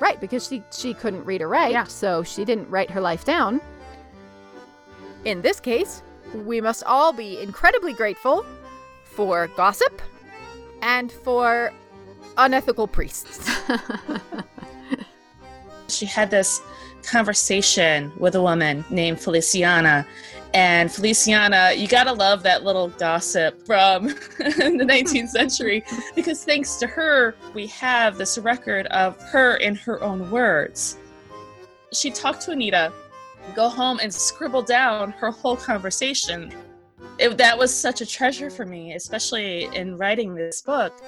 Right, 0.02 0.20
because 0.20 0.48
she 0.48 0.64
she 0.72 0.94
couldn't 0.94 1.24
read 1.24 1.42
or 1.42 1.48
write, 1.48 1.70
Yeah. 1.70 1.84
so 1.84 2.24
she 2.24 2.44
didn't 2.44 2.68
write 2.68 2.90
her 2.90 3.00
life 3.00 3.24
down. 3.24 3.60
In 5.24 5.42
this 5.42 5.60
case, 5.60 6.02
we 6.34 6.60
must 6.60 6.82
all 6.84 7.12
be 7.12 7.40
incredibly 7.40 7.92
grateful 7.92 8.44
for 9.04 9.46
gossip 9.56 10.02
and 10.80 11.12
for 11.12 11.72
unethical 12.36 12.88
priests. 12.88 13.48
she 15.88 16.04
had 16.04 16.32
this 16.32 16.60
conversation 17.04 18.10
with 18.18 18.34
a 18.34 18.42
woman 18.42 18.84
named 18.90 19.20
Feliciana. 19.20 20.04
And 20.54 20.92
Feliciana, 20.92 21.72
you 21.74 21.88
gotta 21.88 22.12
love 22.12 22.42
that 22.42 22.62
little 22.62 22.88
gossip 22.88 23.64
from 23.66 24.08
the 24.38 24.84
19th 24.86 25.30
century 25.30 25.82
because 26.14 26.44
thanks 26.44 26.76
to 26.76 26.86
her, 26.86 27.34
we 27.54 27.66
have 27.68 28.18
this 28.18 28.36
record 28.36 28.86
of 28.88 29.18
her 29.22 29.56
in 29.56 29.74
her 29.76 30.02
own 30.02 30.30
words. 30.30 30.98
She 31.92 32.10
talked 32.10 32.42
to 32.42 32.50
Anita, 32.50 32.92
go 33.54 33.70
home 33.70 33.98
and 34.02 34.12
scribble 34.12 34.62
down 34.62 35.12
her 35.12 35.30
whole 35.30 35.56
conversation. 35.56 36.52
It, 37.18 37.38
that 37.38 37.56
was 37.56 37.74
such 37.74 38.02
a 38.02 38.06
treasure 38.06 38.50
for 38.50 38.66
me, 38.66 38.94
especially 38.94 39.64
in 39.74 39.96
writing 39.96 40.34
this 40.34 40.60
book. 40.60 41.02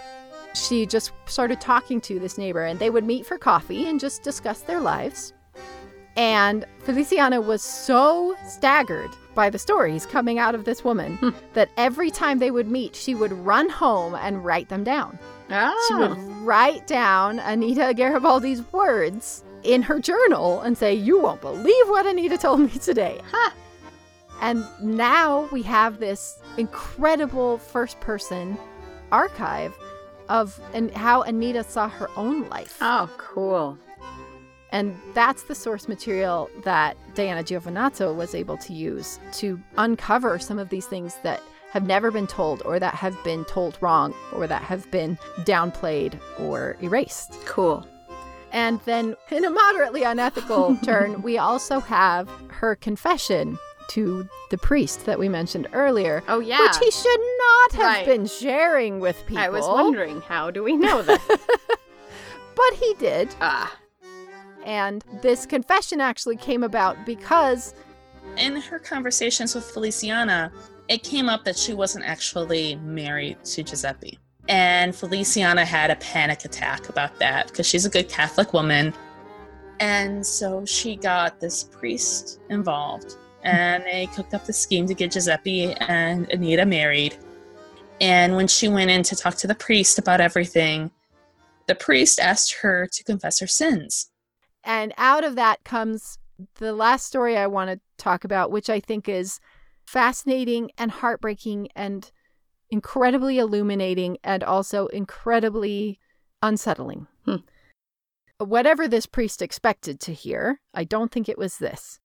she 0.55 0.87
just 0.87 1.13
started 1.27 1.61
talking 1.61 2.01
to 2.03 2.19
this 2.19 2.39
neighbor, 2.39 2.65
and 2.65 2.79
they 2.79 2.91
would 2.91 3.05
meet 3.05 3.27
for 3.27 3.37
coffee 3.37 3.89
and 3.89 4.01
just 4.01 4.23
discuss 4.23 4.61
their 4.61 4.81
lives. 4.81 5.33
And 6.17 6.65
Feliciana 6.81 7.41
was 7.41 7.63
so 7.63 8.37
staggered 8.47 9.11
by 9.35 9.51
the 9.51 9.59
stories 9.59 10.07
coming 10.07 10.39
out 10.39 10.55
of 10.55 10.65
this 10.65 10.85
woman 10.85 11.17
hmm. 11.17 11.31
that 11.55 11.71
every 11.77 12.11
time 12.11 12.39
they 12.39 12.51
would 12.51 12.69
meet, 12.69 12.95
she 12.95 13.15
would 13.15 13.33
run 13.33 13.69
home 13.69 14.15
and 14.15 14.45
write 14.45 14.69
them 14.69 14.85
down. 14.85 15.19
Oh. 15.51 15.87
She 15.89 15.95
would 15.95 16.13
ah. 16.13 16.39
write 16.43 16.87
down 16.87 17.39
Anita 17.39 17.93
Garibaldi's 17.95 18.63
words 18.73 19.45
in 19.63 19.83
her 19.83 19.99
journal 19.99 20.61
and 20.61 20.77
say, 20.77 20.95
You 20.95 21.21
won't 21.21 21.41
believe 21.41 21.89
what 21.89 22.07
Anita 22.07 22.39
told 22.39 22.61
me 22.61 22.69
today. 22.69 23.21
Huh. 23.31 23.51
And 24.41 24.65
now 24.83 25.49
we 25.53 25.63
have 25.63 25.99
this 25.99 26.41
incredible 26.57 27.59
first 27.59 28.01
person 28.01 28.59
archive 29.11 29.75
of 30.29 30.59
and 30.73 30.91
how 30.91 31.23
Anita 31.23 31.63
saw 31.65 31.89
her 31.89 32.09
own 32.17 32.49
life. 32.49 32.79
Oh, 32.81 33.11
cool. 33.19 33.79
And 34.75 34.95
that's 35.15 35.45
the 35.45 35.55
source 35.55 35.87
material 35.87 36.51
that 36.65 36.97
Diana 37.15 37.45
Giovinazzo 37.45 38.13
was 38.15 38.35
able 38.35 38.57
to 38.59 38.73
use 38.73 39.21
to 39.35 39.61
uncover 39.79 40.39
some 40.41 40.59
of 40.59 40.69
these 40.69 40.87
things 40.87 41.17
that 41.23 41.41
have 41.71 41.87
never 41.87 42.11
been 42.11 42.27
told 42.27 42.61
or 42.65 42.81
that 42.81 42.95
have 42.95 43.17
been 43.23 43.45
told 43.45 43.79
wrong 43.81 44.13
or 44.33 44.49
that 44.49 44.63
have 44.63 44.91
been 44.91 45.17
downplayed 45.43 46.19
or 46.41 46.77
erased. 46.83 47.35
Cool. 47.47 47.87
And 48.51 48.81
then, 48.85 49.15
in 49.31 49.45
a 49.45 49.51
moderately 49.51 50.03
unethical 50.03 50.77
turn, 50.83 51.23
we 51.23 51.39
also 51.39 51.79
have 51.79 52.29
her 52.49 52.75
confession 52.75 53.57
to 53.91 54.29
the 54.51 54.59
priest 54.59 55.07
that 55.07 55.19
we 55.21 55.29
mentioned 55.29 55.69
earlier, 55.73 56.23
Oh, 56.27 56.41
yeah. 56.41 56.61
which 56.63 56.79
he 56.79 56.91
should 56.91 57.21
not 57.21 57.73
have 57.81 57.97
Right. 57.99 58.07
been 58.07 58.27
sharing 58.27 58.99
with 58.99 59.17
people. 59.27 59.39
I 59.43 59.51
was 59.51 59.65
wondering, 59.67 60.21
how 60.23 60.51
do 60.51 60.65
we 60.65 60.77
know 60.77 61.01
that? 61.03 61.21
But 62.57 62.75
he 62.75 62.95
did. 62.99 63.35
ah. 63.41 63.73
And 64.65 65.05
this 65.23 65.47
confession 65.47 66.01
actually 66.01 66.37
came 66.37 66.63
about 66.63 67.05
because 67.05 67.75
in 68.37 68.57
her 68.57 68.79
conversations 68.79 69.55
with 69.55 69.65
Feliciana, 69.65 70.51
it 70.89 71.03
came 71.03 71.29
up 71.29 71.45
that 71.45 71.57
she 71.57 71.75
wasn't 71.75 72.05
actually 72.05 72.77
married 72.77 73.43
to 73.45 73.63
Giuseppe. 73.63 74.19
And 74.49 74.95
Feliciana 74.95 75.65
had 75.65 75.91
a 75.91 75.97
panic 75.97 76.45
attack 76.45 76.89
about 76.89 77.19
that 77.19 77.49
because 77.49 77.67
she's 77.67 77.87
a 77.87 77.91
good 77.91 78.09
Catholic 78.09 78.53
woman. 78.53 78.93
And 79.81 80.25
so 80.25 80.65
she 80.65 80.97
got 80.97 81.41
this 81.41 81.65
priest 81.65 82.41
involved 82.49 83.17
and 83.43 83.85
they 83.85 84.07
cooked 84.15 84.35
up 84.35 84.45
the 84.45 84.53
scheme 84.53 84.87
to 84.87 84.95
get 84.95 85.13
Giuseppe 85.13 85.75
and 85.75 86.31
Anita 86.31 86.65
married. 86.65 87.17
And 88.01 88.37
when 88.37 88.49
she 88.49 88.69
went 88.69 88.91
in 88.91 89.03
to 89.05 89.17
talk 89.17 89.37
to 89.37 89.47
the 89.47 89.55
priest 89.55 89.99
about 89.99 90.21
everything, 90.21 90.91
the 91.67 91.75
priest 91.75 92.19
asked 92.19 92.55
her 92.61 92.87
to 92.87 93.05
confess 93.05 93.39
her 93.41 93.47
sins. 93.47 94.11
And 94.65 94.93
out 94.97 95.25
of 95.25 95.37
that 95.37 95.65
comes 95.65 96.19
the 96.57 96.73
last 96.73 97.07
story 97.07 97.37
I 97.37 97.47
want 97.47 97.71
to 97.71 97.81
talk 97.99 98.25
about, 98.25 98.51
which 98.51 98.69
I 98.71 98.81
think 98.81 99.09
is 99.09 99.41
fascinating 99.87 100.71
and 100.79 100.91
heartbreaking 100.91 101.69
and 101.77 102.11
incredibly 102.71 103.39
illuminating 103.39 104.19
and 104.25 104.43
also 104.43 104.87
incredibly 104.89 106.01
unsettling. 106.43 107.07
Hmm. 107.25 107.37
Whatever 108.39 108.89
this 108.89 109.07
priest 109.07 109.43
expected 109.43 110.01
to 110.01 110.13
hear, 110.13 110.61
I 110.73 110.85
don't 110.85 111.13
think 111.13 111.29
it 111.29 111.39
was 111.39 111.59
this. 111.59 112.01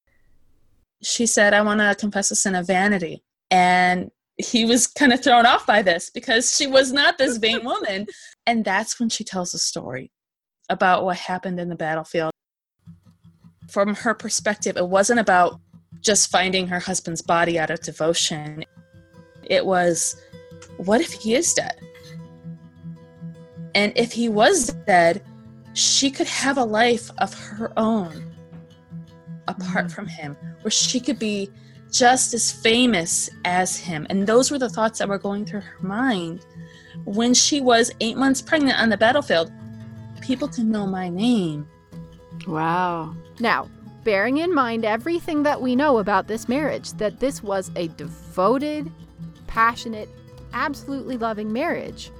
she 1.01 1.25
said, 1.25 1.53
I 1.53 1.61
want 1.61 1.79
to 1.79 1.95
confess 1.95 2.29
a 2.29 2.35
sin 2.35 2.55
of 2.55 2.67
vanity. 2.67 3.23
And 3.49 4.11
he 4.37 4.65
was 4.65 4.85
kind 4.87 5.11
of 5.13 5.23
thrown 5.23 5.45
off 5.45 5.65
by 5.65 5.81
this 5.81 6.09
because 6.09 6.55
she 6.55 6.67
was 6.67 6.91
not 6.91 7.17
this 7.17 7.37
vain 7.37 7.63
woman. 7.71 8.05
And 8.45 8.63
that's 8.63 8.99
when 8.99 9.09
she 9.09 9.23
tells 9.23 9.51
the 9.51 9.59
story 9.59 10.11
about 10.69 11.03
what 11.03 11.17
happened 11.17 11.59
in 11.59 11.69
the 11.69 11.75
battlefield. 11.75 12.31
From 13.69 13.95
her 13.95 14.13
perspective, 14.13 14.77
it 14.77 14.87
wasn't 14.87 15.19
about 15.19 15.59
just 16.01 16.31
finding 16.31 16.67
her 16.67 16.79
husband's 16.79 17.21
body 17.21 17.59
out 17.59 17.69
of 17.69 17.81
devotion, 17.81 18.63
it 19.43 19.65
was, 19.65 20.15
what 20.77 21.01
if 21.01 21.11
he 21.11 21.35
is 21.35 21.53
dead? 21.53 21.75
And 23.75 23.91
if 23.95 24.11
he 24.11 24.29
was 24.29 24.67
dead, 24.87 25.23
she 25.73 26.09
could 26.09 26.27
have 26.27 26.57
a 26.57 26.63
life 26.63 27.11
of 27.19 27.33
her 27.33 27.71
own 27.77 28.33
apart 29.47 29.87
Mhm. 29.87 29.91
from 29.91 30.07
him, 30.07 30.37
where 30.61 30.71
she 30.71 30.99
could 30.99 31.19
be 31.19 31.49
just 31.91 32.33
as 32.33 32.51
famous 32.51 33.29
as 33.45 33.75
him. 33.75 34.05
And 34.09 34.25
those 34.27 34.51
were 34.51 34.59
the 34.59 34.69
thoughts 34.69 34.99
that 34.99 35.09
were 35.09 35.17
going 35.17 35.45
through 35.45 35.61
her 35.61 35.81
mind 35.81 36.45
when 37.05 37.33
she 37.33 37.61
was 37.61 37.91
eight 37.99 38.17
months 38.17 38.41
pregnant 38.41 38.79
on 38.79 38.89
the 38.89 38.97
battlefield. 38.97 39.51
People 40.21 40.47
can 40.47 40.69
know 40.69 40.85
my 40.85 41.09
name. 41.09 41.67
Wow. 42.47 43.15
Now, 43.39 43.67
bearing 44.03 44.37
in 44.37 44.53
mind 44.53 44.85
everything 44.85 45.43
that 45.43 45.61
we 45.61 45.75
know 45.75 45.97
about 45.97 46.27
this 46.27 46.47
marriage, 46.49 46.93
that 46.93 47.19
this 47.19 47.43
was 47.43 47.71
a 47.75 47.87
devoted, 47.89 48.91
passionate, 49.47 50.09
absolutely 50.53 51.17
loving 51.17 51.51
marriage, 51.53 52.11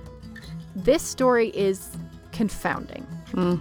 this 0.76 1.02
story 1.02 1.50
is 1.50 1.90
confounding. 2.32 3.06
Mm. 3.32 3.60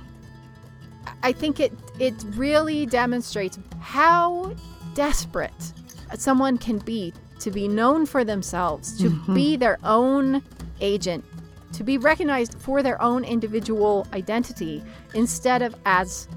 I 1.23 1.33
think 1.33 1.59
it 1.61 1.73
it 1.99 2.15
really 2.35 2.87
demonstrates 2.87 3.59
how 3.81 4.53
desperate 4.95 5.73
someone 6.15 6.59
can 6.59 6.79
be 6.79 7.13
to 7.41 7.51
be 7.51 7.67
known 7.69 8.05
for 8.07 8.25
themselves, 8.25 8.97
to 8.99 9.11
Mhm. 9.11 9.35
be 9.35 9.57
their 9.57 9.79
own 9.85 10.43
agent, 10.81 11.25
to 11.73 11.85
be 11.85 11.99
recognized 11.99 12.55
for 12.59 12.83
their 12.83 13.01
own 13.01 13.25
individual 13.25 14.07
identity 14.13 14.83
instead 15.15 15.63
of 15.63 15.75
as 15.87 16.29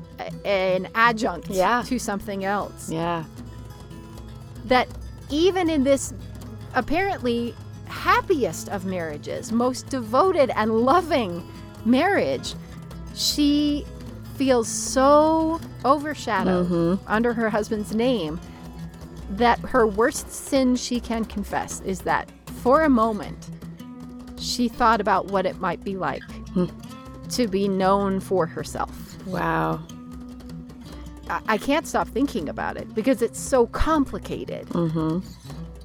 an 0.45 0.87
adjunct 0.95 1.49
Yeah. 1.49 1.83
to 1.87 1.97
something 1.99 2.43
else. 2.45 2.89
Yeah. 2.89 3.23
That 4.65 4.87
even 5.29 5.69
in 5.69 5.83
this 5.83 6.13
apparently 6.75 7.53
happiest 7.85 8.69
of 8.69 8.85
marriages, 8.85 9.51
most 9.51 9.89
devoted 9.89 10.51
and 10.55 10.81
loving 10.81 11.45
marriage, 11.85 12.53
she 13.15 13.85
feels 14.35 14.67
so 14.67 15.59
overshadowed 15.85 16.69
Mhm. 16.69 16.99
under 17.07 17.33
her 17.33 17.49
husband's 17.49 17.93
name 17.93 18.39
that 19.29 19.59
her 19.59 19.85
worst 19.87 20.31
sin 20.31 20.75
she 20.75 20.99
can 20.99 21.25
confess 21.25 21.81
is 21.85 22.01
that 22.01 22.29
for 22.63 22.81
a 22.83 22.89
moment 22.89 23.49
she 24.37 24.67
thought 24.67 24.99
about 24.99 25.27
what 25.27 25.45
it 25.45 25.59
might 25.59 25.83
be 25.83 25.95
like 25.95 26.23
to 27.29 27.47
be 27.47 27.67
known 27.67 28.19
for 28.19 28.45
herself. 28.45 29.17
Wow. 29.27 29.79
I, 31.47 31.57
can't 31.57 31.87
stop 31.87 32.07
thinking 32.07 32.49
about 32.49 32.77
it 32.77 32.93
because 32.93 33.21
it's 33.21 33.39
so 33.39 33.67
complicated. 33.67 34.67
Mm-hmm. 34.69 35.19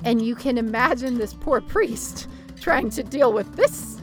And 0.04 0.22
you 0.22 0.34
can 0.34 0.58
imagine 0.58 1.18
this 1.18 1.34
poor 1.34 1.60
priest 1.60 2.28
trying 2.60 2.90
to 2.90 3.02
deal 3.02 3.32
with 3.32 3.54
this. 3.56 4.00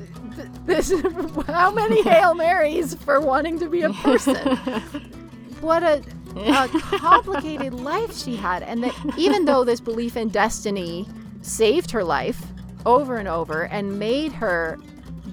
This 0.65 0.91
how 1.47 1.71
many 1.71 2.01
Hail 2.09 2.33
Marys 2.33 2.95
for 2.95 3.19
wanting 3.19 3.59
to 3.59 3.69
be 3.69 3.81
a 3.81 3.91
person? 3.93 4.59
What 5.63 5.81
a, 5.81 6.03
a 6.35 6.67
complicated 6.67 7.73
life 7.73 8.13
she 8.17 8.35
had, 8.35 8.63
and 8.63 8.83
that 8.83 8.93
even 9.17 9.45
though 9.45 9.63
this 9.63 9.79
belief 9.79 10.17
in 10.17 10.27
destiny 10.27 11.07
saved 11.41 11.89
her 11.91 12.03
life 12.03 12.45
over 12.85 13.15
and 13.15 13.29
over 13.29 13.67
and 13.67 13.97
made 13.97 14.33
her 14.33 14.77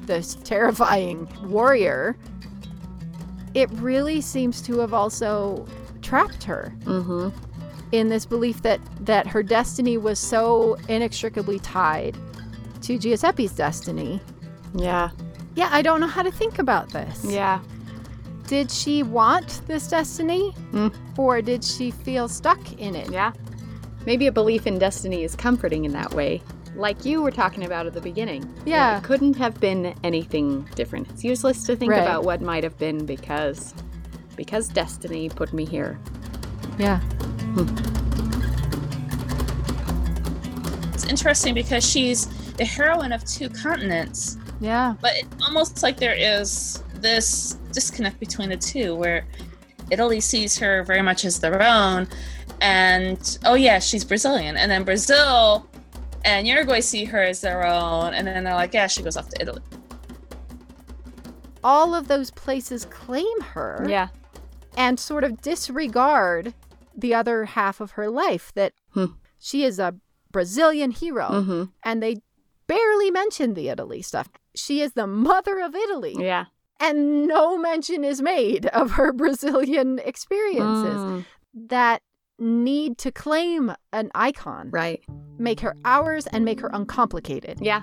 this 0.06 0.36
terrifying 0.44 1.28
warrior, 1.42 2.16
it 3.54 3.68
really 3.72 4.20
seems 4.20 4.62
to 4.62 4.78
have 4.78 4.94
also 4.94 5.66
trapped 6.02 6.44
her 6.44 6.72
Mm-hmm. 6.84 7.28
in 7.92 8.08
this 8.08 8.24
belief 8.26 8.62
that 8.62 8.80
that 9.04 9.26
her 9.26 9.42
destiny 9.42 9.96
was 9.98 10.18
so 10.18 10.76
inextricably 10.88 11.58
tied 11.60 12.16
to 12.82 12.98
Giuseppe's 12.98 13.52
destiny. 13.52 14.20
Yeah. 14.74 15.10
Yeah, 15.56 15.68
I 15.72 15.82
don't 15.82 16.00
know 16.00 16.06
how 16.06 16.22
to 16.22 16.30
think 16.30 16.58
about 16.58 16.90
this. 16.90 17.24
Yeah. 17.24 17.60
Did 18.46 18.70
she 18.70 19.02
want 19.02 19.60
this 19.66 19.86
destiny? 19.88 20.52
Mm. 20.72 20.94
Or 21.18 21.42
did 21.42 21.62
she 21.64 21.90
feel 21.90 22.28
stuck 22.28 22.58
in 22.80 22.94
it? 22.94 23.10
Yeah. 23.10 23.32
Maybe 24.06 24.26
a 24.28 24.32
belief 24.32 24.66
in 24.66 24.78
destiny 24.78 25.22
is 25.24 25.36
comforting 25.36 25.84
in 25.84 25.92
that 25.92 26.14
way. 26.14 26.40
Like 26.76 27.04
you 27.04 27.20
were 27.20 27.30
talking 27.32 27.64
about 27.64 27.86
at 27.86 27.92
the 27.94 28.00
beginning. 28.00 28.48
Yeah. 28.64 28.98
It 28.98 29.04
couldn't 29.04 29.34
have 29.36 29.60
been 29.60 29.94
anything 30.04 30.62
different. 30.74 31.10
It's 31.10 31.22
useless 31.24 31.64
to 31.64 31.76
think 31.76 31.90
Right. 31.92 32.00
about 32.00 32.24
what 32.24 32.40
might 32.40 32.64
have 32.64 32.78
been 32.78 33.04
because 33.04 33.74
because 34.40 34.68
destiny 34.68 35.28
put 35.28 35.52
me 35.52 35.66
here. 35.66 35.98
Yeah. 36.78 36.98
It's 40.94 41.04
interesting 41.04 41.52
because 41.52 41.84
she's 41.86 42.24
the 42.54 42.64
heroine 42.64 43.12
of 43.12 43.22
two 43.26 43.50
continents, 43.50 44.38
Yeah. 44.60 44.94
but 45.02 45.12
it, 45.16 45.26
almost 45.46 45.82
like 45.82 45.98
there 45.98 46.14
is 46.16 46.82
this 46.94 47.58
disconnect 47.72 48.18
between 48.18 48.48
the 48.48 48.56
two 48.56 48.94
where 48.96 49.26
Italy 49.90 50.20
sees 50.20 50.58
her 50.58 50.84
very 50.84 51.02
much 51.02 51.26
as 51.26 51.38
their 51.40 51.62
own, 51.62 52.08
and 52.62 53.36
oh 53.44 53.54
yeah, 53.56 53.78
she's 53.78 54.04
Brazilian, 54.06 54.56
and 54.56 54.70
then 54.70 54.84
Brazil 54.84 55.68
and 56.24 56.46
Uruguay 56.46 56.80
see 56.80 57.04
her 57.04 57.22
as 57.22 57.42
their 57.42 57.66
own, 57.66 58.14
and 58.14 58.26
then 58.26 58.42
they're 58.44 58.54
like, 58.54 58.72
yeah, 58.72 58.86
she 58.86 59.02
goes 59.02 59.18
off 59.18 59.28
to 59.28 59.42
Italy. 59.42 59.60
All 61.62 61.94
of 61.94 62.08
those 62.08 62.30
places 62.30 62.86
claim 62.86 63.38
her 63.42 63.84
Yeah. 63.86 64.08
And 64.76 64.98
sort 64.98 65.24
of 65.24 65.40
disregard 65.42 66.54
the 66.96 67.14
other 67.14 67.44
half 67.46 67.80
of 67.80 67.92
her 67.92 68.08
life 68.10 68.52
that 68.54 68.72
Hmm. 68.92 69.06
she 69.38 69.64
is 69.64 69.78
a 69.78 69.94
Brazilian 70.32 70.90
hero 70.90 71.28
Mm-hmm. 71.30 71.62
and 71.84 72.02
they 72.02 72.16
barely 72.66 73.10
mention 73.10 73.54
the 73.54 73.68
Italy 73.68 74.02
stuff. 74.02 74.28
She 74.54 74.80
is 74.80 74.92
the 74.92 75.06
mother 75.06 75.60
of 75.60 75.74
Italy. 75.74 76.14
Yeah. 76.18 76.46
and 76.82 77.26
no 77.28 77.58
mention 77.58 78.04
is 78.04 78.22
made 78.22 78.64
of 78.66 78.92
her 78.92 79.12
Brazilian 79.22 79.98
experiences 80.04 80.96
Mm, 81.00 81.24
that 81.68 82.00
need 82.38 82.96
to 82.98 83.10
claim 83.12 83.74
an 83.92 84.10
icon, 84.14 84.70
right. 84.70 85.02
make 85.38 85.60
her 85.60 85.76
ours 85.84 86.26
and 86.28 86.42
make 86.44 86.60
her 86.60 86.70
uncomplicated, 86.72 87.58
Yeah. 87.60 87.82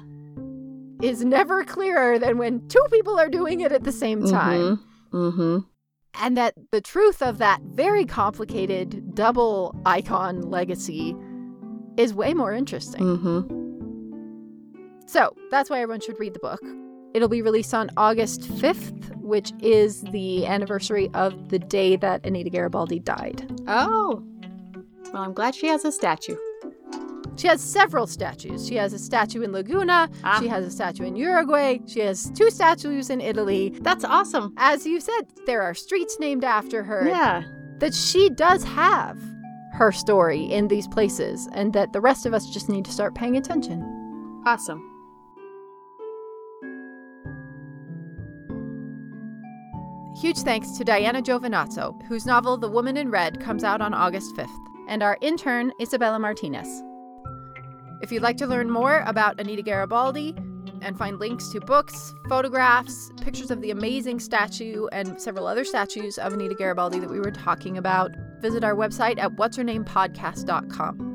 is 1.02 1.24
never 1.24 1.64
clearer 1.64 2.18
than 2.18 2.38
when 2.40 2.68
two 2.70 2.84
people 2.92 3.20
are 3.20 3.30
doing 3.30 3.62
it 3.62 3.72
at 3.72 3.84
the 3.84 3.92
same 3.92 4.26
time. 4.26 4.80
Mm-hmm. 5.14 5.60
And 6.20 6.38
that 6.38 6.54
the 6.72 6.82
truth 6.82 7.22
of 7.22 7.38
that 7.38 7.62
very 7.62 8.06
complicated 8.06 9.16
double 9.16 9.76
icon 9.86 10.42
legacy 10.42 11.16
is 11.98 12.14
way 12.14 12.34
more 12.34 12.54
interesting. 12.54 13.02
Mm-hmm. 13.02 15.08
So 15.08 15.36
that's 15.52 15.70
why 15.70 15.82
everyone 15.82 16.02
should 16.02 16.20
read 16.20 16.34
the 16.34 16.40
book. 16.40 16.62
It'll 17.14 17.30
be 17.30 17.42
released 17.42 17.74
on 17.74 17.90
August 17.98 18.42
5th, 18.42 19.16
which 19.18 19.52
is 19.62 20.02
the 20.02 20.46
anniversary 20.46 21.10
of 21.14 21.50
the 21.50 21.60
day 21.60 21.96
that 21.96 22.26
Anita 22.26 22.50
Garibaldi 22.50 23.00
died. 23.00 23.62
Oh. 23.68 24.24
Well, 25.14 25.24
I'm 25.24 25.34
glad 25.34 25.56
she 25.56 25.68
has 25.68 25.86
a 25.86 25.92
statue. 25.92 26.36
She 27.38 27.48
has 27.48 27.62
several 27.62 28.08
statues. 28.08 28.68
She 28.68 28.76
has 28.76 28.94
a 28.94 29.00
statue 29.00 29.44
in 29.44 29.52
Laguna, 29.52 30.10
Ah. 30.24 30.40
she 30.42 30.48
has 30.48 30.66
a 30.66 30.72
statue 30.72 31.04
in 31.06 31.16
Uruguay, 31.16 31.80
she 31.86 32.00
has 32.02 32.32
two 32.32 32.50
statues 32.50 33.10
in 33.10 33.22
Italy. 33.22 33.78
That's 33.82 34.04
awesome. 34.04 34.54
As 34.58 34.86
you 34.86 35.00
said, 35.00 35.22
there 35.46 35.62
are 35.62 35.74
streets 35.76 36.18
named 36.20 36.44
after 36.44 36.84
her. 36.84 37.08
Yeah. 37.08 37.44
That 37.80 37.94
she 37.94 38.30
does 38.30 38.64
have 38.64 39.20
her 39.74 39.92
story 39.92 40.42
in 40.46 40.68
these 40.68 40.88
places, 40.88 41.48
and 41.54 41.72
that 41.74 41.94
the 41.94 42.02
rest 42.02 42.26
of 42.26 42.34
us 42.34 42.50
just 42.50 42.68
need 42.70 42.86
to 42.86 42.92
start 42.92 43.14
paying 43.14 43.38
attention. 43.38 43.84
Awesome. 44.48 44.82
Huge 50.20 50.40
thanks 50.40 50.72
to 50.72 50.84
Diana 50.84 51.22
Giovinazzo, 51.22 52.02
whose 52.08 52.26
novel 52.26 52.58
The 52.58 52.70
Woman 52.70 52.98
in 52.98 53.12
Red 53.12 53.40
comes 53.40 53.64
out 53.64 53.82
on 53.82 53.94
August 53.94 54.36
5th, 54.36 54.50
and 54.88 55.04
our 55.04 55.18
intern, 55.22 55.72
Isabella 55.80 56.18
Martinez. 56.18 56.68
If 58.02 58.12
you'd 58.12 58.22
like 58.22 58.38
to 58.38 58.48
learn 58.48 58.70
more 58.70 59.04
about 59.08 59.40
Anita 59.40 59.64
Garibaldi 59.64 60.36
and 60.82 60.98
find 60.98 61.20
links 61.20 61.50
to 61.50 61.60
books, 61.60 62.14
photographs, 62.30 63.12
pictures 63.22 63.50
of 63.50 63.62
the 63.62 63.72
amazing 63.72 64.20
statue, 64.20 64.88
and 64.92 65.20
several 65.20 65.48
other 65.48 65.66
statues 65.66 66.18
of 66.18 66.34
Anita 66.34 66.54
Garibaldi 66.56 67.00
that 67.00 67.10
we 67.10 67.20
were 67.20 67.32
talking 67.32 67.78
about, 67.78 68.12
visit 68.40 68.64
our 68.64 68.76
website 68.76 69.18
at 69.18 69.36
what'shernamepodcast.com. 69.36 71.08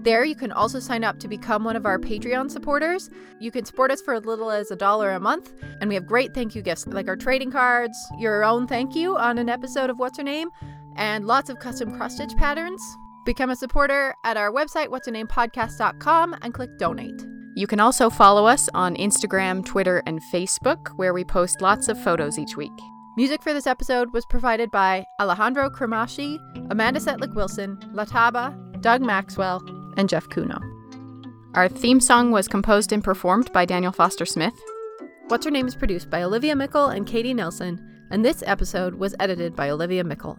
There, 0.00 0.24
you 0.24 0.34
can 0.34 0.52
also 0.52 0.80
sign 0.80 1.02
up 1.02 1.18
to 1.20 1.28
become 1.28 1.64
one 1.64 1.76
of 1.76 1.86
our 1.86 1.98
Patreon 1.98 2.50
supporters. 2.50 3.08
You 3.40 3.50
can 3.50 3.64
support 3.64 3.90
us 3.90 4.02
for 4.02 4.12
as 4.12 4.26
little 4.26 4.50
as 4.50 4.70
a 4.70 4.76
dollar 4.76 5.12
a 5.12 5.20
month, 5.20 5.54
and 5.80 5.88
we 5.88 5.94
have 5.94 6.04
great 6.04 6.34
thank 6.34 6.54
you 6.54 6.60
gifts 6.60 6.86
like 6.86 7.08
our 7.08 7.16
trading 7.16 7.50
cards, 7.50 7.96
your 8.18 8.44
own 8.44 8.66
thank 8.66 8.94
you 8.94 9.16
on 9.16 9.38
an 9.38 9.48
episode 9.48 9.88
of 9.88 9.98
What's 9.98 10.18
Her 10.18 10.24
Name, 10.24 10.50
and 10.96 11.26
lots 11.26 11.48
of 11.48 11.58
custom 11.58 11.96
cross 11.96 12.16
stitch 12.16 12.36
patterns. 12.36 12.82
Become 13.24 13.50
a 13.50 13.56
supporter 13.56 14.14
at 14.24 14.36
our 14.36 14.52
website, 14.52 14.88
what's 14.88 15.06
her 15.06 15.12
name 15.12 15.26
podcast.com, 15.26 16.36
and 16.42 16.52
click 16.52 16.76
donate. 16.76 17.26
You 17.56 17.66
can 17.66 17.80
also 17.80 18.10
follow 18.10 18.46
us 18.46 18.68
on 18.74 18.96
Instagram, 18.96 19.64
Twitter, 19.64 20.02
and 20.06 20.20
Facebook, 20.32 20.88
where 20.96 21.14
we 21.14 21.24
post 21.24 21.62
lots 21.62 21.88
of 21.88 21.98
photos 22.02 22.38
each 22.38 22.56
week. 22.56 22.72
Music 23.16 23.42
for 23.42 23.54
this 23.54 23.66
episode 23.66 24.12
was 24.12 24.26
provided 24.26 24.70
by 24.72 25.04
Alejandro 25.20 25.70
Cremaschi, 25.70 26.36
Amanda 26.70 26.98
Setlick 26.98 27.34
Wilson, 27.34 27.76
Lataba, 27.94 28.80
Doug 28.82 29.00
Maxwell, 29.00 29.62
and 29.96 30.08
Jeff 30.08 30.28
Kuno. 30.28 30.58
Our 31.54 31.68
theme 31.68 32.00
song 32.00 32.32
was 32.32 32.48
composed 32.48 32.92
and 32.92 33.04
performed 33.04 33.52
by 33.52 33.64
Daniel 33.64 33.92
Foster 33.92 34.26
Smith. 34.26 34.54
What's 35.28 35.44
Her 35.44 35.52
Name 35.52 35.68
is 35.68 35.76
produced 35.76 36.10
by 36.10 36.24
Olivia 36.24 36.56
Meikle 36.56 36.88
and 36.88 37.06
Katie 37.06 37.32
Nelson, 37.32 37.80
and 38.10 38.24
this 38.24 38.42
episode 38.46 38.96
was 38.96 39.14
edited 39.20 39.54
by 39.54 39.70
Olivia 39.70 40.02
Meikle. 40.02 40.38